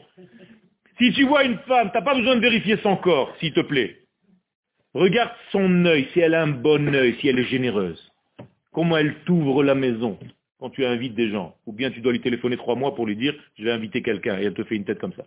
Si 0.98 1.12
tu 1.12 1.26
vois 1.26 1.44
une 1.44 1.58
femme, 1.60 1.92
tu 1.92 1.98
n'as 1.98 2.04
pas 2.04 2.16
besoin 2.16 2.36
de 2.36 2.42
vérifier 2.42 2.78
son 2.78 2.96
corps, 2.96 3.36
s'il 3.40 3.54
te 3.54 3.60
plaît. 3.60 3.98
Regarde 4.94 5.32
son 5.52 5.86
œil, 5.86 6.08
si 6.14 6.22
elle 6.22 6.36
a 6.36 6.44
un 6.44 6.48
bon 6.48 6.94
œil, 6.96 7.18
si 7.20 7.28
elle 7.28 7.40
est 7.40 7.44
généreuse. 7.44 8.12
Comment 8.72 8.98
elle 8.98 9.16
t'ouvre 9.26 9.64
la 9.64 9.76
maison 9.76 10.18
quand 10.60 10.70
tu 10.70 10.86
invites 10.86 11.16
des 11.16 11.30
gens. 11.30 11.56
Ou 11.66 11.74
bien 11.74 11.92
tu 11.92 12.02
dois 12.02 12.12
lui 12.12 12.22
téléphoner 12.22 12.58
trois 12.58 12.76
mois 12.76 12.96
pour 12.96 13.06
lui 13.06 13.16
dire, 13.16 13.34
je 13.58 13.64
vais 13.64 13.72
inviter 13.72 14.02
quelqu'un, 14.02 14.40
et 14.40 14.44
elle 14.44 14.54
te 14.54 14.64
fait 14.64 14.76
une 14.76 14.86
tête 14.86 15.00
comme 15.00 15.14
ça. 15.14 15.26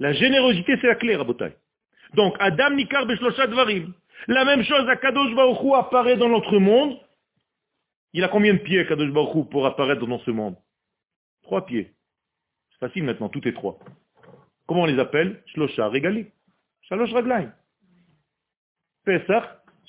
La 0.00 0.12
générosité, 0.12 0.76
c'est 0.80 0.86
la 0.86 0.94
clé, 0.94 1.16
Rabotai. 1.16 1.56
Donc, 2.14 2.36
Adam 2.38 2.70
Nikar 2.70 3.06
Beshlosha 3.06 3.48
Dvarim. 3.48 3.92
La 4.28 4.44
même 4.44 4.62
chose, 4.62 4.88
à 4.88 4.96
Kadosh 4.96 5.34
Baruch 5.34 5.58
apparaît 5.74 6.16
dans 6.16 6.28
notre 6.28 6.58
monde. 6.58 6.98
Il 8.12 8.22
a 8.24 8.28
combien 8.28 8.54
de 8.54 8.58
pieds, 8.58 8.86
Kadosh 8.86 9.10
Baruch 9.10 9.48
pour 9.50 9.66
apparaître 9.66 10.06
dans 10.06 10.20
ce 10.20 10.30
monde? 10.30 10.56
Trois 11.42 11.66
pieds. 11.66 11.92
C'est 12.70 12.78
facile 12.78 13.04
maintenant, 13.04 13.28
tout 13.28 13.46
est 13.46 13.52
trois. 13.52 13.78
Comment 14.66 14.82
on 14.82 14.86
les 14.86 14.98
appelle? 15.00 15.42
Shlosha 15.46 15.88
Regali. 15.88 16.26
Shalosh 16.82 17.12
Raglaim. 17.12 17.52
Pesach, 19.04 19.44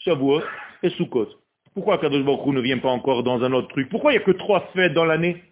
Shavuot 0.10 0.42
et 0.82 0.90
Sukkot. 0.92 1.30
Pourquoi 1.76 2.00
Kadosh 2.00 2.24
Baruch 2.24 2.48
ne 2.48 2.62
vient 2.62 2.80
pas 2.80 2.90
encore 2.90 3.22
dans 3.24 3.44
un 3.44 3.54
autre 3.54 3.68
truc 3.68 3.90
Pourquoi 3.90 4.12
il 4.12 4.18
n'y 4.18 4.24
a 4.24 4.26
que 4.26 4.32
trois 4.32 4.62
fêtes 4.74 4.94
dans 4.94 5.06
l'année 5.06 5.44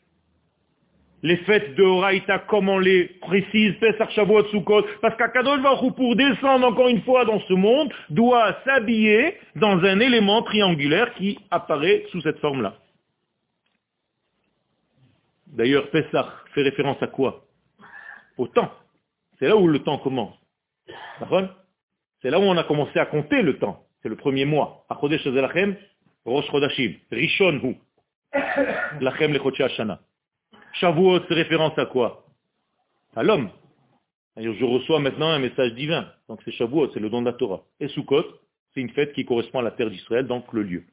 Les 1.22 1.38
fêtes 1.38 1.76
de 1.76 1.84
Horaïta, 1.84 2.40
comme 2.40 2.68
on 2.68 2.80
les 2.80 3.06
précise, 3.22 3.76
Pesach, 3.80 4.10
Shavuot, 4.12 4.46
Sukkot 4.46 4.84
Parce 5.02 5.16
qu'Akadosh 5.16 5.62
Baruch 5.62 5.94
pour 5.94 6.16
descendre 6.16 6.68
encore 6.68 6.88
une 6.88 7.04
fois 7.04 7.26
dans 7.26 7.40
ce 7.42 7.54
monde, 7.54 7.94
doit 8.10 8.58
s'habiller 8.66 9.38
dans 9.56 9.78
un 9.84 10.00
élément 10.00 10.42
triangulaire 10.42 11.14
qui 11.14 11.38
apparaît 11.52 12.06
sous 12.12 12.22
cette 12.22 12.40
forme-là. 12.40 12.76
D'ailleurs, 15.46 15.90
Pesach 15.92 16.26
fait 16.54 16.64
référence 16.64 17.02
à 17.02 17.08
quoi 17.08 17.46
Au 18.38 18.48
temps. 18.48 18.72
C'est 19.38 19.48
là 19.48 19.56
où 19.56 19.68
le 19.68 19.80
temps 19.80 20.00
commence. 20.00 20.36
C'est 22.22 22.32
là 22.32 22.40
où 22.40 22.44
on 22.44 22.58
a 22.58 22.64
commencé 22.64 22.98
à 22.98 23.06
compter 23.06 23.44
le 23.44 23.60
temps. 23.60 23.87
C'est 24.08 24.12
le 24.12 24.16
premier 24.16 24.46
mois. 24.46 24.86
Achodesh 24.88 25.26
Lachem, 25.26 25.76
Rosh 26.24 26.50
Chodashim. 26.50 26.94
Rishon 27.12 27.60
Hu. 27.62 27.76
Lachem 29.02 29.34
Lechoche 29.34 29.60
Hashana. 29.60 30.00
Shavuot, 30.76 31.26
c'est 31.28 31.34
référence 31.34 31.78
à 31.78 31.86
quoi? 31.88 32.26
À 33.18 33.24
l'homme. 33.24 33.50
Je 34.38 34.64
reçois 34.64 35.02
maintenant 35.02 35.28
un 35.28 35.40
message 35.40 35.74
divin. 35.74 36.10
Donc 36.30 36.40
c'est 36.46 36.54
Shavuot, 36.54 36.94
c'est 36.94 37.02
le 37.02 37.10
don 37.10 37.20
de 37.20 37.26
la 37.26 37.34
Torah. 37.34 37.66
Et 37.82 37.90
Sukkot, 37.90 38.24
c'est 38.74 38.80
une 38.80 38.92
fête 38.92 39.12
qui 39.12 39.26
correspond 39.26 39.60
à 39.60 39.64
la 39.64 39.72
terre 39.72 39.90
d'Israël, 39.90 40.26
donc 40.26 40.54
le 40.54 40.64
lieu. 40.64 40.86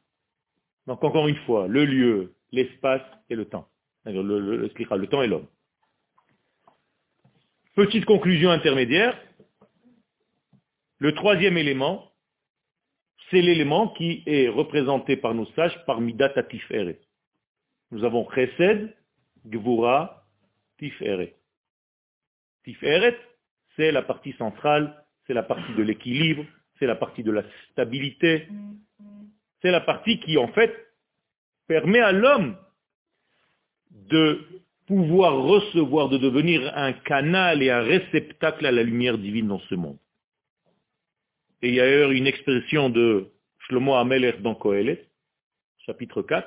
Donc 0.88 1.04
encore 1.04 1.28
une 1.28 1.38
fois, 1.46 1.68
le 1.68 1.84
lieu, 1.84 2.34
l'espace 2.50 3.02
et 3.30 3.36
le 3.36 3.44
temps. 3.44 3.68
Le, 4.06 4.22
le 4.22 5.06
temps 5.06 5.22
et 5.22 5.28
l'homme. 5.28 5.46
Petite 7.76 8.06
conclusion 8.06 8.50
intermédiaire. 8.50 9.16
Le 10.98 11.14
troisième 11.14 11.56
élément, 11.56 12.10
c'est 13.30 13.40
l'élément 13.40 13.88
qui 13.88 14.22
est 14.26 14.48
représenté 14.48 15.16
par 15.16 15.34
nos 15.34 15.46
sages 15.52 15.78
par 15.86 16.00
Midat 16.00 16.42
Tiferet. 16.42 16.98
Nous 17.90 18.04
avons 18.04 18.28
Chesed, 18.30 18.94
Gvura, 19.46 20.24
Tiferet. 20.78 21.34
Tiferet, 22.64 23.16
c'est 23.76 23.92
la 23.92 24.02
partie 24.02 24.32
centrale, 24.32 25.04
c'est 25.26 25.34
la 25.34 25.42
partie 25.42 25.74
de 25.74 25.82
l'équilibre, 25.82 26.44
c'est 26.78 26.86
la 26.86 26.96
partie 26.96 27.22
de 27.22 27.30
la 27.30 27.42
stabilité, 27.70 28.48
c'est 29.62 29.70
la 29.70 29.80
partie 29.80 30.20
qui 30.20 30.36
en 30.36 30.48
fait 30.48 30.74
permet 31.66 32.00
à 32.00 32.12
l'homme 32.12 32.56
de 33.90 34.62
pouvoir 34.86 35.42
recevoir, 35.42 36.08
de 36.08 36.18
devenir 36.18 36.76
un 36.76 36.92
canal 36.92 37.62
et 37.62 37.70
un 37.70 37.80
réceptacle 37.80 38.66
à 38.66 38.72
la 38.72 38.82
lumière 38.82 39.16
divine 39.16 39.48
dans 39.48 39.60
ce 39.60 39.74
monde. 39.74 39.98
Et 41.64 41.68
il 41.68 41.74
y 41.76 41.80
a 41.80 41.84
d'ailleurs 41.84 42.10
une 42.10 42.26
expression 42.26 42.90
de 42.90 43.32
Shlomo 43.60 43.94
Amelech 43.94 44.42
dans 44.42 44.54
Kohelet, 44.54 45.08
chapitre 45.86 46.20
4, 46.20 46.46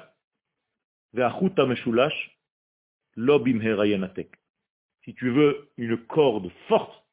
si 5.03 5.15
tu 5.15 5.29
veux 5.31 5.71
une 5.77 5.97
corde 5.97 6.51
forte, 6.67 7.03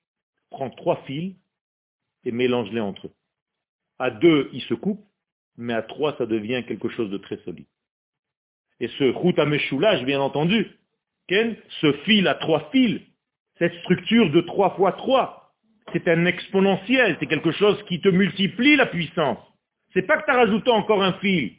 prends 0.51 0.69
trois 0.69 1.03
fils 1.05 1.35
et 2.27 2.31
mélange-les 2.31 2.83
entre 2.83 3.07
eux. 3.07 3.15
À 3.99 4.11
deux, 4.11 4.51
ils 4.53 4.61
se 4.65 4.75
coupent, 4.75 5.09
mais 5.57 5.73
à 5.73 5.81
trois, 5.81 6.15
ça 6.19 6.27
devient 6.27 6.63
quelque 6.69 6.91
chose 6.91 7.09
de 7.09 7.17
très 7.17 7.39
solide. 7.39 7.65
Et 8.81 8.89
ce 8.89 9.45
Meshulash, 9.47 10.05
bien 10.05 10.21
entendu, 10.21 10.79
ce 11.31 11.93
fil 12.05 12.29
à 12.29 12.35
trois 12.35 12.69
fils, 12.69 13.01
cette 13.59 13.73
structure 13.77 14.31
de 14.31 14.43
trois 14.43 14.77
fois 14.77 14.93
trois, 14.93 15.44
c'est 15.95 16.09
un 16.09 16.27
exponentiel, 16.27 17.17
c'est 17.19 17.27
quelque 17.27 17.53
chose 17.53 17.83
qui 17.89 18.01
te 18.01 18.09
multiplie 18.09 18.77
la 18.77 18.87
puissance. 18.87 19.39
C'est 19.95 20.03
pas 20.03 20.19
que 20.19 20.27
tu 20.27 20.31
as 20.31 20.37
rajouté 20.37 20.71
encore 20.71 21.03
un 21.03 21.15
fil. 21.15 21.53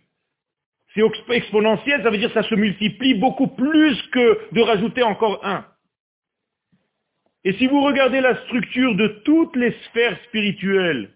C'est 0.93 1.01
exponentiel, 1.29 2.03
ça 2.03 2.11
veut 2.11 2.17
dire 2.17 2.31
que 2.31 2.41
ça 2.41 2.47
se 2.47 2.55
multiplie 2.55 3.15
beaucoup 3.15 3.47
plus 3.47 3.99
que 4.11 4.53
de 4.53 4.61
rajouter 4.61 5.01
encore 5.01 5.43
un. 5.43 5.65
Et 7.43 7.53
si 7.53 7.67
vous 7.67 7.81
regardez 7.81 8.21
la 8.21 8.35
structure 8.43 8.95
de 8.95 9.07
toutes 9.25 9.55
les 9.55 9.71
sphères 9.87 10.17
spirituelles, 10.27 11.09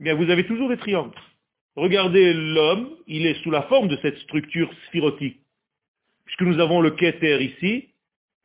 eh 0.00 0.04
bien 0.04 0.14
vous 0.14 0.30
avez 0.30 0.46
toujours 0.46 0.68
des 0.68 0.76
triangles. 0.76 1.18
Regardez 1.74 2.32
l'homme, 2.32 2.90
il 3.06 3.26
est 3.26 3.42
sous 3.42 3.50
la 3.50 3.62
forme 3.62 3.88
de 3.88 3.98
cette 4.02 4.18
structure 4.18 4.70
sphirotique 4.86 5.40
puisque 6.28 6.42
nous 6.42 6.60
avons 6.60 6.82
le 6.82 6.90
Keter 6.90 7.42
ici, 7.42 7.88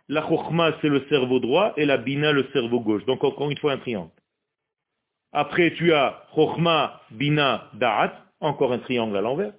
la 0.10 0.22
Chokhma 0.28 0.74
c'est 0.82 0.90
le 0.90 1.06
cerveau 1.10 1.40
droit 1.40 1.74
et 1.78 1.86
la 1.86 1.98
Bina 1.98 2.32
le 2.32 2.48
cerveau 2.54 2.80
gauche. 2.80 3.06
Donc 3.06 3.24
encore 3.24 3.50
une 3.50 3.58
fois 3.58 3.74
un 3.74 3.78
triangle. 3.78 4.12
Après 5.32 5.74
tu 5.74 5.94
as 5.94 6.24
Chokhma, 6.36 7.02
Bina, 7.12 7.70
Da'at, 7.74 8.14
encore 8.40 8.74
un 8.74 8.80
triangle 8.80 9.18
à 9.18 9.22
l'envers. 9.22 9.54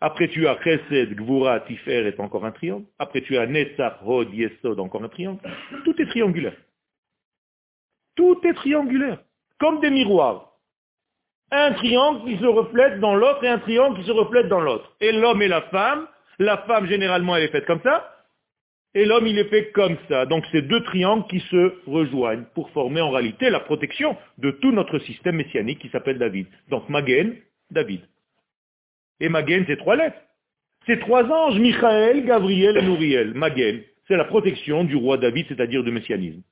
Après 0.00 0.28
tu 0.28 0.46
as 0.46 0.58
Chesed, 0.62 1.14
Gvura, 1.14 1.60
Tifer 1.60 2.06
est 2.06 2.20
encore 2.20 2.44
un 2.44 2.52
triangle. 2.52 2.86
Après 2.98 3.20
tu 3.22 3.36
as 3.36 3.46
Netzach, 3.46 3.98
Hod, 4.04 4.32
Yesod, 4.32 4.78
encore 4.78 5.02
un 5.02 5.08
triangle. 5.08 5.40
Tout 5.84 6.00
est 6.00 6.06
triangulaire. 6.06 6.56
Tout 8.14 8.40
est 8.44 8.54
triangulaire. 8.54 9.18
Comme 9.58 9.80
des 9.80 9.90
miroirs. 9.90 10.52
Un 11.50 11.72
triangle 11.72 12.24
qui 12.24 12.38
se 12.38 12.44
reflète 12.44 13.00
dans 13.00 13.14
l'autre 13.14 13.42
et 13.42 13.48
un 13.48 13.58
triangle 13.58 13.98
qui 13.98 14.06
se 14.06 14.12
reflète 14.12 14.48
dans 14.48 14.60
l'autre. 14.60 14.94
Et 15.00 15.12
l'homme 15.12 15.42
et 15.42 15.48
la 15.48 15.62
femme 15.62 16.06
la 16.38 16.58
femme, 16.58 16.86
généralement, 16.86 17.36
elle 17.36 17.44
est 17.44 17.48
faite 17.48 17.66
comme 17.66 17.80
ça. 17.82 18.17
Et 18.98 19.04
l'homme, 19.04 19.28
il 19.28 19.38
est 19.38 19.48
fait 19.48 19.70
comme 19.70 19.96
ça. 20.08 20.26
Donc, 20.26 20.44
c'est 20.50 20.62
deux 20.62 20.82
triangles 20.82 21.24
qui 21.30 21.38
se 21.38 21.88
rejoignent 21.88 22.46
pour 22.52 22.68
former 22.70 23.00
en 23.00 23.10
réalité 23.10 23.48
la 23.48 23.60
protection 23.60 24.16
de 24.38 24.50
tout 24.50 24.72
notre 24.72 24.98
système 24.98 25.36
messianique 25.36 25.78
qui 25.78 25.88
s'appelle 25.90 26.18
David. 26.18 26.48
Donc, 26.68 26.88
Magen, 26.88 27.36
David. 27.70 28.00
Et 29.20 29.28
Magen, 29.28 29.62
c'est 29.68 29.76
trois 29.76 29.94
lettres. 29.94 30.18
C'est 30.84 30.98
trois 30.98 31.22
anges, 31.30 31.60
Michael, 31.60 32.24
Gabriel 32.24 32.76
et 32.76 32.82
Nouriel. 32.82 33.34
Magen, 33.34 33.84
c'est 34.08 34.16
la 34.16 34.24
protection 34.24 34.82
du 34.82 34.96
roi 34.96 35.16
David, 35.16 35.46
c'est-à-dire 35.46 35.84
du 35.84 35.92
messianisme. 35.92 36.42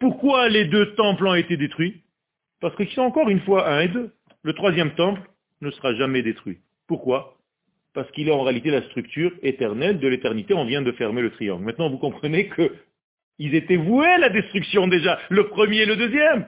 Pourquoi 0.00 0.50
les 0.50 0.66
deux 0.66 0.94
temples 0.96 1.28
ont 1.28 1.34
été 1.34 1.56
détruits? 1.56 2.02
Parce 2.60 2.76
qu'ils 2.76 2.90
sont 2.90 3.00
encore 3.00 3.30
une 3.30 3.40
fois 3.40 3.70
un 3.70 3.80
et 3.80 3.88
deux. 3.88 4.12
Le 4.42 4.52
troisième 4.52 4.94
temple 4.96 5.22
ne 5.62 5.70
sera 5.70 5.94
jamais 5.94 6.20
détruit. 6.20 6.58
Pourquoi? 6.86 7.39
Parce 7.94 8.10
qu'il 8.12 8.28
est 8.28 8.32
en 8.32 8.42
réalité 8.42 8.70
la 8.70 8.82
structure 8.82 9.32
éternelle 9.42 9.98
de 9.98 10.08
l'éternité. 10.08 10.54
On 10.54 10.64
vient 10.64 10.82
de 10.82 10.92
fermer 10.92 11.22
le 11.22 11.30
triangle. 11.30 11.64
Maintenant, 11.64 11.90
vous 11.90 11.98
comprenez 11.98 12.48
qu'ils 12.48 13.54
étaient 13.54 13.76
voués 13.76 14.06
à 14.06 14.18
la 14.18 14.28
destruction 14.28 14.86
déjà, 14.88 15.18
le 15.28 15.48
premier 15.48 15.78
et 15.78 15.86
le 15.86 15.96
deuxième. 15.96 16.46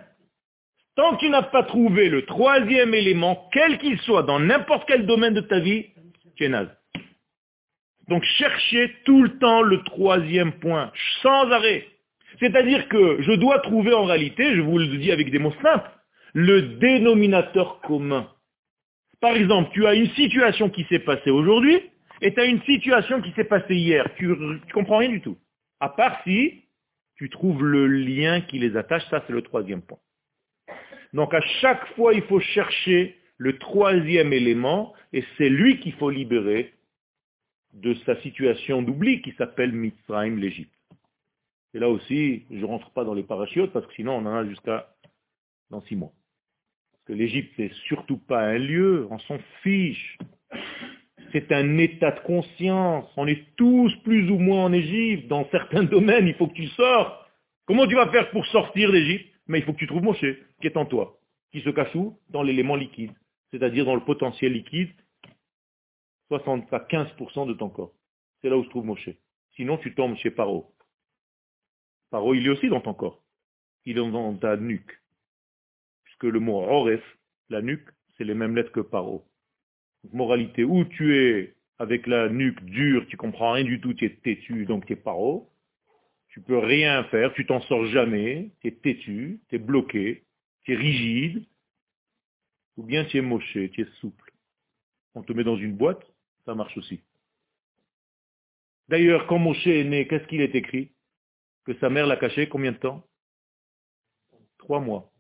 Tant 0.94 1.16
que 1.16 1.20
tu 1.20 1.30
n'as 1.30 1.42
pas 1.42 1.62
trouvé 1.62 2.08
le 2.08 2.26
troisième 2.26 2.94
élément, 2.94 3.48
quel 3.52 3.78
qu'il 3.78 3.98
soit, 4.00 4.22
dans 4.24 4.38
n'importe 4.38 4.86
quel 4.86 5.06
domaine 5.06 5.34
de 5.34 5.40
ta 5.40 5.58
vie, 5.58 5.86
tu 6.36 6.44
es 6.44 6.48
naze. 6.48 6.68
Donc 8.08 8.22
cherchez 8.24 8.94
tout 9.04 9.22
le 9.22 9.38
temps 9.38 9.62
le 9.62 9.82
troisième 9.84 10.52
point, 10.52 10.92
sans 11.22 11.50
arrêt. 11.50 11.86
C'est-à-dire 12.40 12.88
que 12.88 13.22
je 13.22 13.32
dois 13.32 13.60
trouver 13.60 13.94
en 13.94 14.04
réalité, 14.04 14.54
je 14.54 14.60
vous 14.60 14.78
le 14.78 14.86
dis 14.98 15.12
avec 15.12 15.30
des 15.30 15.38
mots 15.38 15.54
simples, 15.62 15.90
le 16.34 16.62
dénominateur 16.78 17.80
commun. 17.80 18.28
Par 19.22 19.36
exemple, 19.36 19.70
tu 19.72 19.86
as 19.86 19.94
une 19.94 20.10
situation 20.10 20.68
qui 20.68 20.82
s'est 20.90 20.98
passée 20.98 21.30
aujourd'hui 21.30 21.80
et 22.20 22.34
tu 22.34 22.40
as 22.40 22.44
une 22.44 22.60
situation 22.62 23.22
qui 23.22 23.30
s'est 23.34 23.44
passée 23.44 23.76
hier. 23.76 24.12
Tu 24.16 24.26
ne 24.26 24.58
comprends 24.72 24.98
rien 24.98 25.10
du 25.10 25.20
tout. 25.20 25.38
À 25.78 25.90
part 25.90 26.20
si 26.24 26.64
tu 27.14 27.30
trouves 27.30 27.64
le 27.64 27.86
lien 27.86 28.40
qui 28.40 28.58
les 28.58 28.76
attache, 28.76 29.08
ça 29.10 29.22
c'est 29.24 29.32
le 29.32 29.42
troisième 29.42 29.80
point. 29.80 30.00
Donc 31.12 31.32
à 31.34 31.40
chaque 31.60 31.86
fois, 31.94 32.14
il 32.14 32.22
faut 32.22 32.40
chercher 32.40 33.16
le 33.36 33.58
troisième 33.58 34.32
élément 34.32 34.92
et 35.12 35.22
c'est 35.38 35.48
lui 35.48 35.78
qu'il 35.78 35.92
faut 35.92 36.10
libérer 36.10 36.74
de 37.74 37.94
sa 38.04 38.20
situation 38.22 38.82
d'oubli 38.82 39.22
qui 39.22 39.30
s'appelle 39.38 39.70
Mitzrayim, 39.70 40.34
l'Égypte. 40.34 40.74
Et 41.74 41.78
là 41.78 41.88
aussi, 41.88 42.42
je 42.50 42.56
ne 42.56 42.64
rentre 42.64 42.90
pas 42.90 43.04
dans 43.04 43.14
les 43.14 43.22
parachutes 43.22 43.72
parce 43.72 43.86
que 43.86 43.94
sinon 43.94 44.14
on 44.14 44.26
en 44.26 44.34
a 44.34 44.44
jusqu'à 44.46 44.92
dans 45.70 45.80
six 45.82 45.94
mois 45.94 46.12
que 47.06 47.12
l'Égypte 47.12 47.58
n'est 47.58 47.72
surtout 47.86 48.18
pas 48.18 48.42
un 48.42 48.58
lieu, 48.58 49.06
on 49.10 49.18
s'en 49.18 49.38
fiche. 49.62 50.18
C'est 51.32 51.50
un 51.50 51.78
état 51.78 52.10
de 52.10 52.20
conscience. 52.20 53.10
On 53.16 53.26
est 53.26 53.56
tous 53.56 53.94
plus 54.04 54.30
ou 54.30 54.38
moins 54.38 54.64
en 54.64 54.72
Égypte. 54.72 55.28
Dans 55.28 55.48
certains 55.50 55.82
domaines, 55.82 56.28
il 56.28 56.34
faut 56.34 56.46
que 56.46 56.54
tu 56.54 56.68
sors. 56.68 57.26
Comment 57.66 57.86
tu 57.86 57.94
vas 57.94 58.10
faire 58.10 58.30
pour 58.30 58.44
sortir 58.46 58.92
d'Égypte? 58.92 59.32
Mais 59.46 59.58
il 59.58 59.64
faut 59.64 59.72
que 59.72 59.78
tu 59.78 59.86
trouves 59.86 60.02
Moshe, 60.02 60.24
qui 60.60 60.66
est 60.66 60.76
en 60.76 60.86
toi, 60.86 61.18
qui 61.50 61.60
se 61.62 61.70
cache 61.70 61.94
où? 61.94 62.18
Dans 62.30 62.42
l'élément 62.42 62.76
liquide, 62.76 63.12
c'est-à-dire 63.50 63.84
dans 63.84 63.94
le 63.94 64.04
potentiel 64.04 64.52
liquide, 64.52 64.92
75% 66.30 67.48
de 67.48 67.54
ton 67.54 67.68
corps. 67.68 67.92
C'est 68.40 68.48
là 68.48 68.56
où 68.56 68.64
se 68.64 68.70
trouve 68.70 68.84
Moshe. 68.84 69.10
Sinon, 69.56 69.78
tu 69.78 69.94
tombes 69.94 70.16
chez 70.16 70.30
Paro. 70.30 70.72
Paro, 72.10 72.34
il 72.34 72.46
est 72.46 72.50
aussi 72.50 72.68
dans 72.68 72.80
ton 72.80 72.94
corps. 72.94 73.22
Il 73.84 73.98
est 73.98 74.10
dans 74.10 74.34
ta 74.36 74.56
nuque 74.56 75.01
que 76.22 76.28
le 76.28 76.38
mot 76.38 76.62
Oref, 76.62 77.02
la 77.48 77.62
nuque, 77.62 77.88
c'est 78.16 78.22
les 78.22 78.34
mêmes 78.34 78.54
lettres 78.54 78.70
que 78.70 78.78
paro. 78.78 79.26
moralité, 80.12 80.62
où 80.62 80.84
tu 80.84 81.16
es 81.16 81.56
avec 81.80 82.06
la 82.06 82.28
nuque 82.28 82.64
dure, 82.64 83.04
tu 83.08 83.16
comprends 83.16 83.52
rien 83.52 83.64
du 83.64 83.80
tout, 83.80 83.92
tu 83.92 84.04
es 84.04 84.14
têtu, 84.22 84.64
donc 84.64 84.86
tu 84.86 84.92
es 84.92 84.96
paro. 84.96 85.50
Tu 86.28 86.40
peux 86.40 86.58
rien 86.58 87.02
faire, 87.04 87.34
tu 87.34 87.44
t'en 87.44 87.60
sors 87.62 87.86
jamais, 87.86 88.52
tu 88.60 88.68
es 88.68 88.70
têtu, 88.70 89.40
tu 89.48 89.56
es 89.56 89.58
bloqué, 89.58 90.22
tu 90.62 90.74
es 90.74 90.76
rigide. 90.76 91.44
Ou 92.76 92.84
bien 92.84 93.04
tu 93.04 93.18
es 93.18 93.20
moché, 93.20 93.70
tu 93.70 93.82
es 93.82 93.86
souple. 94.00 94.32
On 95.14 95.22
te 95.24 95.32
met 95.32 95.44
dans 95.44 95.56
une 95.56 95.76
boîte, 95.76 96.06
ça 96.46 96.54
marche 96.54 96.76
aussi. 96.78 97.00
D'ailleurs, 98.88 99.26
quand 99.26 99.38
Moshe 99.38 99.66
est 99.66 99.84
né, 99.84 100.06
qu'est-ce 100.06 100.26
qu'il 100.28 100.40
est 100.40 100.54
écrit? 100.54 100.92
Que 101.64 101.74
sa 101.80 101.90
mère 101.90 102.06
l'a 102.06 102.16
caché 102.16 102.48
combien 102.48 102.70
de 102.70 102.78
temps? 102.78 103.04
Trois 104.58 104.80
mois. 104.80 105.11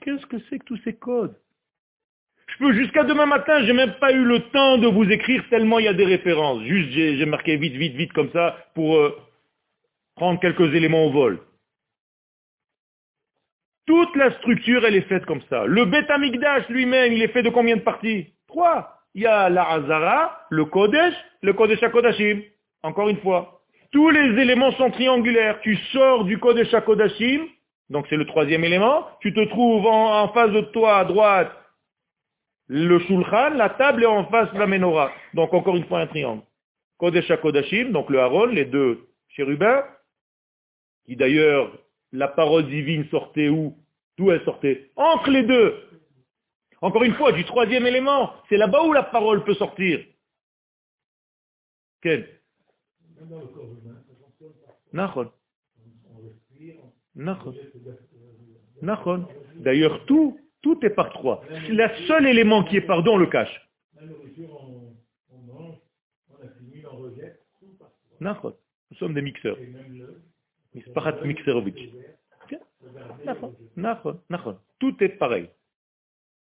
Qu'est-ce 0.00 0.26
que 0.26 0.36
c'est 0.48 0.58
que 0.58 0.64
tous 0.64 0.80
ces 0.84 0.94
codes? 0.94 1.34
Je 2.48 2.58
peux 2.58 2.72
jusqu'à 2.74 3.04
demain 3.04 3.26
matin, 3.26 3.64
j'ai 3.64 3.72
même 3.72 3.94
pas 3.98 4.12
eu 4.12 4.24
le 4.24 4.40
temps 4.50 4.78
de 4.78 4.86
vous 4.86 5.10
écrire 5.10 5.44
tellement 5.50 5.78
il 5.78 5.86
y 5.86 5.88
a 5.88 5.94
des 5.94 6.04
références. 6.04 6.62
Juste 6.62 6.90
j'ai 6.90 7.26
marqué 7.26 7.56
vite, 7.56 7.74
vite, 7.74 7.94
vite 7.94 8.12
comme 8.12 8.30
ça 8.30 8.56
pour 8.74 8.96
euh, 8.96 9.18
prendre 10.14 10.38
quelques 10.40 10.74
éléments 10.74 11.06
au 11.06 11.10
vol. 11.10 11.40
Toute 13.86 14.14
la 14.16 14.32
structure, 14.38 14.84
elle 14.84 14.96
est 14.96 15.08
faite 15.08 15.24
comme 15.26 15.42
ça. 15.48 15.64
Le 15.64 15.84
Beth 15.84 16.10
lui-même, 16.68 17.12
il 17.12 17.22
est 17.22 17.28
fait 17.28 17.42
de 17.42 17.50
combien 17.50 17.76
de 17.76 17.82
parties? 17.82 18.32
Trois. 18.48 19.02
Il 19.14 19.22
y 19.22 19.26
a 19.26 19.48
la 19.48 19.62
Hazara, 19.70 20.46
le 20.50 20.64
Kodesh, 20.64 21.14
le 21.42 21.52
Kodesh 21.52 21.82
HaKodashim. 21.82 22.42
Encore 22.82 23.08
une 23.08 23.20
fois. 23.20 23.55
Tous 23.96 24.10
les 24.10 24.42
éléments 24.42 24.72
sont 24.72 24.90
triangulaires. 24.90 25.58
Tu 25.62 25.74
sors 25.90 26.26
du 26.26 26.38
code 26.38 26.62
Shakodashim, 26.64 27.46
donc 27.88 28.04
c'est 28.10 28.18
le 28.18 28.26
troisième 28.26 28.62
élément, 28.62 29.06
tu 29.20 29.32
te 29.32 29.42
trouves 29.48 29.86
en, 29.86 30.28
face 30.34 30.50
de 30.50 30.60
toi 30.60 30.98
à 30.98 31.06
droite 31.06 31.50
le 32.66 32.98
Shulchan, 32.98 33.54
la 33.54 33.70
table 33.70 34.02
est 34.02 34.06
en 34.06 34.26
face 34.26 34.52
la 34.52 34.66
Menorah. 34.66 35.12
Donc 35.32 35.54
encore 35.54 35.76
une 35.76 35.86
fois 35.86 36.00
un 36.00 36.08
triangle. 36.08 36.42
Kodesh 36.98 37.30
HaKodashim, 37.30 37.92
donc 37.92 38.10
le 38.10 38.20
Haron, 38.20 38.44
les 38.44 38.66
deux 38.66 39.08
chérubins, 39.28 39.82
qui 41.06 41.16
d'ailleurs, 41.16 41.72
la 42.12 42.28
parole 42.28 42.66
divine 42.66 43.08
sortait 43.08 43.48
où? 43.48 43.78
D'où 44.18 44.30
elle 44.30 44.44
sortait? 44.44 44.90
Entre 44.96 45.30
les 45.30 45.44
deux. 45.44 45.74
Encore 46.82 47.02
une 47.02 47.14
fois, 47.14 47.32
du 47.32 47.46
troisième 47.46 47.86
élément, 47.86 48.34
c'est 48.50 48.58
là-bas 48.58 48.82
où 48.82 48.92
la 48.92 49.04
parole 49.04 49.42
peut 49.44 49.54
sortir. 49.54 50.04
Quel 52.02 52.35
même 53.18 53.30
D'ailleurs, 59.56 60.04
tout, 60.06 60.38
tout 60.62 60.84
est 60.84 60.90
par 60.90 61.10
trois. 61.10 61.42
Le 61.68 61.88
seul 62.06 62.26
élément 62.26 62.64
qui 62.64 62.76
est 62.76 62.82
pardon, 62.82 63.14
on 63.14 63.18
le 63.18 63.26
cache. 63.26 63.68
La. 68.20 68.56
Nous 68.90 68.96
sommes 68.98 69.14
des 69.14 69.22
mixeurs. 69.22 69.56
Misparat 70.74 71.12
Tout 74.78 75.02
est 75.02 75.08
pareil. 75.08 75.48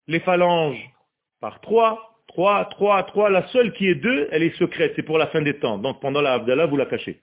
Les 0.07 0.21
phalanges 0.21 0.91
par 1.41 1.61
trois, 1.61 2.16
trois, 2.29 2.65
trois, 2.67 3.03
trois. 3.05 3.31
La 3.31 3.47
seule 3.49 3.73
qui 3.73 3.87
est 3.89 3.95
deux, 3.95 4.29
elle 4.31 4.43
est 4.43 4.57
secrète. 4.57 4.93
C'est 4.97 5.03
pour 5.03 5.19
la 5.19 5.29
fin 5.29 5.43
des 5.43 5.59
temps. 5.59 5.79
Donc 5.79 6.01
pendant 6.01 6.21
la 6.21 6.35
Havdalah, 6.35 6.67
vous 6.67 6.77
la 6.77 6.87
cachez. 6.87 7.21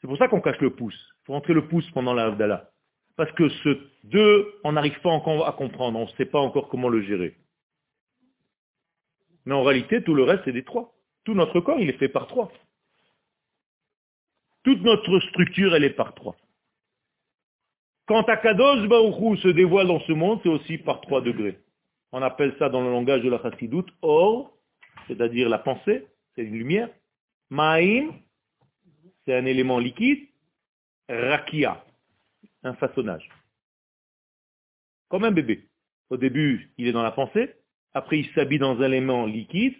C'est 0.00 0.06
pour 0.06 0.16
ça 0.16 0.28
qu'on 0.28 0.40
cache 0.40 0.60
le 0.60 0.74
pouce. 0.74 0.98
Il 1.22 1.26
faut 1.26 1.32
rentrer 1.34 1.52
le 1.52 1.68
pouce 1.68 1.88
pendant 1.90 2.14
la 2.14 2.26
Havdalah. 2.26 2.70
Parce 3.16 3.32
que 3.32 3.48
ce 3.48 3.78
deux, 4.04 4.54
on 4.64 4.72
n'arrive 4.72 4.98
pas 5.00 5.10
encore 5.10 5.46
à 5.46 5.52
comprendre. 5.52 5.98
On 5.98 6.04
ne 6.04 6.10
sait 6.16 6.24
pas 6.24 6.40
encore 6.40 6.68
comment 6.68 6.88
le 6.88 7.02
gérer. 7.02 7.36
Mais 9.44 9.54
en 9.54 9.62
réalité, 9.62 10.02
tout 10.02 10.14
le 10.14 10.22
reste, 10.22 10.42
c'est 10.44 10.52
des 10.52 10.64
trois. 10.64 10.94
Tout 11.24 11.34
notre 11.34 11.60
corps, 11.60 11.80
il 11.80 11.90
est 11.90 11.98
fait 11.98 12.08
par 12.08 12.26
trois. 12.26 12.50
Toute 14.62 14.82
notre 14.82 15.20
structure, 15.20 15.74
elle 15.74 15.84
est 15.84 15.90
par 15.90 16.14
trois. 16.14 16.36
Quand 18.06 18.28
Akadosh 18.28 18.88
Baruchou 18.88 19.36
se 19.36 19.48
dévoile 19.48 19.86
dans 19.86 20.00
ce 20.00 20.12
monde, 20.12 20.40
c'est 20.42 20.48
aussi 20.48 20.78
par 20.78 21.00
trois 21.00 21.20
degrés. 21.20 21.58
On 22.12 22.22
appelle 22.22 22.54
ça 22.58 22.68
dans 22.68 22.82
le 22.82 22.90
langage 22.90 23.22
de 23.22 23.30
la 23.30 23.40
chassidoute 23.40 23.88
or, 24.02 24.52
c'est-à-dire 25.06 25.48
la 25.48 25.58
pensée, 25.58 26.06
c'est 26.34 26.42
une 26.42 26.54
lumière. 26.56 26.88
Ma'im, 27.50 28.12
c'est 29.24 29.34
un 29.34 29.44
élément 29.44 29.78
liquide. 29.78 30.28
Rakia, 31.08 31.84
un 32.62 32.74
façonnage. 32.74 33.28
Comme 35.08 35.24
un 35.24 35.32
bébé. 35.32 35.68
Au 36.08 36.16
début, 36.16 36.72
il 36.78 36.86
est 36.86 36.92
dans 36.92 37.02
la 37.02 37.10
pensée. 37.10 37.54
Après, 37.94 38.18
il 38.20 38.30
s'habille 38.32 38.58
dans 38.60 38.80
un 38.80 38.86
élément 38.86 39.26
liquide, 39.26 39.74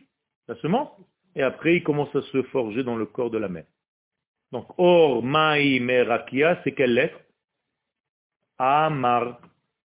la 0.49 0.57
semence. 0.57 0.91
Et 1.37 1.43
après, 1.43 1.77
il 1.77 1.83
commence 1.85 2.15
à 2.17 2.23
se 2.23 2.43
forger 2.45 2.83
dans 2.83 2.97
le 2.97 3.07
corps 3.07 3.31
de 3.31 3.39
la 3.39 3.49
mère. 3.49 3.67
Donc, 4.51 4.67
Or, 4.79 5.23
Ma'im 5.23 5.89
et 5.89 6.03
Rakia, 6.03 6.61
c'est 6.65 6.73
quelle 6.73 6.95
lettre? 6.95 7.21
Amar. 8.59 9.41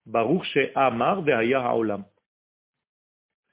Baruch 0.06 0.44
chez 0.44 0.72
Amar 0.74 1.22
haolam. 1.28 2.04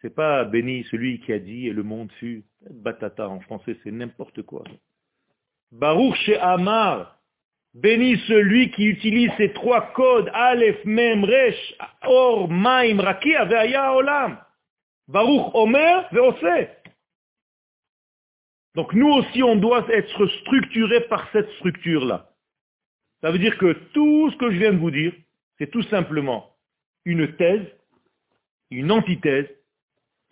C'est 0.02 0.16
pas 0.16 0.44
béni 0.46 0.84
celui 0.90 1.20
qui 1.20 1.32
a 1.32 1.40
dit 1.40 1.68
et 1.68 1.74
le 1.74 1.84
monde 1.84 2.12
fut 2.14 2.44
batata 2.70 3.30
en 3.30 3.40
français, 3.42 3.78
c'est 3.84 3.92
n'importe 3.92 4.42
quoi. 4.42 4.64
Baruch 5.72 6.16
chez 6.26 6.38
Amar. 6.38 7.18
Béni 7.74 8.18
celui 8.28 8.72
qui 8.72 8.86
utilise 8.86 9.32
ces 9.38 9.54
trois 9.54 9.94
codes, 9.94 10.30
Aleph, 10.34 10.84
Mem, 10.84 11.24
Resh, 11.24 11.76
Or, 12.04 12.50
Maim, 12.50 13.00
Rakia, 13.00 13.46
Ve'aya 13.46 13.96
Olam. 13.96 14.38
Baruch 15.08 15.54
Omer, 15.54 16.08
Ve'ose. 16.12 16.68
Donc 18.76 18.94
nous 18.94 19.10
aussi, 19.10 19.44
on 19.44 19.56
doit 19.56 19.86
être 19.90 20.28
structuré 20.42 21.02
par 21.08 21.30
cette 21.32 21.50
structure-là. 21.58 22.30
Ça 23.22 23.32
veut 23.32 23.40
dire 23.40 23.58
que 23.58 23.72
tout 23.94 24.32
ce 24.32 24.38
que 24.38 24.52
je 24.52 24.58
viens 24.58 24.74
de 24.74 24.80
vous 24.80 24.92
dire, 24.92 25.14
c'est 25.58 25.70
tout 25.70 25.84
simplement 25.84 26.56
une 27.06 27.36
thèse, 27.36 27.68
une 28.70 28.92
antithèse 28.92 29.48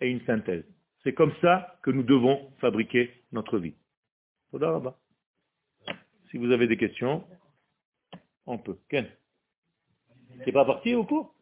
et 0.00 0.08
une 0.08 0.20
synthèse. 0.22 0.64
C'est 1.02 1.14
comme 1.14 1.32
ça 1.40 1.78
que 1.82 1.90
nous 1.90 2.02
devons 2.02 2.52
fabriquer 2.58 3.10
notre 3.32 3.58
vie. 3.58 3.74
Si 6.30 6.36
vous 6.36 6.50
avez 6.50 6.66
des 6.66 6.76
questions, 6.76 7.24
on 8.46 8.58
peut. 8.58 8.76
Ken 8.88 9.06
Il 10.34 10.42
n'est 10.44 10.52
pas 10.52 10.64
parti 10.64 10.94
au 10.94 11.04
cours? 11.04 11.34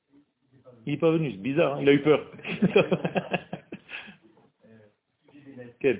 Il 0.86 0.92
n'est 0.92 0.98
pas 0.98 1.10
venu, 1.10 1.32
c'est 1.32 1.38
bizarre, 1.38 1.76
hein. 1.76 1.82
il 1.82 1.88
a 1.88 1.92
eu 1.92 2.02
peur. 2.02 2.30
Ken 5.80 5.98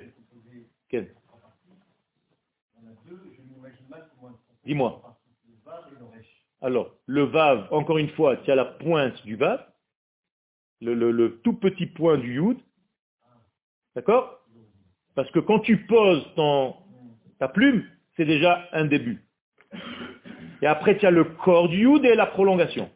Ken 0.89 1.07
Dis-moi. 4.65 5.17
Alors, 6.61 6.95
le 7.05 7.23
vav, 7.23 7.67
encore 7.71 7.97
une 7.97 8.09
fois, 8.09 8.37
tu 8.37 8.51
as 8.51 8.55
la 8.55 8.65
pointe 8.65 9.23
du 9.23 9.35
vav, 9.35 9.65
le, 10.81 11.39
tout 11.43 11.53
petit 11.53 11.85
point 11.85 12.17
du 12.17 12.35
yud. 12.35 12.57
D'accord? 13.95 14.39
Parce 15.15 15.29
que 15.31 15.39
quand 15.39 15.59
tu 15.59 15.77
poses 15.85 16.25
ton, 16.35 16.75
ta 17.39 17.47
plume, 17.47 17.83
c'est 18.15 18.25
déjà 18.25 18.67
un 18.71 18.85
début. 18.85 19.23
Et 20.61 20.67
après, 20.67 20.97
tu 20.97 21.05
as 21.05 21.11
le 21.11 21.23
corps 21.23 21.69
du 21.69 21.79
yud 21.79 22.05
et 22.05 22.15
la 22.15 22.25
prolongation. 22.25 22.89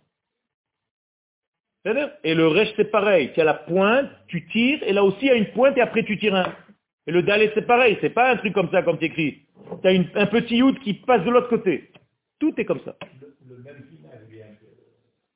Et 2.24 2.34
le 2.34 2.48
reste, 2.48 2.74
c'est 2.78 2.92
pareil. 2.92 3.32
Tu 3.34 3.42
as 3.42 3.44
la 3.44 3.54
pointe, 3.54 4.10
tu 4.28 4.46
tires, 4.48 4.82
et 4.84 4.94
là 4.94 5.04
aussi, 5.04 5.18
il 5.24 5.28
y 5.28 5.32
a 5.32 5.36
une 5.36 5.52
pointe, 5.52 5.78
et 5.78 5.82
après, 5.82 6.04
tu 6.04 6.18
tires 6.18 6.36
un. 6.36 6.56
Et 7.08 7.12
le 7.12 7.24
dalet, 7.24 7.52
c'est 7.54 7.68
pareil. 7.68 7.98
C'est 8.00 8.10
pas 8.10 8.32
un 8.32 8.38
truc 8.38 8.54
comme 8.54 8.72
ça, 8.72 8.82
comme 8.84 8.98
tu 8.98 9.06
écris. 9.06 9.46
Tu 9.82 9.88
as 9.88 9.92
un 9.92 10.26
petit 10.28 10.58
yud 10.58 10.80
qui 10.80 10.94
passe 10.94 11.24
de 11.26 11.30
l'autre 11.30 11.50
côté. 11.50 11.92
Tout 12.40 12.54
est 12.58 12.66
comme 12.66 12.80
ça. 12.86 12.96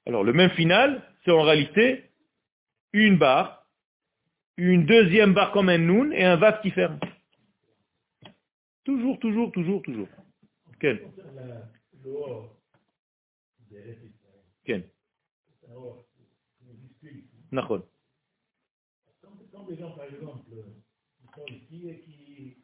Alors, 0.06 0.24
le 0.24 0.32
même 0.32 0.52
final, 0.52 1.02
c'est 1.26 1.32
en 1.32 1.42
réalité 1.42 2.07
une 3.06 3.18
barre, 3.18 3.68
une 4.58 4.86
deuxième 4.86 5.34
barre 5.34 5.52
comme 5.52 5.70
un 5.70 5.78
noun 5.78 6.14
et 6.14 6.24
un 6.24 6.36
vav 6.36 6.62
qui 6.62 6.72
ferme. 6.72 7.00
Toujours, 8.84 9.20
toujours, 9.20 9.52
toujours, 9.52 9.82
toujours. 9.82 10.08
Quel 10.80 11.12
Quel 14.64 14.90
Quand 19.52 19.64
des 19.68 19.78
gens, 19.78 19.92
par 19.92 20.06
exemple, 20.06 20.50
sont 21.36 21.46
ici 21.50 21.90
et 21.90 22.00
qui, 22.02 22.58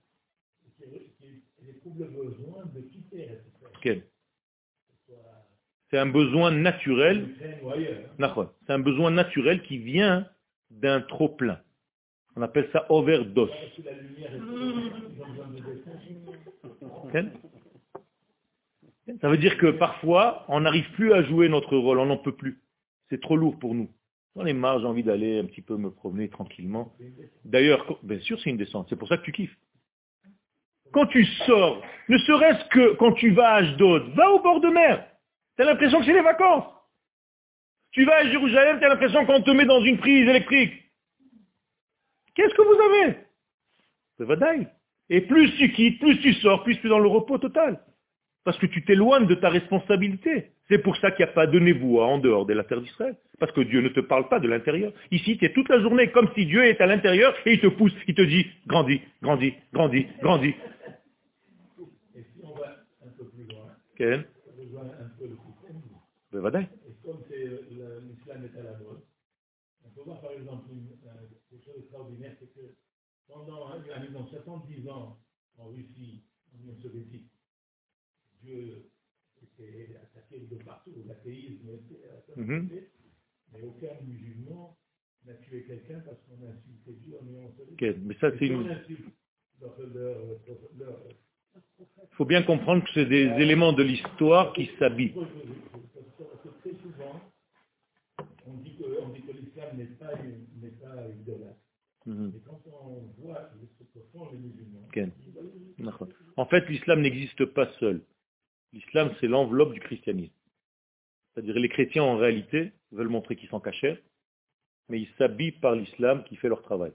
éprouvent 1.67 1.99
le 1.99 2.07
besoin 2.07 2.65
de 2.65 2.81
quitter 2.81 3.39
Quel 3.81 4.07
c'est 5.93 5.99
un 5.99 6.07
besoin 6.07 6.49
naturel. 6.49 7.27
C'est 8.65 8.73
un 8.73 8.79
besoin 8.79 9.11
naturel 9.11 9.61
qui 9.61 9.77
vient 9.77 10.27
d'un 10.71 11.01
trop 11.01 11.29
plein. 11.29 11.59
On 12.35 12.41
appelle 12.41 12.67
ça 12.73 12.87
overdose. 12.89 13.51
Ça 19.21 19.29
veut 19.29 19.37
dire 19.37 19.55
que 19.59 19.67
parfois, 19.67 20.45
on 20.47 20.61
n'arrive 20.61 20.89
plus 20.93 21.13
à 21.13 21.21
jouer 21.21 21.47
notre 21.47 21.77
rôle, 21.77 21.99
on 21.99 22.07
n'en 22.07 22.17
peut 22.17 22.35
plus. 22.35 22.59
C'est 23.11 23.21
trop 23.21 23.37
lourd 23.37 23.59
pour 23.59 23.75
nous. 23.75 23.91
J'en 24.35 24.47
ai 24.47 24.53
marre, 24.53 24.79
j'ai 24.79 24.87
envie 24.87 25.03
d'aller 25.03 25.37
un 25.37 25.45
petit 25.45 25.61
peu 25.61 25.77
me 25.77 25.91
promener 25.91 26.27
tranquillement. 26.27 26.95
D'ailleurs, 27.45 27.99
bien 28.01 28.19
sûr, 28.21 28.39
c'est 28.41 28.49
une 28.49 28.57
descente. 28.57 28.87
C'est 28.89 28.95
pour 28.95 29.07
ça 29.07 29.17
que 29.17 29.25
tu 29.25 29.31
kiffes. 29.31 29.55
Quand 30.91 31.05
tu 31.05 31.23
sors, 31.45 31.83
ne 32.09 32.17
serait-ce 32.17 32.65
que 32.69 32.95
quand 32.95 33.11
tu 33.11 33.29
vas 33.29 33.49
à 33.49 33.55
Ashdod, 33.57 34.11
va 34.15 34.31
au 34.31 34.41
bord 34.41 34.59
de 34.59 34.69
mer. 34.69 35.07
Tu 35.55 35.61
as 35.61 35.65
l'impression 35.65 35.99
que 35.99 36.05
c'est 36.05 36.13
les 36.13 36.21
vacances. 36.21 36.65
Tu 37.91 38.05
vas 38.05 38.17
à 38.17 38.25
Jérusalem, 38.25 38.79
tu 38.79 38.85
as 38.85 38.89
l'impression 38.89 39.25
qu'on 39.25 39.41
te 39.41 39.51
met 39.51 39.65
dans 39.65 39.83
une 39.83 39.99
prise 39.99 40.27
électrique. 40.27 40.73
Qu'est-ce 42.33 42.55
que 42.55 42.61
vous 42.61 42.81
avez? 42.81 43.17
C'est 44.17 44.25
vadaï. 44.25 44.67
Et 45.09 45.21
plus 45.21 45.55
tu 45.57 45.71
quittes, 45.71 45.99
plus 45.99 46.19
tu 46.19 46.33
sors, 46.33 46.63
plus 46.63 46.79
tu 46.79 46.87
es 46.87 46.89
dans 46.89 46.99
le 46.99 47.07
repos 47.07 47.37
total. 47.37 47.79
Parce 48.43 48.57
que 48.57 48.65
tu 48.65 48.83
t'éloignes 48.83 49.27
de 49.27 49.35
ta 49.35 49.49
responsabilité. 49.49 50.51
C'est 50.69 50.79
pour 50.79 50.97
ça 50.97 51.11
qu'il 51.11 51.25
n'y 51.25 51.31
a 51.31 51.33
pas 51.33 51.45
de 51.45 51.59
névoie 51.59 52.07
en 52.07 52.17
dehors 52.17 52.45
de 52.45 52.53
la 52.53 52.63
terre 52.63 52.81
d'Israël. 52.81 53.15
Parce 53.39 53.51
que 53.51 53.61
Dieu 53.61 53.81
ne 53.81 53.89
te 53.89 53.99
parle 53.99 54.27
pas 54.27 54.39
de 54.39 54.47
l'intérieur. 54.47 54.91
Ici, 55.11 55.37
tu 55.37 55.45
es 55.45 55.53
toute 55.53 55.69
la 55.69 55.79
journée 55.81 56.09
comme 56.11 56.29
si 56.33 56.45
Dieu 56.45 56.63
est 56.65 56.81
à 56.81 56.87
l'intérieur 56.87 57.35
et 57.45 57.53
il 57.53 57.59
te 57.59 57.67
pousse, 57.67 57.93
il 58.07 58.15
te 58.15 58.21
dit, 58.21 58.47
grandis, 58.65 59.01
grandis, 59.21 59.53
grandis, 59.71 60.07
grandis. 60.21 60.55
Et 62.15 62.23
si 62.23 62.41
on 62.43 62.53
va 62.55 62.77
un 63.05 63.11
peu 63.17 63.25
plus 63.25 63.45
loin, 63.47 63.67
et 66.33 66.93
comme 67.03 67.23
l'islam 67.29 68.43
est 68.45 68.59
à 68.59 68.63
la 68.63 68.77
mode, 68.79 69.01
on 69.85 69.89
peut 69.89 70.01
voir 70.01 70.19
par 70.21 70.31
exemple 70.31 70.71
une, 70.71 70.89
quelque 71.49 71.63
chose 71.65 71.75
d'extraordinaire, 71.75 72.35
c'est 72.39 72.53
que 72.53 72.75
pendant, 73.27 73.69
hein, 73.71 73.83
dans 74.11 74.25
70 74.27 74.89
ans 74.89 75.19
en 75.57 75.67
Russie, 75.67 76.23
en 76.53 76.59
Union 76.61 76.75
soviétique, 76.81 77.29
Dieu 78.41 78.89
était 79.41 79.95
attaqué 80.01 80.39
de 80.39 80.55
partout, 80.63 80.91
l'athéisme 81.05 81.69
était 81.69 82.03
attaqué, 82.09 82.41
mm 82.41 82.67
-hmm. 82.67 82.83
mais 83.53 83.61
aucun 83.61 84.01
musulman 84.03 84.77
n'a 85.25 85.35
tué 85.35 85.63
quelqu'un 85.63 85.99
parce 85.99 86.19
qu'on 86.23 86.41
a 86.45 86.49
insulté 86.49 86.93
Dieu 86.93 87.13
en 87.21 87.25
Union 87.27 87.51
soviétique. 87.57 87.97
Mais 88.05 88.15
ça 88.19 88.31
c'est 88.37 88.47
une... 88.47 88.67
Il 91.55 92.15
faut 92.17 92.25
bien 92.25 92.43
comprendre 92.43 92.83
que 92.83 92.89
c'est 92.93 93.05
des 93.05 93.27
éléments 93.43 93.73
de 93.73 93.83
l'histoire 93.83 94.53
qui 94.53 94.69
s'habillent. 94.79 95.13
On 98.45 98.53
dit 98.55 98.75
que, 98.75 99.31
l'islam 99.31 99.77
n'est 99.77 99.85
pas, 99.85 100.07
pas 100.07 101.07
idolâtre. 101.07 101.59
Mm 102.05 102.31
Et 102.35 102.39
quand 102.45 102.61
on 102.67 103.21
voit 103.21 103.49
ce 103.79 103.83
que 103.83 104.05
font 104.11 104.29
les 104.31 104.37
musulmans... 104.37 104.87
En 106.35 106.45
fait, 106.45 106.67
l'islam 106.69 107.01
n'existe 107.01 107.45
pas 107.45 107.71
seul. 107.79 108.01
L'islam, 108.73 109.13
c'est 109.19 109.27
l'enveloppe 109.27 109.73
du 109.73 109.79
christianisme. 109.79 110.33
C'est-à-dire 111.33 111.55
les 111.55 111.69
chrétiens, 111.69 112.03
en 112.03 112.17
réalité, 112.17 112.71
veulent 112.91 113.09
montrer 113.09 113.35
qu'ils 113.35 113.49
sont 113.49 113.59
cachés, 113.59 113.99
mais 114.89 115.01
ils 115.01 115.09
s'habillent 115.17 115.51
par 115.51 115.75
l'islam 115.75 116.23
qui 116.25 116.35
fait 116.35 116.49
leur 116.49 116.61
travail. 116.61 116.91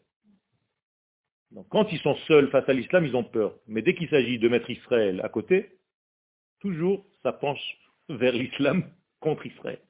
Donc 1.50 1.66
quand 1.70 1.90
ils 1.92 2.00
sont 2.00 2.16
seuls 2.26 2.50
face 2.50 2.68
à 2.68 2.72
l'islam, 2.72 3.06
ils 3.06 3.16
ont 3.16 3.24
peur. 3.24 3.58
Mais 3.66 3.82
dès 3.82 3.94
qu'il 3.94 4.08
s'agit 4.10 4.38
de 4.38 4.48
mettre 4.48 4.68
Israël 4.70 5.20
à 5.24 5.28
côté, 5.28 5.78
toujours 6.60 7.04
ça 7.22 7.32
penche 7.32 7.78
vers 8.08 8.32
l'islam 8.32 8.84
contre 9.20 9.46
Israël. 9.46 9.80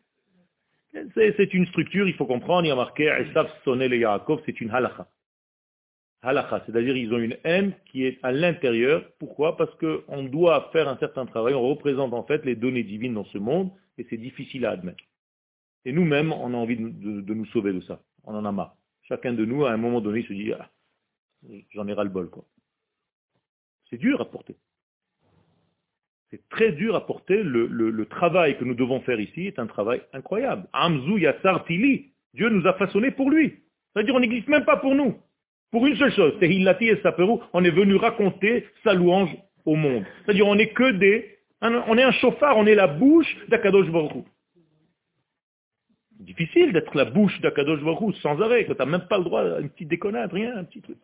C'est 0.92 1.54
une 1.54 1.66
structure, 1.66 2.08
il 2.08 2.14
faut 2.14 2.26
comprendre, 2.26 2.64
il 2.64 2.68
y 2.68 2.72
a 2.72 2.76
marqué 2.76 3.04
Esav 3.04 3.50
Sonel 3.64 3.92
et 3.92 3.98
Yaakov, 3.98 4.40
c'est 4.46 4.60
une 4.60 4.70
halakha. 4.70 5.08
Halakha, 6.22 6.62
c'est-à-dire 6.66 6.96
ils 6.96 7.12
ont 7.12 7.18
une 7.18 7.36
haine 7.44 7.74
qui 7.86 8.04
est 8.04 8.18
à 8.22 8.32
l'intérieur. 8.32 9.04
Pourquoi? 9.18 9.56
Parce 9.56 9.74
qu'on 9.76 10.24
doit 10.24 10.70
faire 10.72 10.88
un 10.88 10.96
certain 10.98 11.26
travail, 11.26 11.54
on 11.54 11.68
représente 11.68 12.12
en 12.14 12.24
fait 12.24 12.44
les 12.44 12.56
données 12.56 12.82
divines 12.82 13.14
dans 13.14 13.26
ce 13.26 13.38
monde, 13.38 13.70
et 13.98 14.06
c'est 14.08 14.16
difficile 14.16 14.64
à 14.66 14.70
admettre. 14.70 15.04
Et 15.84 15.92
nous-mêmes, 15.92 16.32
on 16.32 16.54
a 16.54 16.56
envie 16.56 16.76
de, 16.76 17.20
de, 17.20 17.34
nous 17.34 17.46
sauver 17.46 17.72
de 17.72 17.80
ça. 17.82 18.00
On 18.24 18.34
en 18.34 18.44
a 18.44 18.52
marre. 18.52 18.76
Chacun 19.02 19.32
de 19.32 19.44
nous, 19.44 19.64
à 19.64 19.72
un 19.72 19.76
moment 19.76 20.00
donné, 20.00 20.22
se 20.24 20.32
dit, 20.32 20.52
ah, 20.52 20.68
j'en 21.70 21.86
ai 21.86 21.92
ras 21.92 22.04
le 22.04 22.10
bol. 22.10 22.28
quoi. 22.28 22.44
C'est 23.88 23.96
dur 23.96 24.20
à 24.20 24.30
porter. 24.30 24.56
C'est 26.30 26.46
très 26.50 26.72
dur 26.72 26.94
à 26.94 27.06
porter. 27.06 27.42
Le, 27.42 28.04
travail 28.06 28.58
que 28.58 28.64
nous 28.64 28.74
devons 28.74 29.00
faire 29.00 29.18
ici 29.20 29.46
est 29.46 29.58
un 29.58 29.66
travail 29.66 30.02
incroyable. 30.12 30.66
Amzu 30.72 31.20
Yassar 31.20 31.64
Tili. 31.64 32.12
Dieu 32.34 32.50
nous 32.50 32.66
a 32.66 32.74
façonnés 32.74 33.10
pour 33.10 33.30
lui. 33.30 33.54
C'est-à-dire 33.92 34.14
on 34.14 34.20
n'existe 34.20 34.48
même 34.48 34.64
pas 34.64 34.76
pour 34.76 34.94
nous. 34.94 35.16
Pour 35.70 35.86
une 35.86 35.96
seule 35.96 36.12
chose, 36.12 36.34
c'est 36.40 36.50
et 36.50 37.00
Saperu, 37.02 37.40
on 37.52 37.64
est 37.64 37.70
venu 37.70 37.96
raconter 37.96 38.66
sa 38.84 38.94
louange 38.94 39.30
au 39.64 39.74
monde. 39.74 40.04
C'est-à-dire 40.24 40.46
on 40.46 40.54
n'est 40.54 40.70
que 40.70 40.92
des... 40.92 41.36
On 41.60 41.98
est 41.98 42.02
un 42.02 42.12
chauffard, 42.12 42.56
on 42.56 42.66
est 42.66 42.76
la 42.76 42.86
bouche 42.86 43.36
d'Akadosh 43.48 43.90
Baruch 43.90 44.24
Difficile 46.20 46.72
d'être 46.72 46.96
la 46.96 47.04
bouche 47.04 47.40
d'Akadosh 47.40 47.82
Baruch 47.82 48.14
sans 48.22 48.40
arrêt, 48.40 48.64
tu 48.64 48.72
n'as 48.72 48.84
même 48.86 49.06
pas 49.08 49.18
le 49.18 49.24
droit 49.24 49.42
à 49.42 49.60
une 49.60 49.68
petite 49.70 49.88
déconnade, 49.88 50.32
rien, 50.32 50.56
un 50.56 50.64
petit 50.64 50.80
truc. 50.80 50.98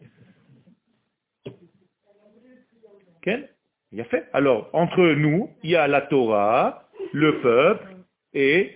Il 3.95 4.01
a 4.01 4.05
fait. 4.07 4.29
Alors, 4.33 4.71
entre 4.73 5.01
nous, 5.15 5.51
il 5.63 5.71
y 5.71 5.77
a 5.77 5.87
la 5.87 6.01
Torah, 6.01 6.89
le 7.13 7.41
peuple 7.41 7.97
et 8.33 8.73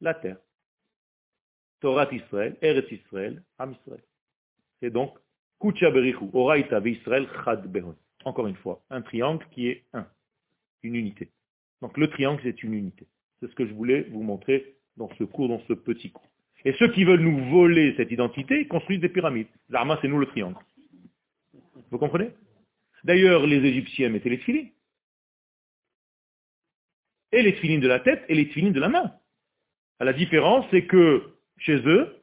la 0.00 0.14
terre. 0.14 0.38
Torah 1.80 2.08
Israël, 2.12 2.56
Eretz 2.60 2.90
Israël, 2.90 3.40
Am 3.58 3.72
Israël. 3.80 4.02
C'est 4.80 4.90
donc 4.90 5.16
Kucha 5.60 5.92
Berichu, 5.92 6.24
Oraita 6.32 6.80
Israël, 6.80 7.28
Chad 7.44 7.70
Behon. 7.70 7.94
Encore 8.24 8.48
une 8.48 8.56
fois, 8.56 8.82
un 8.90 9.00
triangle 9.00 9.46
qui 9.52 9.68
est 9.68 9.84
un, 9.92 10.04
une 10.82 10.96
unité. 10.96 11.28
Donc 11.80 11.96
le 11.96 12.08
triangle, 12.08 12.40
c'est 12.42 12.64
une 12.64 12.74
unité. 12.74 13.06
C'est 13.38 13.48
ce 13.48 13.54
que 13.54 13.64
je 13.64 13.72
voulais 13.74 14.08
vous 14.10 14.24
montrer 14.24 14.74
dans 14.96 15.08
ce 15.18 15.22
cours, 15.22 15.48
dans 15.48 15.60
ce 15.68 15.72
petit 15.72 16.10
cours. 16.10 16.28
Et 16.64 16.72
ceux 16.80 16.90
qui 16.90 17.04
veulent 17.04 17.20
nous 17.20 17.48
voler 17.50 17.94
cette 17.96 18.10
identité, 18.10 18.66
construisent 18.66 18.98
des 18.98 19.08
pyramides. 19.08 19.46
L'arma, 19.68 20.00
c'est 20.02 20.08
nous 20.08 20.18
le 20.18 20.26
triangle. 20.26 20.56
Vous 21.92 21.98
comprenez? 21.98 22.30
D'ailleurs, 23.06 23.46
les 23.46 23.64
Égyptiens 23.64 24.08
mettaient 24.08 24.30
les 24.30 24.38
tefilines. 24.38 24.70
Et 27.30 27.40
les 27.40 27.54
tefilines 27.54 27.80
de 27.80 27.86
la 27.86 28.00
tête 28.00 28.24
et 28.28 28.34
les 28.34 28.48
tefilines 28.48 28.72
de 28.72 28.80
la 28.80 28.88
main. 28.88 29.12
La 30.00 30.12
différence, 30.12 30.66
c'est 30.72 30.86
que 30.86 31.22
chez 31.56 31.76
eux, 31.86 32.16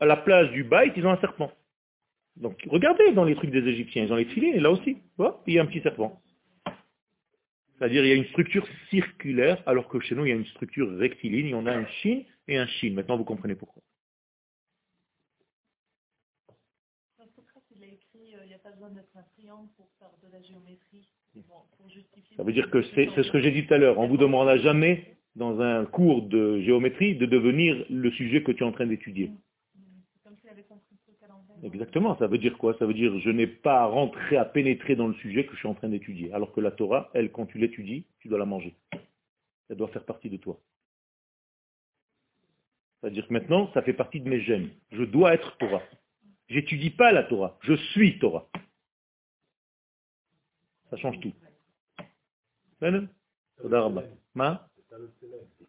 à 0.00 0.06
la 0.06 0.16
place 0.16 0.50
du 0.52 0.64
baït, 0.64 0.94
ils 0.96 1.06
ont 1.06 1.10
un 1.10 1.20
serpent. 1.20 1.52
Donc 2.36 2.58
regardez 2.68 3.12
dans 3.12 3.24
les 3.24 3.34
trucs 3.34 3.50
des 3.50 3.66
Égyptiens, 3.68 4.04
ils 4.04 4.12
ont 4.12 4.16
les 4.16 4.26
tefilines, 4.26 4.54
et 4.54 4.60
là 4.60 4.70
aussi, 4.70 4.96
il 5.46 5.52
y 5.52 5.58
a 5.58 5.62
un 5.62 5.66
petit 5.66 5.82
serpent. 5.82 6.22
C'est-à-dire 7.76 8.04
il 8.04 8.08
y 8.08 8.12
a 8.12 8.16
une 8.16 8.28
structure 8.28 8.66
circulaire, 8.88 9.62
alors 9.66 9.88
que 9.88 10.00
chez 10.00 10.14
nous, 10.14 10.24
il 10.24 10.30
y 10.30 10.32
a 10.32 10.36
une 10.36 10.46
structure 10.46 10.90
rectiligne, 10.96 11.54
on 11.54 11.66
a 11.66 11.76
un 11.76 11.86
chine 12.00 12.24
et 12.46 12.56
un 12.56 12.66
chine. 12.66 12.94
Maintenant, 12.94 13.18
vous 13.18 13.24
comprenez 13.24 13.56
pourquoi. 13.56 13.82
Ça 22.36 22.42
veut 22.42 22.52
dire 22.52 22.70
que 22.70 22.82
c'est 22.94 23.08
ce 23.22 23.30
que 23.30 23.40
j'ai 23.40 23.50
dit 23.50 23.66
tout 23.66 23.74
à 23.74 23.78
l'heure. 23.78 23.98
On 23.98 24.08
vous 24.08 24.16
demandera 24.16 24.56
jamais, 24.58 25.16
dans 25.36 25.60
un 25.60 25.84
cours 25.84 26.22
de 26.22 26.60
géométrie, 26.60 27.16
de 27.16 27.26
devenir 27.26 27.84
le 27.90 28.10
sujet 28.12 28.42
que 28.42 28.52
tu 28.52 28.62
es 28.62 28.66
en 28.66 28.72
train 28.72 28.86
d'étudier. 28.86 29.30
Exactement, 31.62 32.16
ça 32.18 32.28
veut 32.28 32.38
dire 32.38 32.56
quoi? 32.56 32.76
Ça 32.78 32.86
veut 32.86 32.94
dire 32.94 33.18
je 33.18 33.30
n'ai 33.30 33.46
pas 33.48 33.80
à 33.80 33.86
rentrer, 33.86 34.36
à 34.36 34.44
pénétrer 34.44 34.94
dans 34.94 35.08
le 35.08 35.14
sujet 35.14 35.44
que 35.44 35.52
je 35.54 35.58
suis 35.58 35.68
en 35.68 35.74
train 35.74 35.88
d'étudier. 35.88 36.32
Alors 36.32 36.52
que 36.52 36.60
la 36.60 36.70
Torah, 36.70 37.10
elle, 37.14 37.32
quand 37.32 37.46
tu 37.46 37.58
l'étudies, 37.58 38.04
tu 38.20 38.28
dois 38.28 38.38
la 38.38 38.44
manger. 38.44 38.74
Elle 39.68 39.76
doit 39.76 39.88
faire 39.88 40.04
partie 40.04 40.30
de 40.30 40.36
toi. 40.36 40.58
C'est-à-dire 43.00 43.26
que 43.26 43.32
maintenant, 43.32 43.70
ça 43.74 43.82
fait 43.82 43.92
partie 43.92 44.20
de 44.20 44.28
mes 44.28 44.40
gènes. 44.40 44.70
Je 44.92 45.02
dois 45.04 45.34
être 45.34 45.56
Torah. 45.58 45.82
J'étudie 46.48 46.90
pas 46.90 47.12
la 47.12 47.24
Torah, 47.24 47.58
je 47.62 47.74
suis 47.74 48.18
Torah. 48.18 48.48
Ça 50.90 50.96
change 50.96 51.18
tout. 51.20 51.32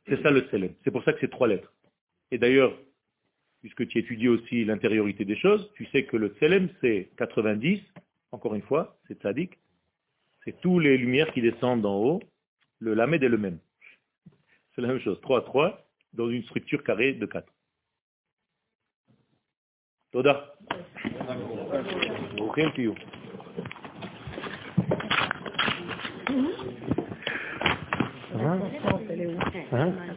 C'est 0.07 0.21
ça 0.21 0.31
le 0.31 0.47
célèbre. 0.49 0.75
C'est 0.83 0.91
pour 0.91 1.03
ça 1.03 1.13
que 1.13 1.19
c'est 1.19 1.29
trois 1.29 1.47
lettres. 1.47 1.73
Et 2.31 2.37
d'ailleurs, 2.37 2.77
puisque 3.61 3.87
tu 3.87 3.99
étudies 3.99 4.27
aussi 4.29 4.65
l'intériorité 4.65 5.25
des 5.25 5.35
choses, 5.35 5.71
tu 5.75 5.85
sais 5.87 6.05
que 6.05 6.17
le 6.17 6.29
tselem, 6.29 6.69
c'est 6.81 7.09
90, 7.17 7.81
encore 8.31 8.55
une 8.55 8.61
fois, 8.61 8.97
c'est 9.07 9.19
tzaddik, 9.19 9.57
c'est 10.45 10.59
tous 10.61 10.79
les 10.79 10.97
lumières 10.97 11.31
qui 11.33 11.41
descendent 11.41 11.81
d'en 11.81 11.97
haut, 11.97 12.21
le 12.79 12.93
lamed 12.93 13.21
est 13.23 13.29
le 13.29 13.37
même. 13.37 13.59
C'est 14.73 14.81
la 14.81 14.87
même 14.87 14.99
chose, 14.99 15.19
3 15.21 15.39
à 15.39 15.41
3, 15.41 15.85
dans 16.13 16.29
une 16.29 16.43
structure 16.43 16.83
carrée 16.83 17.13
de 17.13 17.25
4. 17.25 17.51
Toda. 20.11 20.55
Hein? 29.71 29.93
La 30.07 30.13